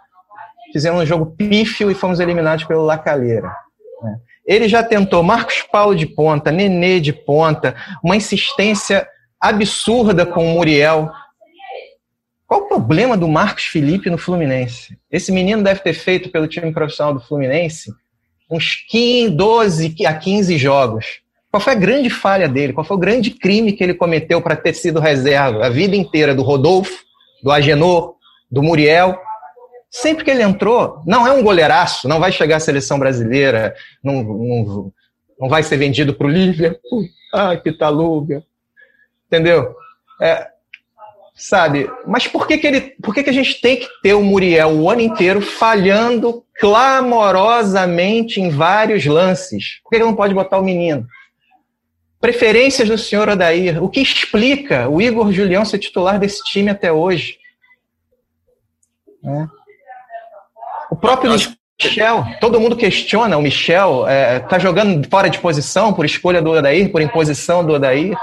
fizemos 0.72 1.02
um 1.02 1.06
jogo 1.08 1.36
pífio 1.36 1.90
e 1.90 1.96
fomos 1.96 2.20
eliminados 2.20 2.64
pelo 2.66 2.84
Lacalheira. 2.84 3.52
Né? 4.04 4.18
Ele 4.46 4.70
já 4.70 4.84
tentou 4.84 5.24
Marcos 5.24 5.64
Paulo 5.64 5.96
de 5.96 6.06
ponta, 6.06 6.52
Nenê 6.52 7.00
de 7.00 7.12
ponta, 7.12 7.76
uma 8.04 8.16
insistência 8.16 9.08
absurda 9.42 10.28
com 10.28 10.46
o 10.46 10.54
Muriel, 10.54 11.12
qual 12.52 12.64
o 12.64 12.68
problema 12.68 13.16
do 13.16 13.30
Marcos 13.30 13.64
Felipe 13.64 14.10
no 14.10 14.18
Fluminense? 14.18 15.00
Esse 15.10 15.32
menino 15.32 15.64
deve 15.64 15.80
ter 15.80 15.94
feito 15.94 16.28
pelo 16.28 16.50
time 16.50 16.70
profissional 16.74 17.14
do 17.14 17.22
Fluminense 17.22 17.94
uns 18.50 18.76
15, 18.90 19.30
12 19.30 19.96
a 20.06 20.14
15 20.14 20.58
jogos. 20.58 21.22
Qual 21.50 21.62
foi 21.62 21.72
a 21.72 21.78
grande 21.78 22.10
falha 22.10 22.50
dele? 22.50 22.74
Qual 22.74 22.84
foi 22.84 22.98
o 22.98 23.00
grande 23.00 23.32
crime 23.32 23.72
que 23.72 23.82
ele 23.82 23.94
cometeu 23.94 24.42
para 24.42 24.58
ter 24.58 24.74
sido 24.74 25.00
reserva 25.00 25.66
a 25.66 25.70
vida 25.70 25.96
inteira 25.96 26.36
do 26.36 26.42
Rodolfo, 26.42 27.06
do 27.42 27.50
Agenor, 27.50 28.16
do 28.52 28.62
Muriel? 28.62 29.18
Sempre 29.90 30.26
que 30.26 30.32
ele 30.32 30.44
entrou, 30.44 31.02
não 31.08 31.26
é 31.26 31.32
um 31.32 31.42
goleiraço, 31.42 32.06
não 32.06 32.20
vai 32.20 32.34
chegar 32.34 32.58
à 32.58 32.60
seleção 32.60 33.00
brasileira, 33.00 33.74
não, 34.04 34.22
não, 34.22 34.94
não 35.40 35.48
vai 35.48 35.64
ser 35.64 35.78
vendido 35.78 36.14
para 36.14 36.28
o 36.28 36.30
Liverpool. 36.30 37.06
Ai, 37.34 37.62
Pitaluga. 37.62 38.44
Entendeu? 39.28 39.74
É, 40.22 40.52
sabe? 41.42 41.90
Mas 42.06 42.28
por 42.28 42.48
que, 42.48 42.58
que, 42.58 42.68
ele, 42.68 42.82
por 43.02 43.14
que, 43.14 43.24
que 43.24 43.30
a 43.30 43.34
gente 43.34 43.60
tem 43.60 43.78
que 43.78 43.88
ter 44.04 44.14
o 44.14 44.22
Muriel 44.22 44.70
o 44.70 44.90
ano 44.90 45.02
inteiro 45.02 45.42
falhando 45.42 46.46
clamorosamente 46.60 48.40
em 48.40 48.50
vários 48.50 49.06
lances? 49.06 49.82
Por 49.84 49.90
que 49.90 49.96
ele 49.96 50.06
não 50.06 50.16
pode 50.16 50.34
botar 50.34 50.60
o 50.60 50.64
menino? 50.64 51.06
Preferências 52.20 52.88
do 52.88 52.98
senhor 52.98 53.28
Odair. 53.28 53.84
O 53.84 53.90
que 53.90 54.00
explica 54.00 54.88
o 54.88 55.02
Igor 55.02 55.32
Julião 55.32 55.66
ser 55.66 55.80
titular 55.80 56.20
desse 56.20 56.44
time 56.44 56.70
até 56.70 56.92
hoje? 56.92 57.38
É. 59.26 59.48
O 60.92 60.96
próprio 60.96 61.32
Michel, 61.32 62.24
todo 62.40 62.60
mundo 62.60 62.76
questiona 62.76 63.38
o 63.38 63.42
Michel, 63.42 64.08
é, 64.08 64.40
tá 64.40 64.60
jogando 64.60 65.08
fora 65.10 65.30
de 65.30 65.40
posição 65.40 65.92
por 65.92 66.06
escolha 66.06 66.42
do 66.42 66.52
Odair, 66.52 66.92
por 66.92 67.02
imposição 67.02 67.66
do 67.66 67.74
Odair. 67.74 68.16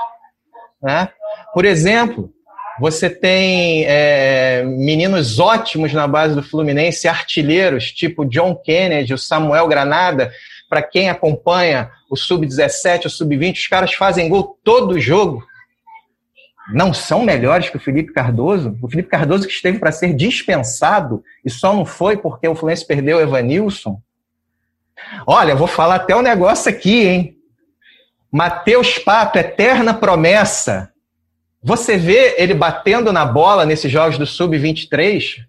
Né? 0.81 1.09
Por 1.53 1.65
exemplo, 1.65 2.33
você 2.81 3.11
tem 3.11 3.85
é, 3.87 4.63
meninos 4.65 5.39
ótimos 5.39 5.93
na 5.93 6.07
base 6.07 6.35
do 6.35 6.43
Fluminense, 6.43 7.09
artilheiros, 7.09 7.91
tipo 7.91 8.25
John 8.25 8.55
Kennedy, 8.55 9.15
o 9.15 9.19
Samuel 9.19 9.67
Granada. 9.67 10.33
Para 10.69 10.83
quem 10.83 11.09
acompanha 11.09 11.91
o 12.11 12.17
Sub-17, 12.17 13.07
o 13.07 13.11
Sub-20, 13.11 13.55
os 13.55 13.67
caras 13.67 13.95
fazem 13.95 14.29
gol 14.29 14.59
todo 14.63 15.01
jogo. 15.01 15.43
Não 16.73 16.93
são 16.93 17.23
melhores 17.23 17.71
que 17.71 17.79
o 17.79 17.81
Felipe 17.81 18.13
Cardoso? 18.13 18.79
O 18.83 18.89
Felipe 18.89 19.09
Cardoso 19.09 19.47
que 19.47 19.53
esteve 19.53 19.79
para 19.79 19.91
ser 19.91 20.15
dispensado 20.15 21.25
e 21.45 21.51
só 21.51 21.73
não 21.73 21.87
foi 21.87 22.17
porque 22.17 22.47
o 22.47 22.55
Fluminense 22.55 22.87
perdeu 22.87 23.17
o 23.17 23.21
Evanilson? 23.21 24.01
Olha, 25.27 25.57
vou 25.57 25.67
falar 25.67 25.97
até 25.97 26.15
um 26.15 26.23
negócio 26.23 26.71
aqui, 26.71 27.07
hein? 27.07 27.37
Mateus 28.31 28.99
Pato, 28.99 29.39
eterna 29.39 29.95
promessa 29.95 30.93
você 31.63 31.97
vê 31.97 32.35
ele 32.39 32.55
batendo 32.55 33.13
na 33.13 33.25
bola 33.25 33.67
nesses 33.67 33.91
jogos 33.91 34.17
do 34.17 34.27
Sub-23, 34.27 35.45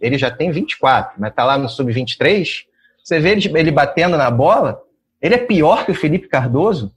ele 0.00 0.16
já 0.16 0.30
tem 0.30 0.50
24, 0.50 1.14
mas 1.18 1.30
está 1.30 1.44
lá 1.44 1.58
no 1.58 1.68
Sub-23. 1.68 2.64
Você 3.02 3.18
vê 3.18 3.30
ele, 3.30 3.58
ele 3.58 3.70
batendo 3.70 4.16
na 4.16 4.30
bola, 4.30 4.80
ele 5.20 5.34
é 5.34 5.38
pior 5.38 5.84
que 5.84 5.90
o 5.90 5.94
Felipe 5.94 6.28
Cardoso. 6.28 6.92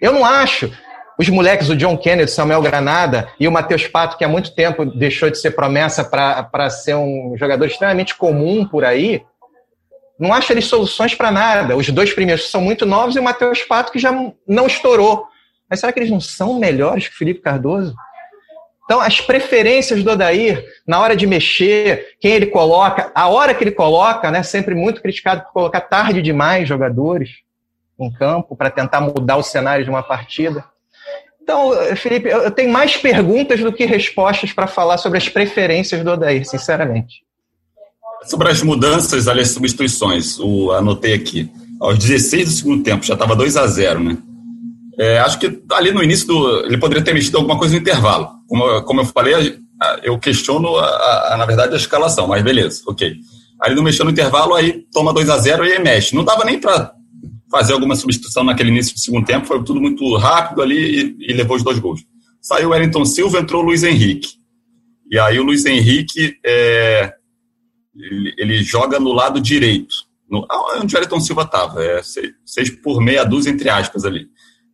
Eu 0.00 0.12
não 0.12 0.24
acho. 0.24 0.72
Os 1.18 1.28
moleques, 1.28 1.68
o 1.68 1.76
John 1.76 1.96
Kennedy, 1.96 2.30
Samuel 2.30 2.60
Granada 2.60 3.28
e 3.40 3.48
o 3.48 3.52
Matheus 3.52 3.86
Pato, 3.86 4.18
que 4.18 4.24
há 4.24 4.28
muito 4.28 4.54
tempo 4.54 4.84
deixou 4.84 5.30
de 5.30 5.38
ser 5.38 5.52
promessa 5.52 6.04
para 6.04 6.70
ser 6.70 6.94
um 6.94 7.34
jogador 7.38 7.66
extremamente 7.66 8.14
comum 8.14 8.66
por 8.66 8.84
aí, 8.84 9.22
não 10.18 10.32
acho 10.32 10.52
eles 10.52 10.66
soluções 10.66 11.14
para 11.14 11.30
nada. 11.30 11.76
Os 11.76 11.88
dois 11.90 12.12
primeiros 12.12 12.50
são 12.50 12.60
muito 12.60 12.86
novos 12.86 13.16
e 13.16 13.18
o 13.18 13.22
Matheus 13.22 13.62
Pato, 13.62 13.92
que 13.92 13.98
já 13.98 14.12
não 14.46 14.66
estourou. 14.66 15.26
Mas 15.68 15.80
será 15.80 15.92
que 15.92 15.98
eles 15.98 16.10
não 16.10 16.20
são 16.20 16.58
melhores 16.58 17.08
que 17.08 17.16
Felipe 17.16 17.40
Cardoso? 17.40 17.94
Então, 18.86 19.00
as 19.00 19.20
preferências 19.20 20.04
do 20.04 20.12
Odair, 20.12 20.64
na 20.86 21.00
hora 21.00 21.16
de 21.16 21.26
mexer, 21.26 22.16
quem 22.20 22.32
ele 22.32 22.46
coloca, 22.46 23.10
a 23.12 23.28
hora 23.28 23.52
que 23.52 23.64
ele 23.64 23.72
coloca, 23.72 24.30
né, 24.30 24.44
sempre 24.44 24.76
muito 24.76 25.02
criticado 25.02 25.42
por 25.42 25.52
colocar 25.52 25.80
tarde 25.80 26.22
demais 26.22 26.68
jogadores 26.68 27.30
em 27.98 28.12
campo 28.12 28.54
para 28.54 28.70
tentar 28.70 29.00
mudar 29.00 29.36
o 29.36 29.42
cenário 29.42 29.84
de 29.84 29.90
uma 29.90 30.04
partida. 30.04 30.64
Então, 31.42 31.72
Felipe, 31.96 32.28
eu 32.28 32.50
tenho 32.50 32.72
mais 32.72 32.96
perguntas 32.96 33.60
do 33.60 33.72
que 33.72 33.84
respostas 33.84 34.52
para 34.52 34.68
falar 34.68 34.98
sobre 34.98 35.18
as 35.18 35.28
preferências 35.28 36.04
do 36.04 36.12
Odair, 36.12 36.48
sinceramente. 36.48 37.24
Sobre 38.22 38.50
as 38.50 38.62
mudanças, 38.62 39.26
aliás, 39.26 39.50
substituições, 39.50 40.38
o, 40.38 40.70
anotei 40.72 41.14
aqui. 41.14 41.50
Aos 41.80 41.98
16 41.98 42.44
do 42.44 42.50
segundo 42.50 42.82
tempo, 42.84 43.04
já 43.04 43.14
estava 43.14 43.34
2 43.34 43.56
a 43.56 43.66
0 43.66 44.00
né? 44.00 44.18
É, 44.98 45.18
acho 45.18 45.38
que 45.38 45.62
ali 45.72 45.92
no 45.92 46.02
início 46.02 46.26
do. 46.26 46.64
Ele 46.64 46.78
poderia 46.78 47.04
ter 47.04 47.12
mexido 47.12 47.36
alguma 47.36 47.58
coisa 47.58 47.74
no 47.74 47.80
intervalo. 47.80 48.30
Como, 48.48 48.82
como 48.82 49.00
eu 49.00 49.04
falei, 49.04 49.58
eu 50.02 50.18
questiono, 50.18 50.76
a, 50.76 51.34
a, 51.34 51.36
na 51.36 51.44
verdade, 51.44 51.74
a 51.74 51.76
escalação, 51.76 52.26
mas 52.26 52.42
beleza, 52.42 52.82
ok. 52.86 53.14
Aí 53.62 53.74
não 53.74 53.82
mexeu 53.82 54.04
no 54.04 54.10
intervalo, 54.10 54.54
aí 54.54 54.84
toma 54.92 55.12
2 55.12 55.28
a 55.30 55.38
0 55.38 55.64
e 55.64 55.72
aí 55.72 55.82
mexe. 55.82 56.14
Não 56.14 56.24
dava 56.24 56.44
nem 56.44 56.58
para 56.58 56.92
fazer 57.50 57.72
alguma 57.72 57.94
substituição 57.94 58.44
naquele 58.44 58.70
início 58.70 58.94
do 58.94 59.00
segundo 59.00 59.24
tempo, 59.24 59.46
foi 59.46 59.62
tudo 59.62 59.80
muito 59.80 60.16
rápido 60.16 60.62
ali 60.62 61.16
e, 61.20 61.30
e 61.30 61.32
levou 61.32 61.56
os 61.56 61.62
dois 61.62 61.78
gols. 61.78 62.00
Saiu 62.40 62.68
o 62.68 62.72
Wellington 62.72 63.04
Silva, 63.04 63.38
entrou 63.38 63.62
o 63.62 63.66
Luiz 63.66 63.82
Henrique. 63.82 64.28
E 65.10 65.18
aí 65.18 65.38
o 65.38 65.44
Luiz 65.44 65.64
Henrique 65.64 66.36
é, 66.44 67.12
ele, 67.94 68.34
ele, 68.36 68.62
joga 68.62 68.98
no 68.98 69.12
lado 69.12 69.40
direito, 69.40 69.94
no, 70.28 70.46
onde 70.80 70.94
o 70.94 70.98
Wellington 70.98 71.20
Silva 71.20 71.42
estava, 71.42 71.82
é 71.84 72.02
seis, 72.02 72.32
seis 72.44 72.70
por 72.70 73.00
meia 73.00 73.24
dúzia, 73.24 73.50
entre 73.50 73.68
aspas, 73.68 74.04
ali. 74.04 74.26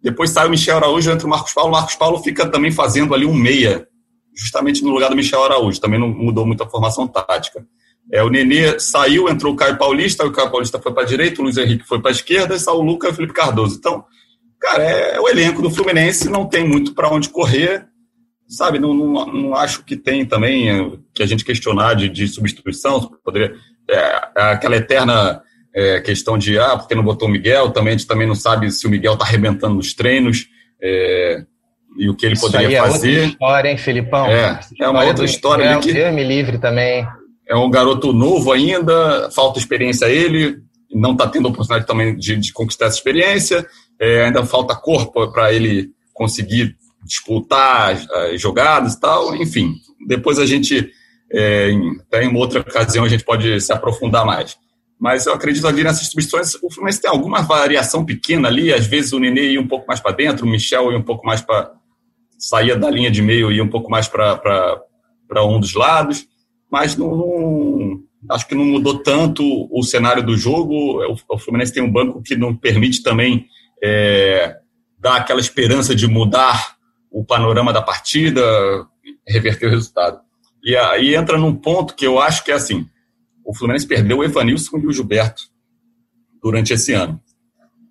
Depois 0.03 0.30
sai 0.30 0.46
o 0.46 0.50
Michel 0.50 0.78
Araújo, 0.78 1.11
entra 1.11 1.26
o 1.26 1.30
Marcos 1.30 1.53
Paulo. 1.53 1.70
O 1.70 1.72
Marcos 1.72 1.94
Paulo 1.94 2.18
fica 2.18 2.46
também 2.48 2.72
fazendo 2.72 3.14
ali 3.14 3.24
um 3.24 3.34
meia, 3.34 3.86
justamente 4.34 4.82
no 4.82 4.90
lugar 4.90 5.09
do 5.09 5.16
Michel 5.16 5.44
Araújo. 5.44 5.80
Também 5.80 6.00
não 6.00 6.09
mudou 6.09 6.44
muito 6.44 6.62
a 6.62 6.68
formação 6.68 7.07
tática. 7.07 7.64
É, 8.11 8.22
o 8.22 8.28
Nenê 8.28 8.80
saiu, 8.80 9.28
entrou 9.28 9.53
o 9.53 9.57
Caio 9.57 9.78
Paulista, 9.78 10.26
o 10.26 10.32
Caio 10.32 10.50
Paulista 10.50 10.80
foi 10.80 10.92
para 10.92 11.05
a 11.05 11.07
direita, 11.07 11.40
o 11.40 11.44
Luiz 11.44 11.57
Henrique 11.57 11.86
foi 11.86 12.00
para 12.00 12.11
a 12.11 12.12
esquerda, 12.12 12.55
e 12.55 12.59
saiu 12.59 12.78
o 12.78 12.82
Lucas 12.82 13.11
e 13.11 13.12
o 13.12 13.16
Felipe 13.16 13.32
Cardoso. 13.32 13.76
Então, 13.78 14.05
cara, 14.61 14.82
é, 14.82 15.20
o 15.20 15.28
elenco 15.28 15.62
do 15.62 15.70
Fluminense 15.70 16.28
não 16.28 16.46
tem 16.46 16.66
muito 16.66 16.94
para 16.94 17.09
onde 17.09 17.28
correr, 17.28 17.86
sabe? 18.48 18.80
Não, 18.80 18.92
não, 18.92 19.26
não, 19.26 19.55
acho 19.55 19.84
que 19.84 19.96
tem 19.96 20.26
também 20.26 20.68
é, 20.68 20.90
que 21.14 21.22
a 21.22 21.26
gente 21.26 21.44
questionar 21.44 21.94
de, 21.94 22.09
de 22.09 22.26
substituição, 22.26 23.09
poderia. 23.24 23.55
É, 23.88 23.94
é 24.36 24.42
aquela 24.53 24.76
eterna 24.76 25.42
é, 25.74 26.00
questão 26.00 26.36
de, 26.36 26.58
ah, 26.58 26.76
porque 26.76 26.94
não 26.94 27.02
botou 27.02 27.28
o 27.28 27.30
Miguel, 27.30 27.70
também 27.70 27.94
a 27.94 27.96
gente 27.96 28.06
também 28.06 28.26
não 28.26 28.34
sabe 28.34 28.70
se 28.70 28.86
o 28.86 28.90
Miguel 28.90 29.14
está 29.14 29.24
arrebentando 29.24 29.74
nos 29.74 29.94
treinos 29.94 30.46
é, 30.82 31.44
e 31.96 32.08
o 32.08 32.14
que 32.14 32.26
ele 32.26 32.34
Isso 32.34 32.46
poderia 32.46 32.78
é 32.78 32.80
fazer. 32.80 33.10
Outra 33.10 33.30
história, 33.30 33.70
hein, 33.70 33.78
Felipão? 33.78 34.26
É, 34.26 34.60
é 34.80 34.88
uma 34.88 35.04
outra 35.04 35.24
história. 35.24 35.64
É, 35.64 35.78
que 35.78 35.92
Deus 35.92 36.14
me 36.14 36.24
livre 36.24 36.58
também. 36.58 37.06
É 37.48 37.56
um 37.56 37.70
garoto 37.70 38.12
novo 38.12 38.52
ainda, 38.52 39.30
falta 39.30 39.58
experiência 39.58 40.06
a 40.06 40.10
ele, 40.10 40.58
não 40.92 41.12
está 41.12 41.26
tendo 41.28 41.48
oportunidade 41.48 41.86
também 41.86 42.16
de, 42.16 42.36
de 42.36 42.52
conquistar 42.52 42.86
essa 42.86 42.96
experiência, 42.96 43.66
é, 44.00 44.24
ainda 44.24 44.44
falta 44.44 44.74
corpo 44.74 45.30
para 45.32 45.52
ele 45.52 45.90
conseguir 46.12 46.76
disputar 47.04 47.90
as 47.90 48.40
jogadas 48.40 48.94
e 48.94 49.00
tal, 49.00 49.34
enfim. 49.36 49.74
Depois 50.06 50.38
a 50.38 50.46
gente, 50.46 50.90
é, 51.32 51.70
em, 51.70 51.98
até 52.00 52.24
em 52.24 52.28
uma 52.28 52.38
outra 52.38 52.60
ocasião, 52.60 53.04
a 53.04 53.08
gente 53.08 53.24
pode 53.24 53.60
se 53.60 53.72
aprofundar 53.72 54.24
mais. 54.24 54.56
Mas 55.03 55.26
eu 55.26 55.34
acredito 55.34 55.66
ali 55.66 55.82
nessas 55.82 56.07
substituições, 56.07 56.55
o 56.62 56.70
Fluminense 56.70 57.03
tem 57.03 57.11
alguma 57.11 57.42
variação 57.42 58.05
pequena 58.05 58.46
ali, 58.46 58.72
às 58.72 58.86
vezes 58.86 59.12
o 59.12 59.18
Nenê 59.18 59.55
ia 59.55 59.61
um 59.61 59.66
pouco 59.66 59.84
mais 59.88 59.98
para 59.98 60.12
dentro, 60.12 60.46
o 60.46 60.48
Michel 60.48 60.92
ia 60.92 60.96
um 60.96 61.03
pouco 61.03 61.26
mais 61.26 61.40
para. 61.40 61.72
saía 62.38 62.76
da 62.76 62.88
linha 62.88 63.11
de 63.11 63.20
meio 63.20 63.50
e 63.50 63.57
ia 63.57 63.64
um 63.64 63.68
pouco 63.68 63.90
mais 63.90 64.07
para 64.07 64.80
um 65.44 65.59
dos 65.59 65.74
lados, 65.74 66.24
mas 66.70 66.96
não, 66.96 67.16
não, 67.16 68.00
acho 68.30 68.46
que 68.46 68.55
não 68.55 68.64
mudou 68.64 69.03
tanto 69.03 69.42
o 69.72 69.82
cenário 69.82 70.22
do 70.22 70.36
jogo. 70.36 70.72
O, 70.72 71.16
o 71.34 71.38
Fluminense 71.38 71.72
tem 71.72 71.82
um 71.82 71.90
banco 71.90 72.22
que 72.22 72.36
não 72.36 72.55
permite 72.55 73.03
também 73.03 73.48
é, 73.82 74.57
dar 75.00 75.16
aquela 75.16 75.40
esperança 75.40 75.96
de 75.96 76.07
mudar 76.07 76.76
o 77.11 77.24
panorama 77.24 77.72
da 77.72 77.82
partida, 77.82 78.40
reverter 79.26 79.66
o 79.66 79.70
resultado. 79.70 80.20
E 80.62 80.76
aí 80.76 81.16
entra 81.16 81.36
num 81.36 81.57
ponto 81.57 81.96
que 81.96 82.07
eu 82.07 82.20
acho 82.20 82.44
que 82.44 82.53
é 82.53 82.55
assim 82.55 82.86
o 83.53 83.55
Fluminense 83.55 83.86
perdeu 83.86 84.18
o 84.18 84.24
Evanilson 84.24 84.78
e 84.78 84.86
o 84.86 84.92
Gilberto 84.92 85.42
durante 86.42 86.72
esse 86.72 86.94
ano. 86.94 87.20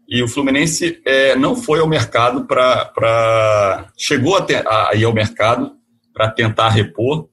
E 0.10 0.24
o 0.24 0.28
Fluminense 0.28 1.00
é, 1.06 1.36
não 1.36 1.56
foi 1.56 1.80
ao 1.80 1.88
mercado 1.88 2.46
para. 2.46 3.92
Chegou 3.96 4.36
a, 4.36 4.42
ter, 4.42 4.68
a, 4.68 4.92
ir 4.96 5.06
ao 5.06 5.14
mercado 5.14 5.74
para 6.12 6.32
tentar 6.32 6.70
repor, 6.70 7.30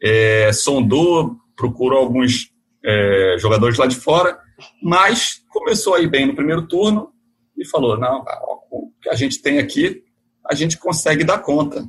é, 0.00 0.52
sondou, 0.52 1.36
procurou 1.56 1.98
alguns 1.98 2.52
é, 2.84 3.36
jogadores 3.40 3.76
lá 3.76 3.86
de 3.86 3.96
fora, 3.96 4.38
mas 4.80 5.42
começou 5.50 5.94
a 5.94 6.00
ir 6.00 6.08
bem 6.08 6.24
no 6.24 6.36
primeiro 6.36 6.68
turno 6.68 7.10
e 7.58 7.66
falou: 7.66 7.98
não, 7.98 8.24
o 8.70 8.92
que 9.02 9.08
a 9.10 9.16
gente 9.16 9.42
tem 9.42 9.58
aqui, 9.58 10.04
a 10.48 10.54
gente 10.54 10.78
consegue 10.78 11.24
dar 11.24 11.38
conta. 11.40 11.84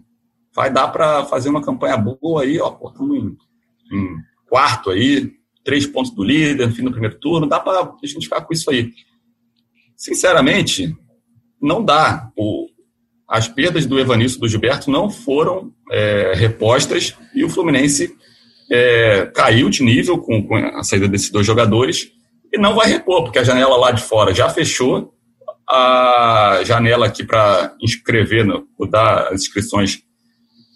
Vai 0.56 0.74
dar 0.74 0.88
para 0.88 1.24
fazer 1.26 1.50
uma 1.50 1.64
campanha 1.64 1.98
boa 1.98 2.42
aí, 2.42 2.60
ó, 2.60 2.76
estamos 2.88 3.16
em, 3.16 3.38
em 3.92 4.18
quarto 4.50 4.90
aí, 4.90 5.32
três 5.64 5.86
pontos 5.88 6.12
do 6.12 6.24
líder 6.24 6.72
fim 6.72 6.84
do 6.84 6.92
primeiro 6.92 7.18
turno, 7.20 7.48
dá 7.48 7.60
para 7.60 7.82
a 7.82 8.06
gente 8.06 8.24
ficar 8.24 8.42
com 8.42 8.54
isso 8.54 8.70
aí. 8.70 8.92
Sinceramente, 9.96 10.96
não 11.62 11.84
dá. 11.84 12.30
O, 12.36 12.68
as 13.28 13.48
perdas 13.48 13.86
do 13.86 14.00
Evanilson 14.00 14.38
e 14.38 14.42
do 14.42 14.48
Gilberto 14.48 14.92
não 14.92 15.10
foram 15.10 15.72
é, 15.92 16.34
repostas 16.36 17.16
e 17.34 17.44
o 17.44 17.50
Fluminense 17.50 18.14
é, 18.70 19.32
caiu 19.34 19.70
de 19.70 19.84
nível 19.84 20.18
com, 20.18 20.46
com, 20.46 20.56
a 20.56 20.84
saída 20.84 21.08
desses 21.08 21.30
dois 21.30 21.46
jogadores 21.46 22.12
e 22.52 22.58
não 22.58 22.76
vai 22.76 22.88
repor, 22.88 23.24
porque 23.24 23.40
a 23.40 23.44
janela 23.44 23.78
lá 23.78 23.92
de 23.92 24.04
fora 24.04 24.34
já 24.34 24.50
fechou, 24.50 25.14
a 25.68 26.60
janela 26.64 27.08
aqui 27.08 27.24
para 27.24 27.76
inscrever, 27.82 28.46
no, 28.46 28.68
dar 28.90 29.30
as 29.30 29.42
inscrições 29.42 30.04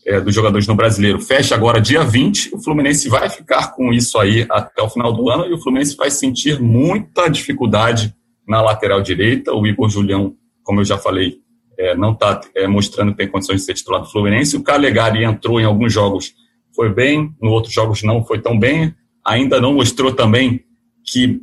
é, 0.08 0.22
dos 0.22 0.34
jogadores 0.34 0.66
no 0.66 0.74
brasileiro 0.74 1.20
fecha 1.20 1.53
agora 1.53 1.82
dia 1.82 2.01
20. 2.01 2.55
O 2.55 2.64
Fluminense 2.64 3.10
vai 3.10 3.30
ficar 3.30 3.74
com 3.74 3.91
isso 3.91 4.18
aí 4.18 4.47
até 4.49 4.82
o 4.82 4.89
final 4.89 5.12
do 5.12 5.30
ano 5.30 5.45
e 5.45 5.53
o 5.53 5.60
Fluminense 5.60 5.97
vai 5.97 6.10
sentir 6.10 6.62
muita 6.62 7.28
dificuldade 7.28 8.16
na 8.47 8.62
lateral 8.62 9.01
direita. 9.01 9.53
O 9.53 9.68
Igor 9.68 9.89
Julião, 9.89 10.34
como 10.64 10.80
eu 10.80 10.86
já 10.86 10.97
falei, 10.97 11.39
é, 11.78 11.93
não 11.93 12.14
está 12.14 12.39
é, 12.55 12.66
mostrando 12.68 13.12
que 13.12 13.18
tem 13.18 13.28
condições 13.28 13.60
de 13.60 13.66
ser 13.66 13.74
titular 13.74 14.01
do 14.01 14.10
Fluminense. 14.10 14.55
O 14.55 14.64
Calegari 14.64 15.26
entrou 15.26 15.60
em 15.60 15.66
alguns 15.66 15.91
jogos, 15.91 16.34
foi 16.74 16.89
bem, 16.89 17.36
em 17.43 17.47
outros 17.49 17.74
jogos 17.74 18.01
não 18.01 18.24
foi 18.24 18.39
tão 18.39 18.58
bem. 18.58 18.95
Ainda 19.26 19.60
não 19.60 19.74
mostrou 19.74 20.14
também 20.14 20.64
que 21.03 21.41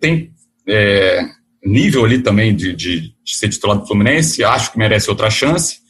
tem 0.00 0.32
é, 0.66 1.22
nível 1.62 2.06
ali 2.06 2.22
também 2.22 2.56
de, 2.56 2.72
de, 2.74 3.00
de 3.22 3.36
ser 3.36 3.50
titular 3.50 3.76
do 3.76 3.86
Fluminense. 3.86 4.42
Acho 4.42 4.72
que 4.72 4.78
merece 4.78 5.10
outra 5.10 5.28
chance 5.28 5.80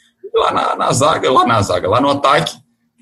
lá 0.40 0.52
na, 0.52 0.76
na, 0.76 0.92
zaga, 0.92 1.30
lá 1.30 1.46
na 1.46 1.62
zaga, 1.62 1.88
lá 1.88 2.00
no 2.00 2.10
ataque. 2.10 2.56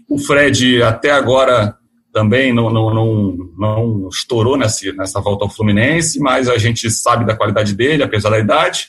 O 0.09 0.19
Fred 0.19 0.83
até 0.83 1.11
agora 1.11 1.77
também 2.13 2.53
não, 2.53 2.71
não, 2.71 2.93
não, 2.93 3.37
não 3.57 4.09
estourou 4.09 4.57
nessa, 4.57 4.93
nessa 4.93 5.21
volta 5.21 5.45
ao 5.45 5.51
Fluminense, 5.51 6.19
mas 6.19 6.49
a 6.49 6.59
gente 6.59 6.91
sabe 6.91 7.25
da 7.25 7.37
qualidade 7.37 7.75
dele, 7.75 8.03
apesar 8.03 8.31
da 8.31 8.39
idade, 8.39 8.89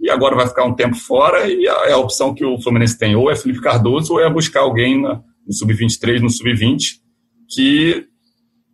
e 0.00 0.08
agora 0.08 0.36
vai 0.36 0.48
ficar 0.48 0.64
um 0.64 0.74
tempo 0.74 0.96
fora, 0.96 1.46
e 1.46 1.68
a, 1.68 1.88
é 1.88 1.92
a 1.92 1.98
opção 1.98 2.34
que 2.34 2.44
o 2.44 2.60
Fluminense 2.60 2.98
tem 2.98 3.14
ou 3.14 3.30
é 3.30 3.36
Felipe 3.36 3.60
Cardoso 3.60 4.14
ou 4.14 4.20
é 4.20 4.30
buscar 4.30 4.60
alguém 4.60 5.00
na, 5.00 5.20
no 5.46 5.52
Sub-23, 5.52 6.20
no 6.20 6.30
Sub-20, 6.30 7.00
que 7.50 8.06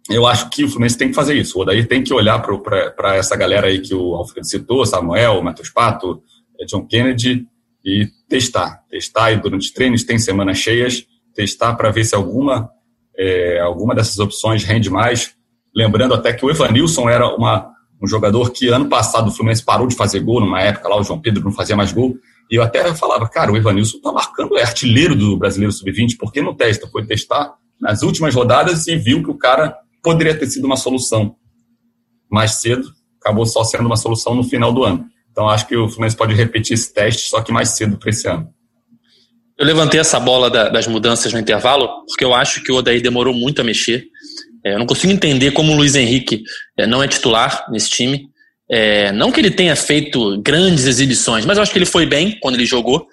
eu 0.09 0.27
acho 0.27 0.49
que 0.51 0.65
o 0.65 0.69
Fluminense 0.69 0.99
tem 0.99 1.09
que 1.09 1.15
fazer 1.15 1.35
isso. 1.35 1.59
O 1.59 1.63
Odair 1.63 1.89
tem 1.89 2.03
que 2.03 2.15
olhar 2.15 2.41
para 2.41 3.17
essa 3.17 3.35
galera 3.35 3.67
aí 3.67 3.81
que 3.81 3.95
o 3.95 4.15
Alfredo 4.15 4.47
citou, 4.47 4.87
Samuel, 4.87 5.43
Matheus 5.43 5.71
Pato, 5.71 6.23
John 6.69 6.87
Kennedy, 6.87 7.47
e 7.87 8.09
testar. 8.29 8.83
Testar 8.91 9.31
e 9.31 9.37
durante 9.37 9.73
treinos, 9.73 10.03
tem 10.03 10.19
semanas 10.19 10.59
cheias, 10.59 11.07
testar 11.33 11.77
para 11.77 11.93
ver 11.93 12.05
se 12.05 12.17
alguma, 12.17 12.69
é, 13.17 13.61
alguma 13.61 13.95
dessas 13.95 14.19
opções 14.19 14.65
rende 14.65 14.91
mais. 14.91 15.35
Lembrando 15.75 16.13
até 16.13 16.33
que 16.33 16.45
o 16.45 16.51
Evanilson 16.51 17.09
era 17.09 17.29
uma, 17.29 17.71
um 18.03 18.07
jogador 18.09 18.51
que 18.51 18.67
ano 18.69 18.89
passado 18.89 19.29
o 19.29 19.31
Fluminense 19.31 19.65
parou 19.65 19.87
de 19.87 19.95
fazer 19.95 20.19
gol, 20.21 20.41
numa 20.41 20.61
época 20.61 20.89
lá 20.89 20.99
o 20.99 21.05
João 21.05 21.21
Pedro 21.21 21.45
não 21.45 21.53
fazia 21.53 21.77
mais 21.77 21.93
gol. 21.93 22.17
E 22.51 22.57
eu 22.57 22.63
até 22.63 22.93
falava, 22.95 23.29
cara, 23.29 23.53
o 23.53 23.57
Evanilson 23.57 23.99
está 23.99 24.11
marcando, 24.11 24.57
é 24.59 24.63
artilheiro 24.63 25.15
do 25.15 25.37
Brasileiro 25.37 25.73
Sub-20, 25.73 26.17
por 26.19 26.33
que 26.33 26.43
não 26.43 26.55
testa? 26.55 26.89
Foi 26.89 27.07
testar 27.07 27.55
nas 27.81 28.03
últimas 28.03 28.35
rodadas 28.35 28.87
e 28.89 28.97
viu 28.97 29.23
que 29.23 29.31
o 29.31 29.39
cara 29.39 29.77
poderia 30.03 30.37
ter 30.37 30.47
sido 30.49 30.65
uma 30.65 30.77
solução 30.77 31.37
mais 32.31 32.57
cedo, 32.57 32.89
acabou 33.21 33.47
só 33.47 33.63
sendo 33.63 33.87
uma 33.87 33.97
solução 33.97 34.35
no 34.35 34.43
final 34.43 34.73
do 34.73 34.83
ano. 34.83 35.07
Então 35.37 35.51
acho 35.51 35.67
que 35.67 35.77
o 35.77 35.87
Fluminense 35.87 36.17
pode 36.17 36.33
repetir 36.33 36.73
esse 36.73 36.91
teste, 36.95 37.29
só 37.29 37.43
que 37.43 37.53
mais 37.53 37.69
cedo 37.69 37.99
para 37.99 38.09
esse 38.09 38.27
ano. 38.27 38.49
Eu 39.59 39.67
levantei 39.67 40.01
essa 40.01 40.19
bola 40.19 40.49
da, 40.49 40.71
das 40.71 40.87
mudanças 40.87 41.31
no 41.31 41.39
intervalo, 41.39 42.07
porque 42.07 42.25
eu 42.25 42.33
acho 42.33 42.63
que 42.63 42.73
o 42.73 42.77
Odair 42.77 43.03
demorou 43.03 43.35
muito 43.35 43.61
a 43.61 43.65
mexer. 43.65 44.07
É, 44.65 44.73
eu 44.73 44.79
não 44.79 44.87
consigo 44.87 45.13
entender 45.13 45.51
como 45.51 45.73
o 45.73 45.77
Luiz 45.77 45.95
Henrique 45.95 46.43
é, 46.79 46.87
não 46.87 47.03
é 47.03 47.09
titular 47.09 47.67
nesse 47.71 47.91
time. 47.91 48.31
É, 48.71 49.13
não 49.13 49.31
que 49.31 49.39
ele 49.39 49.51
tenha 49.51 49.77
feito 49.77 50.41
grandes 50.41 50.87
exibições, 50.87 51.45
mas 51.45 51.59
eu 51.59 51.63
acho 51.63 51.71
que 51.71 51.79
ele 51.79 51.85
foi 51.85 52.07
bem 52.07 52.39
quando 52.41 52.55
ele 52.55 52.65
jogou. 52.65 53.07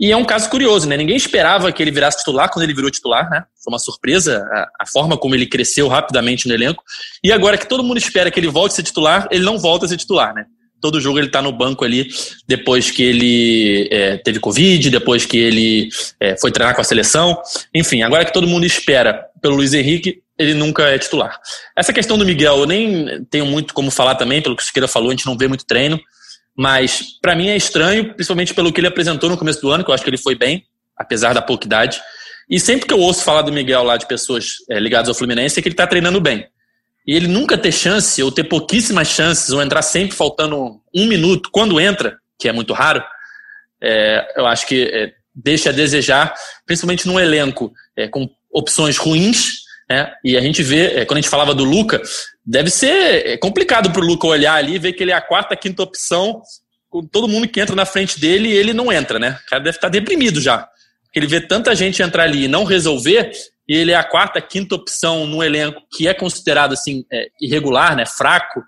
E 0.00 0.10
é 0.10 0.16
um 0.16 0.24
caso 0.24 0.48
curioso, 0.48 0.88
né? 0.88 0.96
Ninguém 0.96 1.16
esperava 1.16 1.70
que 1.70 1.82
ele 1.82 1.90
virasse 1.90 2.18
titular 2.18 2.50
quando 2.50 2.62
ele 2.62 2.72
virou 2.72 2.90
titular, 2.90 3.28
né? 3.28 3.44
Foi 3.62 3.70
uma 3.70 3.78
surpresa 3.78 4.42
a, 4.50 4.84
a, 4.84 4.86
forma 4.86 5.18
como 5.18 5.34
ele 5.34 5.44
cresceu 5.44 5.86
rapidamente 5.86 6.48
no 6.48 6.54
elenco. 6.54 6.82
E 7.22 7.30
agora 7.30 7.58
que 7.58 7.68
todo 7.68 7.84
mundo 7.84 7.98
espera 7.98 8.30
que 8.30 8.40
ele 8.40 8.48
volte 8.48 8.72
a 8.72 8.76
ser 8.76 8.84
titular, 8.84 9.28
ele 9.30 9.44
não 9.44 9.58
volta 9.58 9.84
a 9.84 9.88
ser 9.88 9.98
titular, 9.98 10.32
né? 10.32 10.46
Todo 10.80 11.00
jogo 11.00 11.18
ele 11.18 11.28
tá 11.28 11.42
no 11.42 11.52
banco 11.52 11.84
ali, 11.84 12.08
depois 12.46 12.90
que 12.90 13.02
ele 13.02 13.88
é, 13.90 14.16
teve 14.16 14.40
Covid, 14.40 14.90
depois 14.90 15.26
que 15.26 15.36
ele 15.36 15.88
é, 16.20 16.36
foi 16.36 16.50
treinar 16.50 16.74
com 16.74 16.80
a 16.80 16.84
seleção. 16.84 17.40
Enfim, 17.74 18.02
agora 18.02 18.24
que 18.24 18.32
todo 18.32 18.46
mundo 18.46 18.64
espera 18.64 19.26
pelo 19.40 19.56
Luiz 19.56 19.74
Henrique, 19.74 20.22
ele 20.38 20.54
nunca 20.54 20.84
é 20.84 20.98
titular. 20.98 21.38
Essa 21.76 21.92
questão 21.92 22.16
do 22.16 22.24
Miguel, 22.24 22.58
eu 22.58 22.66
nem 22.66 23.24
tenho 23.24 23.46
muito 23.46 23.74
como 23.74 23.90
falar 23.90 24.14
também, 24.14 24.40
pelo 24.40 24.56
que 24.56 24.62
o 24.62 24.66
Siqueira 24.66 24.88
falou, 24.88 25.08
a 25.08 25.12
gente 25.12 25.26
não 25.26 25.36
vê 25.36 25.48
muito 25.48 25.66
treino, 25.66 26.00
mas 26.56 27.02
para 27.20 27.34
mim 27.34 27.48
é 27.48 27.56
estranho, 27.56 28.14
principalmente 28.14 28.54
pelo 28.54 28.72
que 28.72 28.80
ele 28.80 28.88
apresentou 28.88 29.28
no 29.28 29.36
começo 29.36 29.60
do 29.60 29.70
ano, 29.70 29.84
que 29.84 29.90
eu 29.90 29.94
acho 29.94 30.04
que 30.04 30.10
ele 30.10 30.18
foi 30.18 30.34
bem, 30.34 30.64
apesar 30.96 31.32
da 31.32 31.42
pouca 31.42 31.66
idade. 31.66 32.00
E 32.48 32.58
sempre 32.58 32.86
que 32.86 32.94
eu 32.94 33.00
ouço 33.00 33.22
falar 33.22 33.42
do 33.42 33.52
Miguel 33.52 33.82
lá 33.82 33.96
de 33.96 34.06
pessoas 34.06 34.54
é, 34.70 34.78
ligadas 34.78 35.08
ao 35.08 35.14
Fluminense, 35.14 35.58
é 35.58 35.62
que 35.62 35.68
ele 35.68 35.74
tá 35.74 35.86
treinando 35.86 36.20
bem 36.20 36.46
e 37.08 37.16
ele 37.16 37.26
nunca 37.26 37.56
ter 37.56 37.72
chance, 37.72 38.22
ou 38.22 38.30
ter 38.30 38.44
pouquíssimas 38.44 39.08
chances, 39.08 39.48
ou 39.48 39.62
entrar 39.62 39.80
sempre 39.80 40.14
faltando 40.14 40.78
um 40.94 41.06
minuto, 41.06 41.48
quando 41.50 41.80
entra, 41.80 42.18
que 42.38 42.46
é 42.46 42.52
muito 42.52 42.74
raro, 42.74 43.02
é, 43.82 44.34
eu 44.36 44.46
acho 44.46 44.66
que 44.66 44.82
é, 44.82 45.14
deixa 45.34 45.70
a 45.70 45.72
desejar, 45.72 46.34
principalmente 46.66 47.06
num 47.06 47.18
elenco 47.18 47.72
é, 47.96 48.08
com 48.08 48.28
opções 48.52 48.98
ruins, 48.98 49.60
né? 49.88 50.12
E 50.22 50.36
a 50.36 50.40
gente 50.42 50.62
vê, 50.62 50.98
é, 50.98 51.04
quando 51.06 51.16
a 51.16 51.20
gente 51.22 51.30
falava 51.30 51.54
do 51.54 51.64
Luca, 51.64 51.98
deve 52.44 52.68
ser 52.68 53.26
é, 53.26 53.36
complicado 53.38 53.90
para 53.90 54.02
o 54.02 54.06
Luca 54.06 54.26
olhar 54.26 54.56
ali 54.56 54.74
e 54.74 54.78
ver 54.78 54.92
que 54.92 55.02
ele 55.02 55.12
é 55.12 55.14
a 55.14 55.22
quarta, 55.22 55.56
quinta 55.56 55.82
opção, 55.82 56.42
com 56.90 57.06
todo 57.06 57.26
mundo 57.26 57.48
que 57.48 57.58
entra 57.58 57.74
na 57.74 57.86
frente 57.86 58.20
dele 58.20 58.50
e 58.50 58.52
ele 58.52 58.74
não 58.74 58.92
entra, 58.92 59.18
né? 59.18 59.38
O 59.46 59.48
cara 59.48 59.62
deve 59.62 59.78
estar 59.78 59.88
deprimido 59.88 60.42
já. 60.42 60.68
Porque 61.04 61.18
ele 61.18 61.26
vê 61.26 61.40
tanta 61.40 61.74
gente 61.74 62.02
entrar 62.02 62.24
ali 62.24 62.44
e 62.44 62.48
não 62.48 62.64
resolver, 62.64 63.32
e 63.68 63.76
ele 63.76 63.92
é 63.92 63.96
a 63.96 64.04
quarta, 64.04 64.40
quinta 64.40 64.74
opção 64.74 65.26
no 65.26 65.42
elenco 65.42 65.82
que 65.92 66.08
é 66.08 66.14
considerado 66.14 66.72
assim 66.72 67.04
é, 67.12 67.28
irregular, 67.40 67.94
né, 67.94 68.06
fraco, 68.06 68.62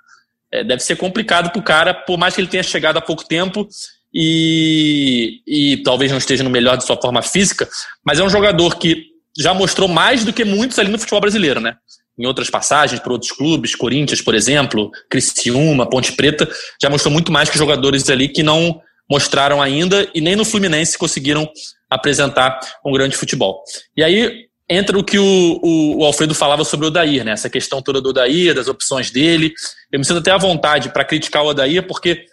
é, 0.53 0.62
deve 0.62 0.82
ser 0.82 0.96
complicado 0.96 1.51
para 1.51 1.61
o 1.61 1.64
cara, 1.64 1.94
por 1.94 2.18
mais 2.18 2.34
que 2.34 2.40
ele 2.40 2.48
tenha 2.48 2.62
chegado 2.62 2.98
há 2.98 3.01
pouco 3.01 3.26
tempo 3.26 3.66
e, 4.12 5.40
e 5.46 5.76
talvez 5.78 6.11
não 6.11 6.18
esteja 6.18 6.42
no 6.42 6.51
melhor 6.51 6.76
de 6.76 6.84
sua 6.84 7.01
forma 7.01 7.22
física, 7.22 7.68
mas 8.05 8.18
é 8.18 8.24
um 8.24 8.28
jogador 8.28 8.76
que 8.76 9.07
já 9.38 9.55
mostrou 9.55 9.88
mais 9.88 10.24
do 10.24 10.32
que 10.32 10.44
muitos 10.44 10.78
ali 10.78 10.90
no 10.90 10.98
futebol 10.98 11.20
brasileiro, 11.20 11.61
né? 11.61 11.76
Em 12.18 12.26
outras 12.26 12.51
passagens, 12.51 13.01
por 13.01 13.12
outros 13.12 13.30
clubes, 13.30 13.74
Corinthians, 13.74 14.20
por 14.20 14.34
exemplo, 14.34 14.90
Criciúma, 15.09 15.88
Ponte 15.88 16.12
Preta, 16.12 16.51
já 16.82 16.90
mostrou 16.90 17.12
muito 17.12 17.32
mais 17.32 17.48
que 17.48 17.57
jogadores 17.57 18.11
ali 18.11 18.28
que 18.28 18.42
não 18.42 18.82
mostraram 19.09 19.62
ainda 19.62 20.09
e 20.14 20.20
nem 20.20 20.36
no 20.36 20.44
Fluminense 20.44 20.98
conseguiram 20.98 21.51
apresentar 21.88 22.61
um 22.84 22.92
grande 22.92 23.16
futebol. 23.16 23.62
E 23.96 24.05
aí, 24.05 24.49
entra 24.71 24.97
o 24.97 25.03
que 25.03 25.18
o, 25.18 25.61
o, 25.61 25.99
o, 25.99 26.05
Alfredo 26.05 26.33
falava 26.33 26.64
sobre 26.64 26.87
o 26.87 26.89
Odair, 26.89 27.25
né? 27.25 27.33
Essa 27.33 27.51
questão 27.51 27.83
toda 27.83 28.01
do 28.01 28.11
Odair, 28.11 28.55
das 28.55 28.68
opções 28.68 29.11
dele. 29.11 29.53
Eu 29.91 29.99
me 29.99 30.05
sinto 30.05 30.21
até 30.21 30.31
à 30.31 30.39
vontade 30.39 30.91
para 30.91 31.05
criticar 31.05 31.43
o 31.43 31.49
Odair, 31.49 31.85
porque 31.89 32.25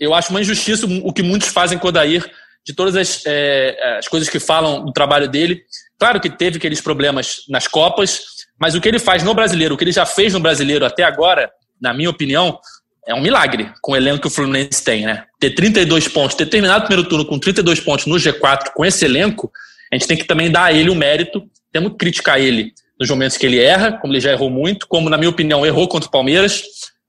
eu 0.00 0.14
acho 0.14 0.30
uma 0.30 0.40
injustiça 0.40 0.86
o 0.86 1.12
que 1.12 1.22
muitos 1.22 1.48
fazem 1.48 1.78
com 1.78 1.86
o 1.86 1.90
Odair, 1.90 2.24
de 2.64 2.72
todas 2.72 2.96
as, 2.96 3.22
é, 3.26 3.98
as 3.98 4.08
coisas 4.08 4.30
que 4.30 4.38
falam 4.38 4.86
do 4.86 4.92
trabalho 4.92 5.28
dele. 5.28 5.62
Claro 5.98 6.18
que 6.18 6.30
teve 6.30 6.56
aqueles 6.56 6.80
problemas 6.80 7.42
nas 7.48 7.68
Copas, 7.68 8.22
mas 8.58 8.74
o 8.74 8.80
que 8.80 8.88
ele 8.88 8.98
faz 8.98 9.22
no 9.22 9.34
brasileiro, 9.34 9.74
o 9.74 9.78
que 9.78 9.84
ele 9.84 9.92
já 9.92 10.06
fez 10.06 10.32
no 10.32 10.40
brasileiro 10.40 10.86
até 10.86 11.04
agora, 11.04 11.50
na 11.80 11.92
minha 11.92 12.08
opinião, 12.08 12.58
é 13.06 13.14
um 13.14 13.20
milagre 13.20 13.70
com 13.82 13.92
o 13.92 13.96
elenco 13.96 14.22
que 14.22 14.28
o 14.28 14.30
Fluminense 14.30 14.82
tem, 14.82 15.04
né? 15.04 15.24
Ter 15.38 15.50
32 15.50 16.08
pontos, 16.08 16.36
ter 16.36 16.46
terminado 16.46 16.84
o 16.84 16.86
primeiro 16.86 17.08
turno 17.08 17.26
com 17.26 17.38
32 17.38 17.80
pontos 17.80 18.06
no 18.06 18.16
G4 18.16 18.70
com 18.74 18.84
esse 18.84 19.04
elenco, 19.04 19.50
a 19.92 19.96
gente 19.96 20.06
tem 20.06 20.16
que 20.16 20.24
também 20.24 20.50
dar 20.50 20.64
a 20.64 20.72
ele 20.72 20.88
o 20.88 20.94
mérito 20.94 21.42
temos 21.72 21.92
que 21.92 21.98
criticar 21.98 22.40
ele 22.40 22.72
nos 22.98 23.08
momentos 23.10 23.36
que 23.36 23.46
ele 23.46 23.58
erra, 23.58 23.92
como 23.92 24.12
ele 24.12 24.20
já 24.20 24.30
errou 24.30 24.50
muito, 24.50 24.86
como, 24.86 25.10
na 25.10 25.16
minha 25.16 25.30
opinião, 25.30 25.66
errou 25.66 25.88
contra 25.88 26.08
o 26.08 26.12
Palmeiras, 26.12 26.62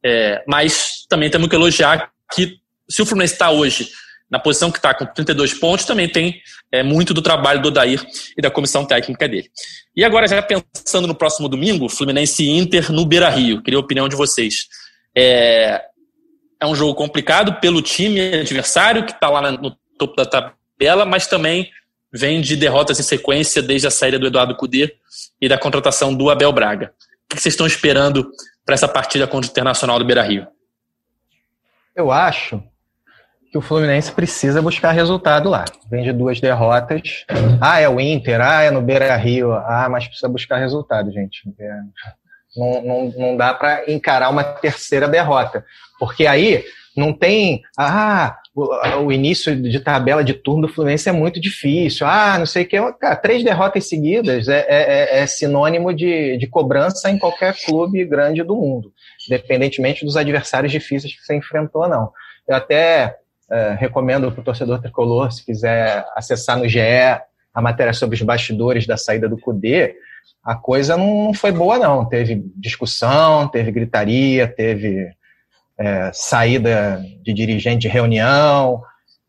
é, 0.03 0.43
mas 0.47 1.05
também 1.07 1.29
temos 1.29 1.47
que 1.47 1.55
elogiar 1.55 2.09
que 2.33 2.57
se 2.89 3.01
o 3.01 3.05
Fluminense 3.05 3.33
está 3.33 3.51
hoje 3.51 3.89
na 4.29 4.39
posição 4.39 4.71
que 4.71 4.79
está 4.79 4.93
com 4.93 5.05
32 5.05 5.53
pontos, 5.53 5.85
também 5.85 6.09
tem 6.09 6.41
é, 6.71 6.81
muito 6.81 7.13
do 7.13 7.21
trabalho 7.21 7.61
do 7.61 7.67
Odair 7.67 8.03
e 8.35 8.41
da 8.41 8.49
comissão 8.49 8.83
técnica 8.83 9.27
dele. 9.27 9.47
E 9.95 10.03
agora, 10.03 10.27
já 10.27 10.41
pensando 10.41 11.07
no 11.07 11.13
próximo 11.13 11.47
domingo, 11.47 11.87
Fluminense 11.87 12.49
Inter 12.49 12.91
no 12.91 13.05
Beira 13.05 13.29
Rio, 13.29 13.61
queria 13.61 13.77
a 13.77 13.81
opinião 13.81 14.09
de 14.09 14.15
vocês. 14.15 14.67
É, 15.15 15.83
é 16.59 16.65
um 16.65 16.73
jogo 16.73 16.95
complicado 16.95 17.59
pelo 17.59 17.81
time 17.81 18.39
adversário, 18.39 19.05
que 19.05 19.11
está 19.11 19.29
lá 19.29 19.51
no 19.51 19.77
topo 19.99 20.15
da 20.15 20.25
tabela, 20.25 21.05
mas 21.05 21.27
também 21.27 21.69
vem 22.13 22.41
de 22.41 22.55
derrotas 22.55 22.99
em 22.99 23.03
sequência 23.03 23.61
desde 23.61 23.87
a 23.87 23.91
saída 23.91 24.19
do 24.19 24.27
Eduardo 24.27 24.55
Cudê 24.55 24.95
e 25.41 25.49
da 25.49 25.57
contratação 25.57 26.13
do 26.13 26.29
Abel 26.29 26.51
Braga. 26.51 26.93
O 27.25 27.35
que 27.35 27.41
vocês 27.41 27.53
estão 27.53 27.65
esperando 27.65 28.29
para 28.63 28.75
essa 28.75 28.87
partida 28.87 29.25
contra 29.25 29.47
o 29.47 29.51
Internacional 29.51 29.97
do 29.97 30.05
Beira-Rio? 30.05 30.47
Eu 31.95 32.11
acho 32.11 32.63
que 33.51 33.57
o 33.57 33.61
Fluminense 33.61 34.11
precisa 34.11 34.61
buscar 34.61 34.91
resultado 34.91 35.49
lá. 35.49 35.65
Vem 35.89 36.03
de 36.03 36.11
duas 36.11 36.39
derrotas. 36.39 37.25
Ah, 37.61 37.79
é 37.79 37.89
o 37.89 37.99
Inter, 37.99 38.41
ah, 38.41 38.63
é 38.63 38.71
no 38.71 38.81
Beira-Rio. 38.81 39.53
Ah, 39.53 39.87
mas 39.89 40.07
precisa 40.07 40.27
buscar 40.27 40.57
resultado, 40.57 41.11
gente. 41.11 41.41
É, 41.59 41.79
não, 42.55 42.81
não, 42.81 43.13
não 43.15 43.37
dá 43.37 43.53
para 43.53 43.91
encarar 43.91 44.29
uma 44.29 44.43
terceira 44.43 45.07
derrota. 45.07 45.65
Porque 45.99 46.25
aí 46.25 46.63
não 46.95 47.11
tem, 47.11 47.61
ah, 47.77 48.37
o, 48.55 49.05
o, 49.05 49.11
início 49.11 49.55
de 49.55 49.79
tabela 49.79 50.23
de 50.23 50.33
turno 50.33 50.67
do 50.67 50.73
Fluminense 50.73 51.09
é 51.09 51.11
muito 51.11 51.39
difícil. 51.39 52.05
Ah, 52.05 52.37
não 52.37 52.45
sei 52.45 52.63
o 52.63 52.67
que. 52.67 52.93
Cara, 52.93 53.15
três 53.15 53.43
derrotas 53.43 53.89
seguidas 53.89 54.47
é, 54.47 54.59
é, 54.59 54.65
é, 54.67 55.19
é 55.19 55.27
sinônimo 55.27 55.93
de, 55.93 56.37
de 56.37 56.47
cobrança 56.47 57.09
em 57.09 57.17
qualquer 57.17 57.55
clube 57.65 58.05
grande 58.05 58.43
do 58.43 58.55
mundo, 58.55 58.91
independentemente 59.27 60.05
dos 60.05 60.15
adversários 60.15 60.71
difíceis 60.71 61.15
que 61.15 61.21
você 61.21 61.35
enfrentou 61.35 61.83
ou 61.83 61.89
não. 61.89 62.11
Eu 62.47 62.55
até 62.55 63.15
é, 63.51 63.75
recomendo 63.79 64.31
para 64.31 64.41
o 64.41 64.43
torcedor 64.43 64.79
tricolor, 64.79 65.31
se 65.31 65.43
quiser 65.43 66.05
acessar 66.15 66.57
no 66.57 66.67
GE 66.67 66.79
a 66.79 67.61
matéria 67.61 67.93
sobre 67.93 68.15
os 68.15 68.21
bastidores 68.21 68.87
da 68.87 68.97
saída 68.97 69.29
do 69.29 69.39
CUDE, 69.39 69.93
a 70.43 70.55
coisa 70.55 70.97
não 70.97 71.33
foi 71.33 71.51
boa, 71.51 71.77
não. 71.77 72.05
Teve 72.05 72.43
discussão, 72.55 73.47
teve 73.47 73.71
gritaria, 73.71 74.47
teve 74.47 75.09
é, 75.77 76.11
saída 76.13 77.03
de 77.21 77.33
dirigente 77.33 77.81
de 77.81 77.87
reunião, 77.87 78.81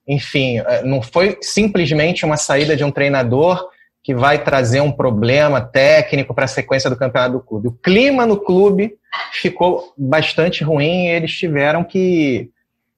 enfim, 0.07 0.59
é, 0.59 0.83
não 0.83 1.01
foi 1.01 1.39
simplesmente 1.41 2.25
uma 2.25 2.37
saída 2.37 2.77
de 2.77 2.85
um 2.85 2.91
treinador 2.91 3.69
que 4.03 4.15
vai 4.15 4.45
trazer 4.45 4.83
um 4.83 4.93
problema 4.93 5.63
técnico 5.63 6.35
para 6.35 6.45
a 6.45 6.49
sequência 6.49 6.91
do 6.91 6.97
campeonato 6.97 7.33
do 7.33 7.41
clube. 7.41 7.69
O 7.69 7.73
clima 7.73 8.27
no 8.27 8.37
clube 8.37 8.99
ficou 9.33 9.95
bastante 9.97 10.63
ruim 10.63 11.07
e 11.07 11.11
eles 11.11 11.33
tiveram 11.33 11.83
que 11.83 12.51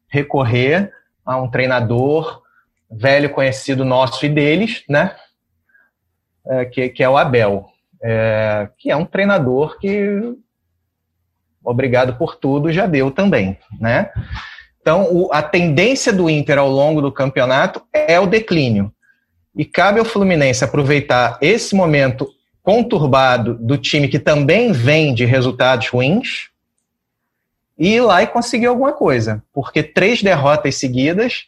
recorrer 0.08 0.90
a 1.24 1.40
um 1.40 1.48
treinador 1.48 2.42
velho 2.90 3.30
conhecido 3.30 3.84
nosso 3.84 4.26
e 4.26 4.28
deles, 4.28 4.82
né? 4.88 5.14
É, 6.48 6.64
que, 6.64 6.88
que 6.88 7.02
é 7.02 7.08
o 7.08 7.16
Abel, 7.16 7.66
é, 8.02 8.68
que 8.78 8.90
é 8.90 8.96
um 8.96 9.04
treinador 9.04 9.78
que 9.78 10.36
obrigado 11.66 12.16
por 12.16 12.36
tudo 12.36 12.72
já 12.72 12.86
deu 12.86 13.10
também, 13.10 13.58
né? 13.80 14.10
Então, 14.80 15.12
o, 15.12 15.28
a 15.32 15.42
tendência 15.42 16.12
do 16.12 16.30
Inter 16.30 16.58
ao 16.58 16.70
longo 16.70 17.02
do 17.02 17.10
campeonato 17.10 17.82
é 17.92 18.20
o 18.20 18.26
declínio. 18.26 18.92
E 19.54 19.64
cabe 19.64 19.98
ao 19.98 20.04
Fluminense 20.04 20.62
aproveitar 20.62 21.38
esse 21.40 21.74
momento 21.74 22.28
conturbado 22.62 23.54
do 23.54 23.76
time 23.76 24.06
que 24.06 24.18
também 24.18 24.70
vem 24.70 25.12
de 25.12 25.24
resultados 25.24 25.88
ruins 25.88 26.50
e 27.76 27.94
ir 27.94 28.00
lá 28.00 28.22
e 28.22 28.26
conseguir 28.28 28.66
alguma 28.66 28.92
coisa. 28.92 29.42
Porque 29.52 29.82
três 29.82 30.22
derrotas 30.22 30.76
seguidas 30.76 31.46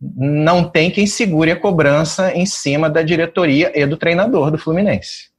não 0.00 0.64
tem 0.64 0.90
quem 0.90 1.06
segure 1.06 1.52
a 1.52 1.60
cobrança 1.60 2.34
em 2.34 2.44
cima 2.44 2.90
da 2.90 3.02
diretoria 3.02 3.72
e 3.74 3.86
do 3.86 3.96
treinador 3.96 4.50
do 4.50 4.58
Fluminense. 4.58 5.30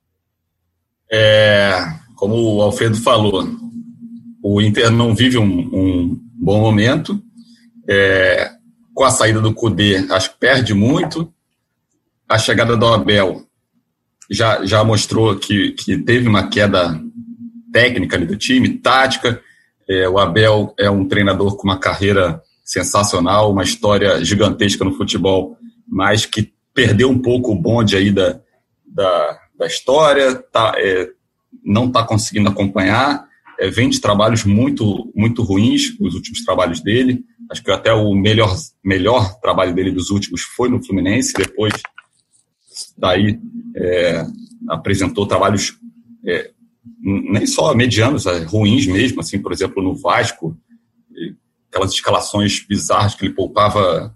É, 1.11 1.77
como 2.15 2.35
o 2.35 2.61
Alfredo 2.61 2.95
falou, 2.95 3.45
o 4.43 4.61
Inter 4.61 4.91
não 4.91 5.15
vive 5.15 5.37
um, 5.37 5.45
um 5.45 6.19
bom 6.33 6.59
momento. 6.59 7.23
É, 7.89 8.51
com 8.93 9.05
a 9.05 9.09
saída 9.09 9.39
do 9.39 9.53
Cudê, 9.53 10.05
acho 10.11 10.31
que 10.31 10.39
perde 10.39 10.73
muito. 10.73 11.33
A 12.27 12.37
chegada 12.37 12.75
do 12.75 12.85
Abel 12.85 13.47
já, 14.29 14.65
já 14.65 14.83
mostrou 14.83 15.37
que, 15.37 15.71
que 15.71 15.97
teve 15.97 16.27
uma 16.27 16.49
queda 16.49 17.01
técnica 17.71 18.19
do 18.19 18.35
time, 18.35 18.77
tática. 18.77 19.41
É, 19.89 20.07
o 20.09 20.19
Abel 20.19 20.73
é 20.77 20.89
um 20.89 21.07
treinador 21.07 21.55
com 21.55 21.63
uma 21.63 21.79
carreira 21.79 22.41
sensacional, 22.63 23.51
uma 23.51 23.63
história 23.63 24.23
gigantesca 24.23 24.83
no 24.83 24.95
futebol, 24.95 25.57
mas 25.87 26.25
que 26.25 26.53
perdeu 26.73 27.09
um 27.09 27.19
pouco 27.19 27.51
o 27.51 27.59
bonde 27.59 27.95
aí 27.95 28.11
da, 28.11 28.39
da, 28.85 29.39
da 29.57 29.65
história, 29.65 30.35
tá, 30.35 30.73
é, 30.77 31.09
não 31.63 31.87
está 31.87 32.03
conseguindo 32.03 32.49
acompanhar, 32.49 33.27
é, 33.63 33.69
vem 33.69 33.89
de 33.89 34.01
trabalhos 34.01 34.43
muito, 34.43 35.09
muito 35.15 35.41
ruins, 35.41 35.95
os 35.97 36.15
últimos 36.15 36.43
trabalhos 36.43 36.81
dele. 36.81 37.23
Acho 37.49 37.63
que 37.63 37.71
até 37.71 37.93
o 37.93 38.13
melhor, 38.13 38.53
melhor 38.83 39.39
trabalho 39.39 39.73
dele 39.73 39.89
dos 39.89 40.09
últimos 40.09 40.41
foi 40.41 40.67
no 40.67 40.83
Fluminense, 40.83 41.31
depois 41.31 41.71
daí 42.97 43.39
é, 43.77 44.25
apresentou 44.67 45.25
trabalhos 45.25 45.79
é, 46.25 46.51
nem 47.01 47.47
só 47.47 47.73
medianos, 47.73 48.25
é, 48.25 48.43
ruins 48.43 48.85
mesmo, 48.85 49.21
assim, 49.21 49.41
por 49.41 49.53
exemplo, 49.53 49.81
no 49.81 49.95
Vasco, 49.95 50.57
aquelas 51.69 51.93
escalações 51.93 52.65
bizarras 52.67 53.15
que 53.15 53.25
ele 53.25 53.33
poupava 53.33 54.13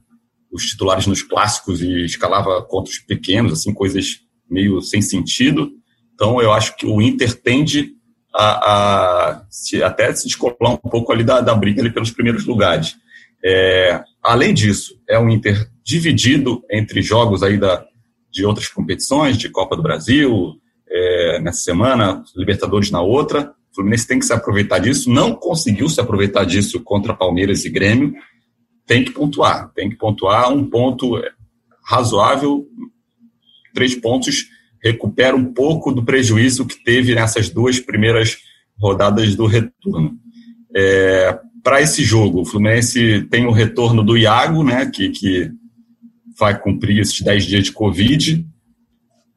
os 0.51 0.65
titulares 0.65 1.07
nos 1.07 1.21
clássicos 1.21 1.81
e 1.81 2.03
escalava 2.03 2.61
contra 2.63 2.91
os 2.91 2.99
pequenos, 2.99 3.53
assim, 3.53 3.73
coisas 3.73 4.19
meio 4.49 4.81
sem 4.81 5.01
sentido. 5.01 5.71
Então, 6.13 6.41
eu 6.41 6.51
acho 6.51 6.75
que 6.75 6.85
o 6.85 7.01
Inter 7.01 7.33
tende 7.33 7.96
a, 8.33 9.29
a 9.31 9.45
se, 9.49 9.81
até 9.81 10.13
se 10.13 10.27
descolar 10.27 10.73
um 10.73 10.89
pouco 10.89 11.11
ali 11.11 11.23
da, 11.23 11.41
da 11.41 11.55
briga 11.55 11.81
ali 11.81 11.91
pelos 11.91 12.11
primeiros 12.11 12.45
lugares. 12.45 12.95
É, 13.43 14.01
além 14.23 14.53
disso, 14.53 14.99
é 15.07 15.17
um 15.19 15.29
Inter 15.29 15.69
dividido 15.83 16.63
entre 16.71 17.01
jogos 17.01 17.43
aí 17.43 17.57
da, 17.57 17.85
de 18.31 18.45
outras 18.45 18.67
competições, 18.67 19.37
de 19.37 19.49
Copa 19.49 19.75
do 19.75 19.83
Brasil, 19.83 20.55
é, 20.89 21.39
nessa 21.39 21.61
semana, 21.61 22.23
Libertadores 22.35 22.91
na 22.91 23.01
outra. 23.01 23.53
O 23.71 23.75
Fluminense 23.75 24.07
tem 24.07 24.19
que 24.19 24.25
se 24.25 24.33
aproveitar 24.33 24.79
disso. 24.79 25.09
Não 25.09 25.35
conseguiu 25.35 25.87
se 25.89 26.01
aproveitar 26.01 26.45
disso 26.45 26.81
contra 26.81 27.13
Palmeiras 27.13 27.63
e 27.65 27.69
Grêmio. 27.69 28.13
Tem 28.85 29.03
que 29.03 29.11
pontuar. 29.11 29.71
Tem 29.73 29.89
que 29.89 29.95
pontuar 29.95 30.51
um 30.51 30.67
ponto 30.67 31.21
razoável. 31.85 32.65
Três 33.73 33.93
pontos 33.95 34.47
recupera 34.83 35.35
um 35.35 35.53
pouco 35.53 35.91
do 35.91 36.03
prejuízo 36.03 36.65
que 36.65 36.83
teve 36.83 37.15
nessas 37.15 37.49
duas 37.49 37.79
primeiras 37.79 38.37
rodadas 38.79 39.35
do 39.35 39.45
retorno. 39.45 40.17
É, 40.75 41.39
Para 41.63 41.81
esse 41.81 42.03
jogo, 42.03 42.41
o 42.41 42.45
Fluminense 42.45 43.27
tem 43.29 43.45
o 43.45 43.51
retorno 43.51 44.03
do 44.03 44.17
Iago, 44.17 44.63
né, 44.63 44.85
que, 44.85 45.09
que 45.09 45.51
vai 46.37 46.57
cumprir 46.59 46.99
esses 46.99 47.19
10 47.21 47.45
dias 47.45 47.63
de 47.65 47.71
Covid. 47.71 48.45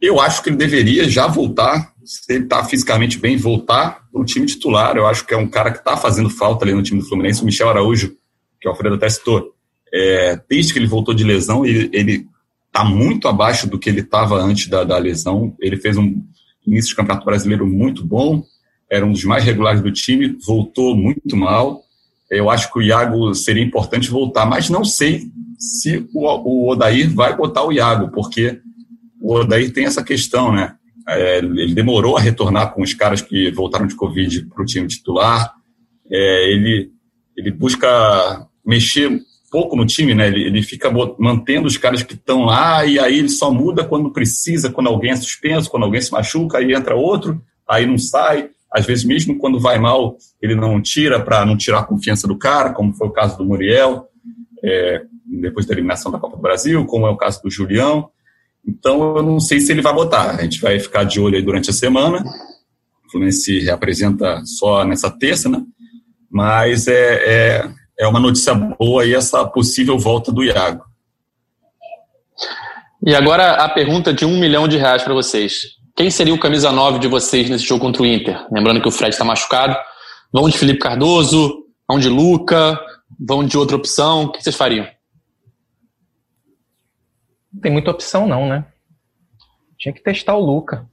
Eu 0.01 0.21
acho 0.21 0.43
que 0.43 0.51
ele 0.51 0.57
deveria 0.57 1.09
já 1.09 1.27
voltar, 1.27 1.93
se 2.05 2.33
ele 2.33 2.45
está 2.45 2.65
fisicamente 2.65 3.19
bem, 3.19 3.37
voltar 3.37 4.07
para 4.11 4.21
o 4.21 4.25
time 4.25 4.47
titular. 4.47 4.97
Eu 4.97 5.07
acho 5.07 5.27
que 5.27 5.35
é 5.35 5.37
um 5.37 5.49
cara 5.49 5.71
que 5.71 5.79
está 5.79 5.97
fazendo 5.97 6.31
falta 6.31 6.65
ali 6.65 6.75
no 6.75 6.83
time 6.83 7.01
do 7.01 7.07
Fluminense. 7.07 7.43
O 7.43 7.45
Michel 7.47 7.69
Araújo, 7.69 8.15
que 8.61 8.69
o 8.69 8.71
Alfredo 8.71 8.97
até 8.97 9.09
citou, 9.09 9.55
é, 9.93 10.41
desde 10.49 10.73
que 10.73 10.79
ele 10.79 10.87
voltou 10.87 11.13
de 11.13 11.25
lesão, 11.25 11.65
ele, 11.67 11.91
ele 11.93 12.27
está 12.71 12.85
muito 12.85 13.27
abaixo 13.27 13.69
do 13.69 13.79
que 13.79 13.91
ele 13.91 14.01
estava 14.01 14.41
antes 14.41 14.69
da, 14.69 14.85
da, 14.85 14.97
lesão. 14.97 15.55
Ele 15.61 15.77
fez 15.77 15.97
um 15.97 16.23
início 16.65 16.91
de 16.91 16.97
campeonato 16.97 17.27
brasileiro 17.27 17.67
muito 17.67 18.07
bom, 18.07 18.45
era 18.89 19.05
um 19.05 19.13
dos 19.13 19.25
mais 19.25 19.45
regulares 19.45 19.83
do 19.83 19.93
time, 19.93 20.37
voltou 20.47 20.97
muito 20.97 21.37
mal. 21.37 21.83
Eu 22.31 22.49
acho 22.49 22.73
que 22.73 22.79
o 22.79 22.83
Iago 22.83 23.35
seria 23.35 23.63
importante 23.63 24.09
voltar, 24.09 24.47
mas 24.47 24.71
não 24.71 24.85
sei 24.85 25.29
se 25.59 26.09
o, 26.15 26.27
o 26.27 26.71
Odair 26.71 27.13
vai 27.13 27.37
botar 27.37 27.65
o 27.65 27.73
Iago, 27.73 28.11
porque 28.13 28.61
o 29.21 29.35
Odair 29.35 29.73
tem 29.73 29.85
essa 29.85 30.03
questão, 30.03 30.53
né? 30.53 30.77
É, 31.09 31.39
ele 31.39 31.75
demorou 31.75 32.17
a 32.17 32.21
retornar 32.21 32.73
com 32.73 32.83
os 32.83 32.95
caras 32.95 33.21
que 33.21 33.51
voltaram 33.51 33.87
de 33.87 33.97
Covid 33.97 34.47
para 34.47 34.63
o 34.63 34.67
time 34.67 34.87
titular. 34.87 35.53
É, 36.09 36.53
ele, 36.53 36.93
ele 37.37 37.51
busca 37.51 38.47
mexer 38.65 39.21
pouco 39.51 39.77
no 39.77 39.85
time, 39.85 40.15
né? 40.15 40.29
Ele, 40.29 40.45
ele 40.45 40.63
fica 40.63 40.91
mantendo 41.19 41.67
os 41.67 41.77
caras 41.77 42.03
que 42.03 42.15
estão 42.15 42.45
lá 42.45 42.87
e 42.87 42.99
aí 42.99 43.19
ele 43.19 43.29
só 43.29 43.53
muda 43.53 43.85
quando 43.85 44.13
precisa, 44.13 44.71
quando 44.71 44.87
alguém 44.87 45.11
é 45.11 45.17
suspenso, 45.17 45.69
quando 45.69 45.83
alguém 45.83 46.01
se 46.01 46.13
machuca, 46.13 46.59
aí 46.59 46.73
entra 46.73 46.95
outro, 46.95 47.43
aí 47.69 47.85
não 47.85 47.99
sai. 47.99 48.51
Às 48.73 48.87
vezes, 48.87 49.05
mesmo 49.05 49.37
quando 49.37 49.59
vai 49.59 49.79
mal, 49.79 50.17
ele 50.41 50.55
não 50.55 50.81
tira 50.81 51.21
para 51.21 51.45
não 51.45 51.57
tirar 51.57 51.81
a 51.81 51.85
confiança 51.85 52.29
do 52.29 52.39
cara, 52.39 52.73
como 52.73 52.95
foi 52.95 53.09
o 53.09 53.13
caso 53.13 53.37
do 53.37 53.45
Muriel, 53.45 54.07
é, 54.63 55.03
depois 55.27 55.67
da 55.67 55.75
eliminação 55.75 56.13
da 56.13 56.21
Copa 56.21 56.37
do 56.37 56.43
Brasil, 56.43 56.87
como 56.87 57.07
é 57.07 57.11
o 57.11 57.17
caso 57.17 57.43
do 57.43 57.51
Julião. 57.51 58.09
Então, 58.65 59.17
eu 59.17 59.23
não 59.23 59.41
sei 59.41 59.61
se 59.61 59.73
ele 59.73 59.83
vai 59.83 59.93
botar. 59.93 60.37
A 60.37 60.43
gente 60.43 60.61
vai 60.61 60.79
ficar 60.79 61.03
de 61.03 61.19
olho 61.19 61.37
aí 61.37 61.43
durante 61.43 61.71
a 61.71 61.73
semana. 61.73 62.23
O 63.07 63.11
Fluminense 63.11 63.41
se 63.41 63.59
reapresenta 63.61 64.43
só 64.45 64.85
nessa 64.85 65.11
terça, 65.11 65.49
né? 65.49 65.61
Mas 66.31 66.87
é, 66.87 67.25
é 67.25 67.71
é 68.01 68.07
uma 68.09 68.19
notícia 68.19 68.55
boa 68.55 69.03
aí 69.03 69.15
essa 69.15 69.47
possível 69.47 69.99
volta 69.99 70.33
do 70.33 70.43
Iago. 70.43 70.87
E 73.07 73.15
agora 73.15 73.63
a 73.63 73.69
pergunta 73.69 74.11
de 74.11 74.25
um 74.25 74.41
milhão 74.41 74.67
de 74.67 74.79
reais 74.79 75.03
para 75.03 75.13
vocês. 75.13 75.79
Quem 75.95 76.11
seria 76.11 76.33
o 76.33 76.41
camisa 76.41 76.73
9 76.73 76.99
de 76.99 77.07
vocês 77.07 77.51
nesse 77.51 77.65
jogo 77.65 77.85
contra 77.85 78.03
o 78.03 78.07
Inter? 78.07 78.47
Lembrando 78.51 78.81
que 78.81 78.89
o 78.89 78.91
Fred 78.91 79.11
está 79.13 79.23
machucado. 79.23 79.77
Vão 80.33 80.49
de 80.49 80.57
Felipe 80.57 80.79
Cardoso? 80.79 81.67
Vão 81.87 81.99
de 81.99 82.09
Luca? 82.09 82.81
Vão 83.19 83.45
de 83.45 83.59
outra 83.59 83.77
opção? 83.77 84.25
O 84.25 84.33
que 84.33 84.43
vocês 84.43 84.57
fariam? 84.57 84.89
Não 87.53 87.61
tem 87.61 87.71
muita 87.71 87.91
opção 87.91 88.27
não, 88.27 88.49
né? 88.49 88.65
Tinha 89.79 89.93
que 89.93 90.03
testar 90.03 90.37
o 90.37 90.45
Luca. 90.45 90.89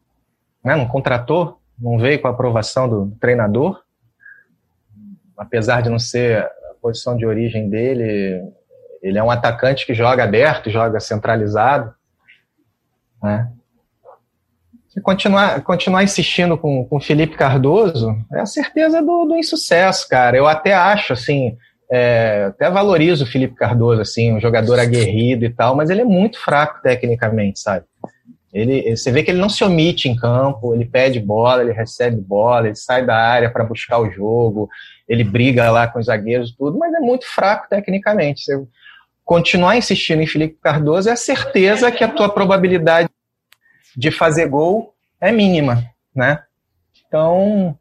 Né? 0.62 0.76
Não 0.76 0.88
contratou? 0.88 1.62
Não 1.80 1.98
veio 1.98 2.20
com 2.22 2.28
a 2.28 2.32
aprovação 2.32 2.90
do 2.90 3.16
treinador? 3.18 3.82
Apesar 5.38 5.82
de 5.82 5.90
não 5.90 6.00
ser 6.00 6.50
posição 6.88 7.18
de 7.18 7.26
origem 7.26 7.70
dele, 7.70 8.42
ele 9.04 9.18
é 9.18 9.24
um 9.24 9.30
atacante 9.30 9.86
que 9.86 9.94
joga 9.94 10.24
aberto, 10.24 10.70
joga 10.70 11.02
centralizado. 11.02 11.94
Né? 13.22 13.50
Se 14.88 15.02
continuar, 15.02 15.62
continuar 15.64 16.04
insistindo 16.04 16.58
com 16.58 16.88
o 16.90 17.00
Felipe 17.02 17.36
Cardoso, 17.36 18.16
é 18.34 18.40
a 18.40 18.46
certeza 18.46 19.02
do, 19.02 19.26
do 19.26 19.36
insucesso, 19.36 20.08
cara. 20.08 20.38
Eu 20.38 20.48
até 20.48 20.74
acho, 20.74 21.12
assim, 21.12 21.58
é, 21.92 22.46
até 22.48 22.70
valorizo 22.70 23.26
o 23.26 23.28
Felipe 23.28 23.56
Cardoso, 23.56 24.02
assim, 24.02 24.34
um 24.34 24.40
jogador 24.40 24.80
aguerrido 24.80 25.44
e 25.44 25.54
tal, 25.54 25.76
mas 25.76 25.90
ele 25.90 26.02
é 26.02 26.06
muito 26.06 26.40
fraco 26.40 26.82
tecnicamente, 26.82 27.60
sabe? 27.60 27.86
Ele, 28.54 28.96
você 28.96 29.12
vê 29.12 29.24
que 29.24 29.30
ele 29.30 29.42
não 29.42 29.50
se 29.50 29.62
omite 29.62 30.08
em 30.08 30.16
campo, 30.16 30.74
ele 30.74 30.86
pede 30.86 31.20
bola, 31.20 31.62
ele 31.62 31.74
recebe 31.74 32.16
bola, 32.22 32.68
ele 32.68 32.76
sai 32.76 33.06
da 33.06 33.16
área 33.16 33.52
para 33.52 33.66
buscar 33.66 34.00
o 34.00 34.10
jogo, 34.10 34.70
ele 35.08 35.24
briga 35.24 35.72
lá 35.72 35.88
com 35.88 36.00
os 36.00 36.08
zagueiros 36.08 36.52
tudo, 36.52 36.78
mas 36.78 36.94
é 36.94 37.00
muito 37.00 37.26
fraco 37.26 37.68
tecnicamente. 37.70 38.44
Você 38.44 38.68
continuar 39.24 39.78
insistindo 39.78 40.22
em 40.22 40.28
Felipe 40.28 40.58
Cardoso 40.62 41.10
é 41.10 41.14
a 41.14 41.18
certeza 41.18 41.92
que 41.92 42.04
a 42.04 42.08
tua 42.08 42.30
probabilidade 42.30 43.10
de 43.96 44.12
fazer 44.12 44.48
gol 44.48 44.94
é 45.20 45.32
mínima, 45.32 45.84
né? 46.14 46.44
Então, 47.08 47.78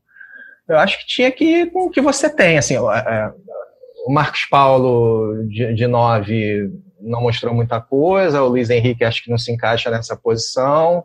eu 0.69 0.79
acho 0.79 0.99
que 0.99 1.07
tinha 1.07 1.31
que 1.31 1.45
ir 1.45 1.73
com 1.73 1.87
o 1.87 1.91
que 1.91 2.01
você 2.01 2.31
tem, 2.31 2.59
assim, 2.59 2.77
o 2.79 4.13
Marcos 4.13 4.47
Paulo 4.47 5.45
de, 5.49 5.75
de 5.75 5.87
nove 5.87 6.71
não 7.01 7.21
mostrou 7.21 7.53
muita 7.53 7.81
coisa, 7.81 8.43
o 8.43 8.49
Luiz 8.49 8.71
Henrique 8.71 9.05
acho 9.05 9.23
que 9.23 9.31
não 9.31 9.39
se 9.39 9.53
encaixa 9.53 9.91
nessa 9.91 10.17
posição, 10.17 11.05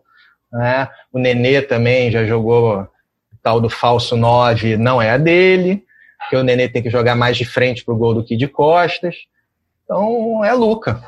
né? 0.52 0.88
O 1.12 1.20
Nenê 1.20 1.62
também 1.62 2.12
já 2.12 2.26
jogou 2.26 2.88
tal 3.44 3.60
do 3.60 3.70
falso 3.70 4.16
9, 4.16 4.78
não 4.78 5.02
é 5.02 5.12
a 5.12 5.18
dele 5.18 5.84
porque 6.32 6.38
o 6.38 6.44
Nenê 6.44 6.70
tem 6.70 6.82
que 6.82 6.90
jogar 6.90 7.14
mais 7.14 7.36
de 7.36 7.44
frente 7.44 7.84
pro 7.84 7.98
gol 7.98 8.14
do 8.14 8.24
que 8.24 8.38
de 8.38 8.48
costas. 8.48 9.16
Então, 9.84 10.46
é 10.46 10.54
Luca. 10.54 11.04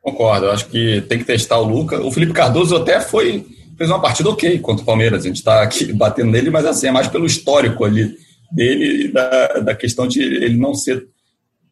Concordo, 0.00 0.50
acho 0.50 0.68
que 0.68 1.02
tem 1.02 1.18
que 1.18 1.24
testar 1.24 1.58
o 1.58 1.68
Luca. 1.68 2.00
O 2.00 2.10
Felipe 2.10 2.32
Cardoso 2.32 2.76
até 2.76 2.98
foi 2.98 3.44
fez 3.76 3.90
uma 3.90 4.00
partida 4.00 4.30
ok 4.30 4.58
contra 4.60 4.82
o 4.82 4.86
Palmeiras. 4.86 5.24
A 5.24 5.28
gente 5.28 5.36
está 5.36 5.60
aqui 5.60 5.92
batendo 5.92 6.30
nele, 6.30 6.48
mas 6.48 6.64
assim, 6.64 6.86
é 6.86 6.90
mais 6.90 7.08
pelo 7.08 7.26
histórico 7.26 7.84
ali 7.84 8.16
dele 8.50 9.04
e 9.04 9.12
da, 9.12 9.46
da 9.58 9.74
questão 9.74 10.08
de 10.08 10.22
ele 10.22 10.56
não 10.56 10.72
ser 10.72 11.06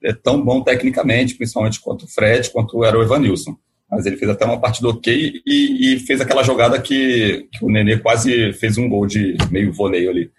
é, 0.03 0.13
tão 0.13 0.45
bom 0.45 0.61
tecnicamente, 0.61 1.37
principalmente 1.37 1.81
quanto 1.81 2.05
o 2.05 2.09
Fred, 2.09 2.51
quanto 2.51 2.85
era 2.85 2.99
o 2.99 3.03
Evanilson. 3.03 3.57
Mas 3.91 4.05
ele 4.05 4.19
fez 4.19 4.31
até 4.31 4.45
uma 4.45 4.61
partida 4.61 4.89
ok 4.89 5.41
e, 5.47 5.95
e 5.95 5.99
fez 6.01 6.21
aquela 6.21 6.43
jogada 6.43 6.79
que, 6.79 7.49
que 7.51 7.65
o 7.65 7.71
Nenê 7.71 7.97
quase 7.97 8.53
fez 8.53 8.77
um 8.77 8.87
gol 8.87 9.07
de 9.07 9.35
meio 9.51 9.73
voleio 9.73 10.11
ali. 10.11 10.31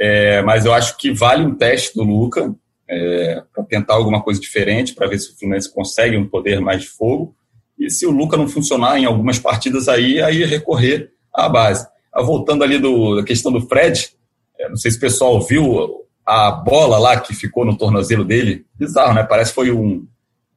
É, 0.00 0.40
mas 0.40 0.64
eu 0.64 0.72
acho 0.72 0.96
que 0.96 1.12
vale 1.12 1.44
um 1.44 1.54
teste 1.54 1.94
do 1.94 2.02
Luca 2.02 2.54
é, 2.88 3.42
para 3.54 3.62
tentar 3.64 3.94
alguma 3.94 4.22
coisa 4.22 4.40
diferente, 4.40 4.94
para 4.94 5.06
ver 5.06 5.18
se 5.18 5.30
o 5.30 5.38
Fluminense 5.38 5.72
consegue 5.72 6.16
um 6.16 6.26
poder 6.26 6.58
mais 6.58 6.82
de 6.82 6.88
fogo. 6.88 7.36
E 7.78 7.90
se 7.90 8.06
o 8.06 8.10
Luca 8.10 8.36
não 8.36 8.48
funcionar 8.48 8.98
em 8.98 9.04
algumas 9.04 9.38
partidas 9.38 9.88
aí, 9.88 10.22
aí 10.22 10.42
recorrer 10.44 11.10
à 11.34 11.48
base. 11.50 11.86
Ah, 12.12 12.22
voltando 12.22 12.64
ali 12.64 12.78
do, 12.78 13.16
da 13.16 13.22
questão 13.22 13.52
do 13.52 13.60
Fred, 13.60 14.10
é, 14.58 14.70
não 14.70 14.76
sei 14.76 14.90
se 14.90 14.96
o 14.96 15.00
pessoal 15.00 15.40
viu 15.42 16.06
a 16.24 16.50
bola 16.50 16.98
lá 16.98 17.20
que 17.20 17.34
ficou 17.34 17.66
no 17.66 17.76
tornozelo 17.76 18.24
dele. 18.24 18.64
Bizarro, 18.74 19.12
né? 19.12 19.22
Parece 19.22 19.50
que 19.50 19.56
foi 19.56 19.70
um, 19.70 20.06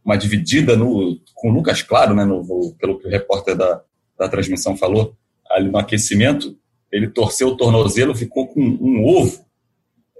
uma 0.05 0.15
dividida 0.15 0.77
no, 0.77 1.19
com 1.35 1.49
o 1.49 1.53
Lucas 1.53 1.81
Claro, 1.81 2.15
né? 2.15 2.23
No, 2.23 2.73
pelo 2.79 2.97
que 2.97 3.07
o 3.07 3.11
repórter 3.11 3.57
da, 3.57 3.81
da 4.17 4.29
transmissão 4.29 4.77
falou, 4.77 5.15
ali 5.51 5.69
no 5.69 5.77
aquecimento 5.77 6.57
ele 6.93 7.09
torceu 7.09 7.49
o 7.49 7.57
tornozelo, 7.57 8.15
ficou 8.15 8.47
com 8.47 8.61
um 8.61 9.03
ovo 9.03 9.43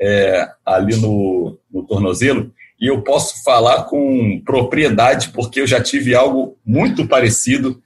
é, 0.01 0.49
ali 0.65 0.95
no, 0.95 1.57
no 1.71 1.83
tornozelo. 1.83 2.51
e 2.81 2.87
eu 2.87 3.01
posso 3.03 3.43
falar 3.43 3.83
com 3.83 4.41
propriedade 4.43 5.29
porque 5.29 5.61
eu 5.61 5.67
já 5.67 5.79
tive 5.79 6.15
algo 6.15 6.57
muito 6.65 7.07
parecido 7.07 7.79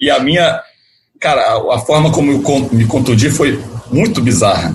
e 0.00 0.10
a 0.10 0.18
minha, 0.18 0.60
cara, 1.20 1.42
a 1.72 1.78
forma 1.78 2.12
como 2.12 2.32
eu 2.32 2.68
me 2.72 2.86
contundi 2.86 3.30
foi 3.30 3.58
muito 3.90 4.20
bizarra. 4.20 4.74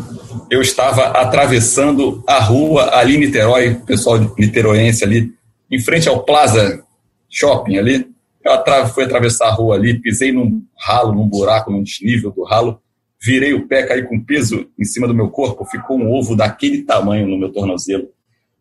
Eu 0.49 0.61
estava 0.61 1.07
atravessando 1.07 2.23
a 2.25 2.39
rua 2.39 2.95
ali 2.95 3.17
em 3.17 3.19
Niterói, 3.19 3.75
pessoal 3.85 4.17
niteroense 4.37 5.03
ali, 5.03 5.33
em 5.69 5.79
frente 5.79 6.07
ao 6.07 6.23
Plaza 6.23 6.81
Shopping 7.29 7.77
ali. 7.77 8.07
Eu 8.43 8.87
fui 8.87 9.03
atravessar 9.03 9.49
a 9.49 9.51
rua 9.51 9.75
ali, 9.75 9.99
pisei 9.99 10.31
num 10.31 10.63
ralo, 10.79 11.13
num 11.13 11.27
buraco, 11.27 11.69
num 11.69 11.83
desnível 11.83 12.31
do 12.31 12.43
ralo, 12.43 12.81
virei 13.21 13.53
o 13.53 13.67
pé, 13.67 13.85
caí 13.85 14.03
com 14.03 14.23
peso 14.23 14.69
em 14.77 14.85
cima 14.85 15.07
do 15.07 15.13
meu 15.13 15.29
corpo, 15.29 15.65
ficou 15.65 15.97
um 15.99 16.11
ovo 16.11 16.35
daquele 16.35 16.83
tamanho 16.83 17.27
no 17.27 17.37
meu 17.37 17.51
tornozelo. 17.51 18.09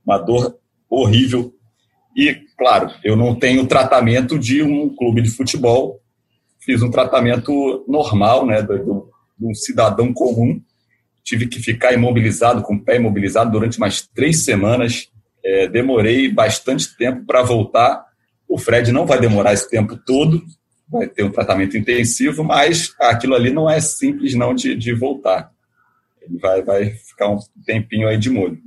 Uma 0.04 0.18
dor 0.18 0.58
horrível. 0.88 1.54
E, 2.16 2.34
claro, 2.56 2.90
eu 3.04 3.14
não 3.14 3.34
tenho 3.34 3.66
tratamento 3.66 4.38
de 4.38 4.62
um 4.62 4.88
clube 4.94 5.22
de 5.22 5.30
futebol, 5.30 6.00
fiz 6.60 6.82
um 6.82 6.90
tratamento 6.90 7.84
normal, 7.86 8.44
né, 8.44 8.66
um 9.40 9.54
cidadão 9.54 10.12
comum. 10.12 10.60
Tive 11.22 11.46
que 11.46 11.60
ficar 11.60 11.92
imobilizado, 11.92 12.62
com 12.62 12.74
o 12.74 12.82
pé 12.82 12.96
imobilizado, 12.96 13.52
durante 13.52 13.78
mais 13.78 14.06
três 14.14 14.44
semanas. 14.44 15.08
É, 15.44 15.68
demorei 15.68 16.32
bastante 16.32 16.96
tempo 16.96 17.24
para 17.24 17.42
voltar. 17.42 18.04
O 18.48 18.58
Fred 18.58 18.90
não 18.90 19.06
vai 19.06 19.20
demorar 19.20 19.52
esse 19.52 19.68
tempo 19.70 19.96
todo, 19.96 20.42
vai 20.90 21.06
ter 21.06 21.22
um 21.22 21.30
tratamento 21.30 21.76
intensivo, 21.76 22.42
mas 22.42 22.94
aquilo 22.98 23.34
ali 23.34 23.50
não 23.50 23.68
é 23.68 23.80
simples 23.80 24.34
não 24.34 24.54
de, 24.54 24.74
de 24.74 24.94
voltar. 24.94 25.50
Ele 26.22 26.38
vai, 26.38 26.62
vai 26.62 26.90
ficar 26.90 27.28
um 27.28 27.38
tempinho 27.66 28.08
aí 28.08 28.16
de 28.16 28.30
molho 28.30 28.58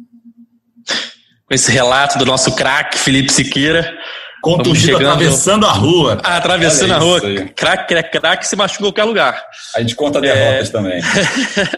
com 1.52 1.56
esse 1.56 1.70
relato 1.70 2.18
do 2.18 2.26
nosso 2.26 2.56
craque 2.56 2.98
Felipe 2.98 3.30
Siqueira. 3.30 3.94
Contundido 4.42 4.96
atravessando 4.96 5.66
a 5.66 5.72
rua. 5.72 6.18
Ah, 6.24 6.38
atravessando 6.38 6.94
a 6.94 6.98
rua. 6.98 7.20
Craque, 7.54 7.94
craque, 8.10 8.48
se 8.48 8.56
machucou 8.56 8.88
em 8.88 8.92
qualquer 8.92 9.04
lugar. 9.04 9.44
A 9.76 9.82
gente 9.82 9.94
conta 9.94 10.22
derrotas 10.22 10.70
é... 10.70 10.72
também. 10.72 11.02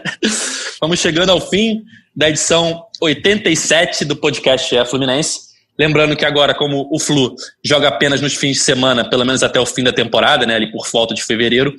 Vamos 0.80 1.00
chegando 1.00 1.30
ao 1.30 1.40
fim 1.40 1.82
da 2.14 2.30
edição 2.30 2.86
87 3.02 4.04
do 4.04 4.14
podcast 4.14 4.74
é 4.76 4.84
Fluminense. 4.84 5.40
Lembrando 5.78 6.16
que 6.16 6.24
agora, 6.24 6.54
como 6.54 6.88
o 6.90 6.98
Flu 6.98 7.34
joga 7.64 7.88
apenas 7.88 8.20
nos 8.20 8.34
fins 8.34 8.58
de 8.58 8.62
semana, 8.62 9.08
pelo 9.08 9.24
menos 9.24 9.42
até 9.42 9.58
o 9.58 9.66
fim 9.66 9.82
da 9.82 9.92
temporada, 9.92 10.46
né, 10.46 10.54
ali 10.54 10.70
por 10.70 10.86
volta 10.92 11.14
de 11.14 11.24
fevereiro, 11.24 11.74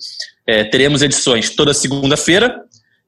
é, 0.45 0.63
teremos 0.65 1.01
edições 1.01 1.49
toda 1.49 1.73
segunda-feira 1.73 2.61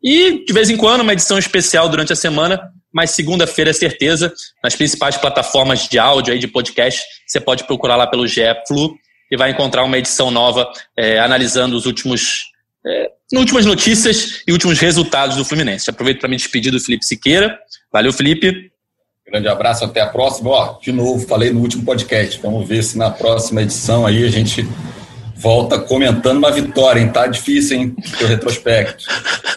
e, 0.04 0.46
de 0.46 0.54
vez 0.54 0.70
em 0.70 0.78
quando, 0.78 1.02
uma 1.02 1.14
edição 1.14 1.38
especial 1.38 1.90
durante 1.90 2.14
a 2.14 2.16
semana 2.16 2.72
mas 2.98 3.12
segunda-feira 3.12 3.70
é 3.70 3.74
certeza, 3.74 4.34
nas 4.64 4.76
principais 4.76 5.18
plataformas 5.18 5.88
de 5.88 6.00
áudio 6.00 6.34
aí 6.34 6.40
de 6.40 6.48
podcast, 6.48 7.04
você 7.28 7.40
pode 7.40 7.66
procurar 7.66 7.96
lá 7.96 8.08
pelo 8.08 8.26
GE 8.26 8.42
Flu 8.68 8.98
e 9.30 9.38
vai 9.38 9.52
encontrar 9.52 9.84
uma 9.84 9.98
edição 10.00 10.32
nova 10.32 10.68
é, 10.98 11.20
analisando 11.20 11.76
os 11.76 11.86
últimos 11.86 12.46
é, 12.86 13.12
últimas 13.36 13.66
notícias 13.66 14.42
e 14.48 14.52
últimos 14.52 14.80
resultados 14.80 15.36
do 15.36 15.46
Fluminense. 15.46 15.90
Aproveito 15.90 16.20
para 16.20 16.30
me 16.30 16.38
despedir 16.38 16.72
do 16.72 16.80
Felipe 16.80 17.06
Siqueira. 17.06 17.60
Valeu, 17.92 18.14
Felipe. 18.14 18.72
Grande 19.30 19.50
abraço, 19.50 19.84
até 19.84 20.00
a 20.00 20.08
próxima. 20.08 20.50
Ó, 20.52 20.78
de 20.82 20.92
novo, 20.94 21.28
falei 21.28 21.52
no 21.52 21.60
último 21.60 21.84
podcast. 21.84 22.40
Vamos 22.42 22.66
ver 22.66 22.82
se 22.82 22.98
na 22.98 23.10
próxima 23.10 23.62
edição 23.62 24.06
aí 24.06 24.26
a 24.26 24.30
gente 24.30 24.66
volta 25.36 25.78
comentando 25.78 26.38
uma 26.38 26.50
vitória, 26.50 27.02
hein? 27.02 27.12
Tá 27.12 27.28
difícil, 27.28 27.78
hein? 27.78 27.96
O 28.22 28.26
retrospecto. 28.26 29.04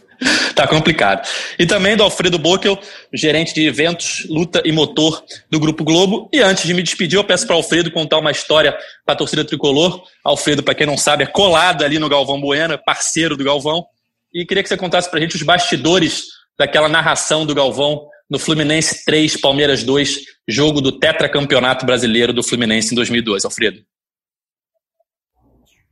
tá 0.57 0.67
complicado. 0.67 1.25
E 1.57 1.67
também 1.67 1.97
do 1.97 2.03
Alfredo 2.03 2.37
Bockel, 2.37 2.77
gerente 3.15 3.55
de 3.55 3.65
eventos, 3.65 4.27
luta 4.29 4.61
e 4.65 4.73
motor 4.73 5.23
do 5.49 5.61
Grupo 5.61 5.85
Globo. 5.85 6.29
E 6.33 6.41
antes 6.41 6.65
de 6.65 6.75
me 6.75 6.83
despedir, 6.83 7.17
eu 7.17 7.23
peço 7.23 7.47
para 7.47 7.55
Alfredo 7.55 7.93
contar 7.93 8.19
uma 8.19 8.33
história 8.33 8.77
para 9.07 9.15
a 9.15 9.17
torcida 9.17 9.45
tricolor. 9.45 10.03
Alfredo, 10.25 10.65
para 10.65 10.75
quem 10.75 10.87
não 10.87 10.99
sabe, 10.99 11.23
é 11.23 11.27
colado 11.27 11.85
ali 11.85 12.01
no 12.01 12.09
Galvão 12.09 12.41
Bueno, 12.41 12.75
é 12.75 12.77
parceiro 12.77 13.37
do 13.37 13.45
Galvão. 13.45 13.87
E 14.35 14.45
queria 14.45 14.65
que 14.65 14.69
você 14.69 14.77
contasse 14.77 15.09
para 15.09 15.21
a 15.21 15.23
gente 15.23 15.37
os 15.37 15.43
bastidores 15.43 16.25
daquela 16.59 16.89
narração 16.89 17.47
do 17.47 17.55
Galvão 17.55 18.11
no 18.31 18.39
Fluminense 18.39 19.05
3, 19.05 19.41
Palmeiras 19.41 19.83
2, 19.83 20.21
jogo 20.47 20.81
do 20.81 20.93
tetracampeonato 20.93 21.85
brasileiro 21.85 22.33
do 22.33 22.45
Fluminense 22.45 22.93
em 22.93 22.95
2002. 22.95 23.45
Alfredo. 23.45 23.81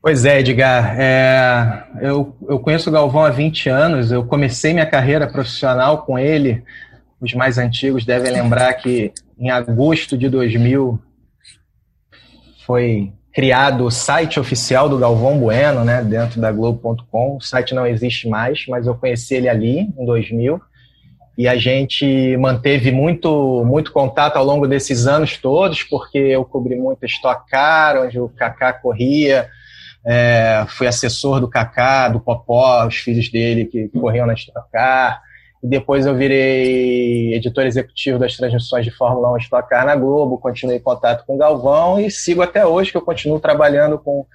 Pois 0.01 0.24
é, 0.24 0.39
Edgar. 0.39 0.95
É, 0.97 1.84
eu, 2.01 2.36
eu 2.49 2.61
conheço 2.61 2.89
o 2.89 2.93
Galvão 2.93 3.24
há 3.24 3.30
20 3.30 3.68
anos, 3.68 4.12
eu 4.12 4.24
comecei 4.24 4.72
minha 4.72 4.86
carreira 4.86 5.26
profissional 5.26 6.05
com 6.05 6.16
ele. 6.16 6.62
Os 7.20 7.34
mais 7.34 7.59
antigos 7.59 8.05
devem 8.05 8.32
lembrar 8.32 8.74
que 8.74 9.12
em 9.36 9.51
agosto 9.51 10.16
de 10.16 10.28
2000 10.28 11.01
foi 12.64 13.12
criado 13.34 13.84
o 13.84 13.91
site 13.91 14.39
oficial 14.39 14.89
do 14.89 14.99
Galvão 14.99 15.39
Bueno, 15.39 15.84
né, 15.84 16.05
dentro 16.05 16.41
da 16.41 16.53
Globo.com. 16.53 17.36
O 17.36 17.41
site 17.41 17.74
não 17.74 17.84
existe 17.84 18.28
mais, 18.28 18.64
mas 18.68 18.86
eu 18.86 18.95
conheci 18.95 19.34
ele 19.34 19.49
ali 19.49 19.80
em 19.80 20.07
2000 20.07 20.61
e 21.39 21.47
a 21.47 21.57
gente 21.57 22.36
manteve 22.36 22.91
muito 22.91 23.64
muito 23.64 23.93
contato 23.93 24.36
ao 24.36 24.45
longo 24.45 24.66
desses 24.66 25.07
anos 25.07 25.36
todos, 25.36 25.84
porque 25.84 26.18
eu 26.18 26.45
cobri 26.45 26.74
muito 26.74 27.07
Stock 27.07 27.49
Car, 27.49 28.03
onde 28.03 28.18
o 28.18 28.28
Kaká 28.28 28.72
corria, 28.72 29.49
é, 30.05 30.66
fui 30.66 30.89
assessor 30.89 31.39
do 31.41 31.49
Kaká, 31.49 32.09
do 32.09 32.18
Popó, 32.18 32.84
os 32.84 32.97
filhos 32.97 33.30
dele 33.30 33.66
que 33.66 33.89
corriam 33.91 34.26
na 34.26 34.34
Stock 34.34 34.68
Car. 34.72 35.22
E 35.62 35.68
depois 35.68 36.07
eu 36.07 36.14
virei 36.16 37.34
editor 37.34 37.66
executivo 37.66 38.18
das 38.18 38.36
transmissões 38.36 38.84
de 38.84 38.91
Fórmula 38.91 39.32
1 39.34 39.36
Stock 39.39 39.68
Car 39.68 39.86
na 39.86 39.95
Globo, 39.95 40.39
continuei 40.39 40.80
contato 40.80 41.24
com 41.24 41.36
o 41.36 41.39
Galvão 41.39 42.01
e 42.01 42.11
sigo 42.11 42.43
até 42.43 42.66
hoje, 42.66 42.91
que 42.91 42.97
eu 42.97 43.03
continuo 43.03 43.39
trabalhando 43.39 43.97
com, 43.97 44.26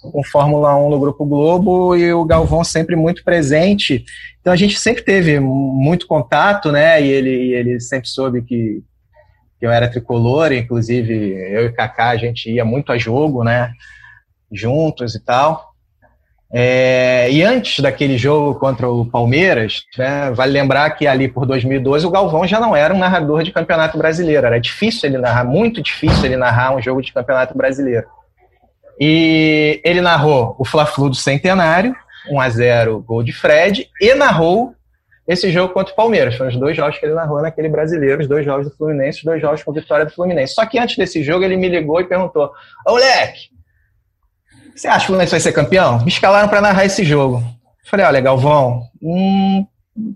com 0.00 0.24
Fórmula 0.24 0.76
1 0.76 0.90
no 0.90 1.00
Grupo 1.00 1.24
Globo 1.24 1.96
e 1.96 2.12
o 2.12 2.24
Galvão 2.24 2.64
sempre 2.64 2.96
muito 2.96 3.22
presente. 3.24 4.04
Então 4.40 4.52
a 4.52 4.56
gente 4.56 4.78
sempre 4.78 5.02
teve 5.02 5.38
muito 5.40 6.06
contato, 6.06 6.72
né? 6.72 7.02
E 7.02 7.08
ele, 7.08 7.52
ele 7.52 7.80
sempre 7.80 8.08
soube 8.08 8.42
que, 8.42 8.82
que 9.58 9.66
eu 9.66 9.70
era 9.70 9.90
tricolor, 9.90 10.52
inclusive 10.52 11.12
eu 11.52 11.66
e 11.66 11.72
Kaká 11.72 12.10
a 12.10 12.16
gente 12.16 12.50
ia 12.50 12.64
muito 12.64 12.92
a 12.92 12.98
jogo, 12.98 13.44
né? 13.44 13.72
juntos 14.50 15.14
e 15.14 15.20
tal. 15.20 15.70
É, 16.52 17.30
e 17.30 17.42
antes 17.44 17.78
daquele 17.78 18.18
jogo 18.18 18.58
contra 18.58 18.88
o 18.88 19.06
Palmeiras, 19.06 19.84
né, 19.96 20.32
vale 20.32 20.52
lembrar 20.52 20.90
que 20.90 21.06
ali 21.06 21.28
por 21.28 21.46
2012 21.46 22.04
o 22.04 22.10
Galvão 22.10 22.44
já 22.44 22.58
não 22.58 22.74
era 22.74 22.92
um 22.92 22.98
narrador 22.98 23.44
de 23.44 23.52
campeonato 23.52 23.96
brasileiro. 23.96 24.46
Era 24.46 24.58
difícil 24.58 25.08
ele 25.08 25.18
narrar, 25.18 25.44
muito 25.44 25.80
difícil 25.80 26.24
ele 26.24 26.36
narrar 26.36 26.74
um 26.74 26.82
jogo 26.82 27.00
de 27.00 27.12
campeonato 27.12 27.56
brasileiro. 27.56 28.06
E 29.00 29.80
ele 29.82 30.02
narrou 30.02 30.54
o 30.58 30.64
Fla-Flu 30.64 31.08
do 31.08 31.16
Centenário, 31.16 31.96
1 32.30 32.40
a 32.40 32.50
0 32.50 33.00
gol 33.00 33.22
de 33.22 33.32
Fred, 33.32 33.88
e 33.98 34.14
narrou 34.14 34.74
esse 35.26 35.50
jogo 35.50 35.72
contra 35.72 35.92
o 35.92 35.96
Palmeiras. 35.96 36.36
Foram 36.36 36.50
os 36.50 36.56
dois 36.58 36.76
jogos 36.76 36.98
que 36.98 37.06
ele 37.06 37.14
narrou 37.14 37.40
naquele 37.40 37.68
brasileiro, 37.68 38.20
os 38.20 38.28
dois 38.28 38.44
jogos 38.44 38.68
do 38.68 38.76
Fluminense, 38.76 39.18
os 39.18 39.24
dois 39.24 39.40
jogos 39.40 39.62
com 39.62 39.72
vitória 39.72 40.04
do 40.04 40.12
Fluminense. 40.12 40.54
Só 40.54 40.66
que 40.66 40.78
antes 40.78 40.96
desse 40.96 41.22
jogo 41.22 41.44
ele 41.44 41.56
me 41.56 41.68
ligou 41.68 42.00
e 42.00 42.04
perguntou: 42.04 42.50
Ô, 42.86 42.90
moleque, 42.90 43.48
você 44.74 44.88
acha 44.88 44.98
que 44.98 45.04
o 45.04 45.06
Fluminense 45.06 45.30
vai 45.30 45.40
ser 45.40 45.52
campeão? 45.52 46.00
Me 46.02 46.08
escalaram 46.08 46.48
para 46.48 46.60
narrar 46.60 46.84
esse 46.84 47.04
jogo. 47.04 47.42
Falei, 47.84 48.06
olha, 48.06 48.20
Galvão, 48.20 48.82
hum, 49.02 49.66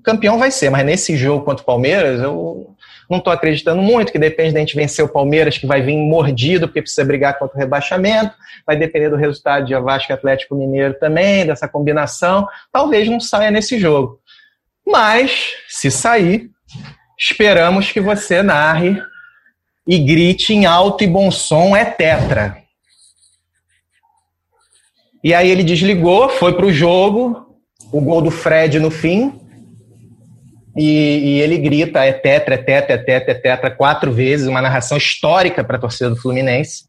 campeão 0.02 0.38
vai 0.38 0.50
ser, 0.50 0.70
mas 0.70 0.84
nesse 0.84 1.16
jogo 1.16 1.44
contra 1.44 1.62
o 1.62 1.66
Palmeiras, 1.66 2.20
eu 2.20 2.73
não 3.08 3.18
estou 3.18 3.32
acreditando 3.32 3.82
muito, 3.82 4.12
que 4.12 4.18
depende 4.18 4.54
da 4.54 4.60
gente 4.60 4.76
vencer 4.76 5.04
o 5.04 5.08
Palmeiras, 5.08 5.58
que 5.58 5.66
vai 5.66 5.82
vir 5.82 5.96
mordido, 5.96 6.66
porque 6.66 6.82
precisa 6.82 7.04
brigar 7.04 7.38
contra 7.38 7.56
o 7.56 7.60
rebaixamento, 7.60 8.34
vai 8.66 8.76
depender 8.76 9.10
do 9.10 9.16
resultado 9.16 9.66
de 9.66 9.74
Vasco 9.74 10.12
Atlético 10.12 10.54
Mineiro 10.54 10.94
também, 10.94 11.46
dessa 11.46 11.68
combinação, 11.68 12.46
talvez 12.72 13.08
não 13.08 13.20
saia 13.20 13.50
nesse 13.50 13.78
jogo. 13.78 14.20
Mas, 14.86 15.54
se 15.68 15.90
sair, 15.90 16.50
esperamos 17.18 17.90
que 17.90 18.00
você 18.00 18.42
narre 18.42 19.02
e 19.86 19.98
grite 19.98 20.52
em 20.52 20.66
alto 20.66 21.04
e 21.04 21.06
bom 21.06 21.30
som, 21.30 21.76
é 21.76 21.84
tetra. 21.84 22.56
E 25.22 25.32
aí 25.32 25.50
ele 25.50 25.62
desligou, 25.62 26.28
foi 26.28 26.54
para 26.54 26.66
o 26.66 26.72
jogo, 26.72 27.56
o 27.90 28.00
gol 28.00 28.20
do 28.20 28.30
Fred 28.30 28.78
no 28.78 28.90
fim, 28.90 29.40
e, 30.76 31.36
e, 31.36 31.40
ele 31.40 31.58
grita, 31.58 32.04
é 32.04 32.12
tetra, 32.12 32.54
é 32.54 32.58
tetra, 32.58 32.94
é 32.94 32.98
tetra, 32.98 33.32
é 33.32 33.34
tetra, 33.34 33.70
quatro 33.70 34.12
vezes, 34.12 34.46
uma 34.46 34.62
narração 34.62 34.96
histórica 34.96 35.62
para 35.62 35.76
a 35.76 35.80
torcida 35.80 36.10
do 36.10 36.16
Fluminense. 36.16 36.84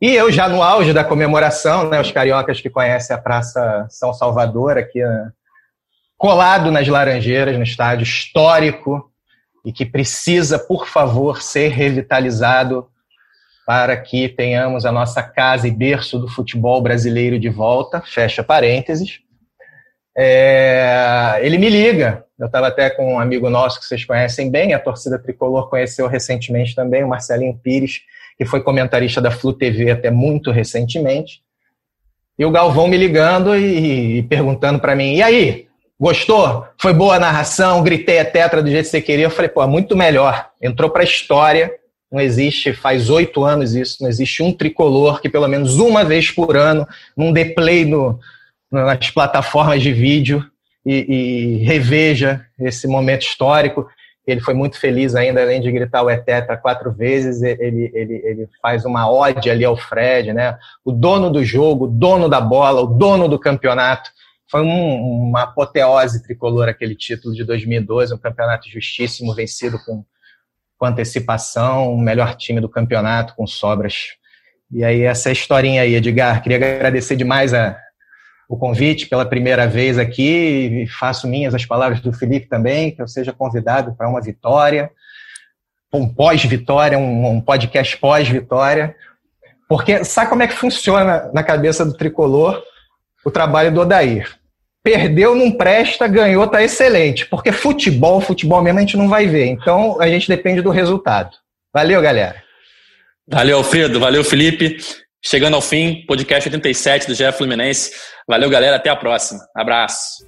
E 0.00 0.10
eu 0.14 0.30
já 0.32 0.48
no 0.48 0.62
auge 0.62 0.92
da 0.92 1.04
comemoração, 1.04 1.88
né, 1.88 2.00
os 2.00 2.10
cariocas 2.10 2.60
que 2.60 2.68
conhecem 2.70 3.14
a 3.14 3.20
Praça 3.20 3.86
São 3.88 4.12
Salvador, 4.12 4.76
aqui 4.76 5.00
né, 5.00 5.30
colado 6.16 6.70
nas 6.70 6.86
Laranjeiras, 6.86 7.56
no 7.56 7.62
estádio 7.62 8.04
histórico, 8.04 9.10
e 9.64 9.72
que 9.72 9.86
precisa, 9.86 10.58
por 10.58 10.86
favor, 10.88 11.40
ser 11.40 11.68
revitalizado 11.68 12.88
para 13.66 13.96
que 13.96 14.28
tenhamos 14.28 14.84
a 14.84 14.92
nossa 14.92 15.22
casa 15.22 15.68
e 15.68 15.70
berço 15.70 16.18
do 16.18 16.28
futebol 16.28 16.82
brasileiro 16.82 17.38
de 17.38 17.48
volta, 17.48 18.00
fecha 18.00 18.42
parênteses. 18.42 19.20
É, 20.16 21.38
ele 21.42 21.58
me 21.58 21.68
liga, 21.68 22.24
Eu 22.42 22.46
estava 22.46 22.66
até 22.66 22.90
com 22.90 23.14
um 23.14 23.20
amigo 23.20 23.48
nosso 23.48 23.78
que 23.78 23.86
vocês 23.86 24.04
conhecem 24.04 24.50
bem, 24.50 24.74
a 24.74 24.78
torcida 24.80 25.16
tricolor 25.16 25.70
conheceu 25.70 26.08
recentemente 26.08 26.74
também, 26.74 27.04
o 27.04 27.08
Marcelinho 27.08 27.56
Pires, 27.62 28.00
que 28.36 28.44
foi 28.44 28.60
comentarista 28.60 29.20
da 29.20 29.30
Flu 29.30 29.52
TV 29.52 29.92
até 29.92 30.10
muito 30.10 30.50
recentemente. 30.50 31.40
E 32.36 32.44
o 32.44 32.50
Galvão 32.50 32.88
me 32.88 32.96
ligando 32.96 33.54
e, 33.54 34.18
e 34.18 34.22
perguntando 34.24 34.80
para 34.80 34.96
mim: 34.96 35.14
e 35.14 35.22
aí, 35.22 35.68
gostou? 36.00 36.66
Foi 36.76 36.92
boa 36.92 37.14
a 37.14 37.20
narração? 37.20 37.80
Gritei 37.80 38.18
a 38.18 38.24
tetra 38.24 38.60
do 38.60 38.68
jeito 38.68 38.86
que 38.86 38.90
você 38.90 39.00
queria. 39.00 39.26
Eu 39.26 39.30
falei: 39.30 39.48
pô, 39.48 39.64
muito 39.68 39.96
melhor. 39.96 40.50
Entrou 40.60 40.90
para 40.90 41.02
a 41.02 41.04
história. 41.04 41.72
Não 42.10 42.18
existe, 42.20 42.72
faz 42.72 43.08
oito 43.08 43.44
anos 43.44 43.76
isso, 43.76 44.02
não 44.02 44.08
existe 44.08 44.42
um 44.42 44.52
tricolor 44.52 45.22
que 45.22 45.30
pelo 45.30 45.46
menos 45.46 45.78
uma 45.78 46.04
vez 46.04 46.30
por 46.30 46.56
ano 46.56 46.86
não 47.16 47.32
dê 47.32 47.44
play 47.44 47.84
no, 47.84 48.18
nas 48.68 49.10
plataformas 49.10 49.80
de 49.80 49.92
vídeo 49.92 50.44
e, 50.84 50.94
e 50.94 51.64
reveja 51.64 52.44
esse 52.58 52.86
momento 52.86 53.22
histórico. 53.22 53.86
Ele 54.26 54.40
foi 54.40 54.54
muito 54.54 54.78
feliz 54.78 55.16
ainda, 55.16 55.42
além 55.42 55.60
de 55.60 55.70
gritar 55.72 56.02
o 56.02 56.10
Etetra 56.10 56.56
quatro 56.56 56.92
vezes, 56.92 57.42
ele, 57.42 57.90
ele, 57.92 58.14
ele 58.24 58.48
faz 58.60 58.84
uma 58.84 59.10
ode 59.10 59.50
ali 59.50 59.64
ao 59.64 59.76
Fred, 59.76 60.32
né? 60.32 60.56
O 60.84 60.92
dono 60.92 61.28
do 61.28 61.44
jogo, 61.44 61.86
o 61.86 61.88
dono 61.88 62.28
da 62.28 62.40
bola, 62.40 62.82
o 62.82 62.86
dono 62.86 63.26
do 63.26 63.38
campeonato. 63.38 64.10
Foi 64.48 64.62
um, 64.62 65.28
uma 65.28 65.42
apoteose 65.42 66.22
tricolor 66.22 66.68
aquele 66.68 66.94
título 66.94 67.34
de 67.34 67.42
2012, 67.42 68.14
um 68.14 68.18
campeonato 68.18 68.68
justíssimo, 68.68 69.34
vencido 69.34 69.78
com, 69.84 70.04
com 70.78 70.86
antecipação, 70.86 71.92
o 71.92 71.98
melhor 71.98 72.36
time 72.36 72.60
do 72.60 72.68
campeonato, 72.68 73.34
com 73.34 73.46
sobras. 73.46 74.10
E 74.70 74.84
aí, 74.84 75.02
essa 75.02 75.32
historinha 75.32 75.82
aí, 75.82 75.96
Edgar, 75.96 76.42
queria 76.42 76.58
agradecer 76.58 77.16
demais 77.16 77.52
a, 77.52 77.76
o 78.52 78.56
convite 78.58 79.06
pela 79.06 79.24
primeira 79.24 79.66
vez 79.66 79.98
aqui 79.98 80.86
faço 80.98 81.26
minhas 81.26 81.54
as 81.54 81.64
palavras 81.64 82.02
do 82.02 82.12
Felipe 82.12 82.46
também, 82.46 82.90
que 82.90 83.00
eu 83.00 83.08
seja 83.08 83.32
convidado 83.32 83.94
para 83.96 84.06
uma 84.06 84.20
vitória, 84.20 84.90
um 85.90 86.06
pós-vitória, 86.06 86.98
um, 86.98 87.26
um 87.30 87.40
podcast 87.40 87.96
pós-vitória, 87.96 88.94
porque 89.66 90.04
sabe 90.04 90.28
como 90.28 90.42
é 90.42 90.46
que 90.46 90.52
funciona 90.54 91.30
na 91.32 91.42
cabeça 91.42 91.82
do 91.82 91.94
tricolor 91.94 92.62
o 93.24 93.30
trabalho 93.30 93.72
do 93.72 93.80
Odair? 93.80 94.30
Perdeu, 94.84 95.34
não 95.34 95.50
presta, 95.52 96.06
ganhou, 96.06 96.46
tá 96.46 96.62
excelente. 96.62 97.24
Porque 97.24 97.52
futebol, 97.52 98.20
futebol 98.20 98.60
mesmo 98.60 98.80
a 98.80 98.82
gente 98.82 98.98
não 98.98 99.08
vai 99.08 99.26
ver. 99.26 99.46
Então 99.46 99.98
a 99.98 100.06
gente 100.08 100.28
depende 100.28 100.60
do 100.60 100.68
resultado. 100.68 101.30
Valeu, 101.72 102.02
galera. 102.02 102.42
Valeu, 103.26 103.56
Alfredo. 103.56 103.98
Valeu, 103.98 104.22
Felipe. 104.22 104.76
Chegando 105.24 105.54
ao 105.54 105.62
fim, 105.62 106.04
podcast 106.06 106.48
87 106.48 107.06
do 107.06 107.14
GE 107.14 107.30
Fluminense. 107.32 107.92
Valeu, 108.28 108.50
galera. 108.50 108.76
Até 108.76 108.90
a 108.90 108.96
próxima. 108.96 109.40
Abraço. 109.54 110.26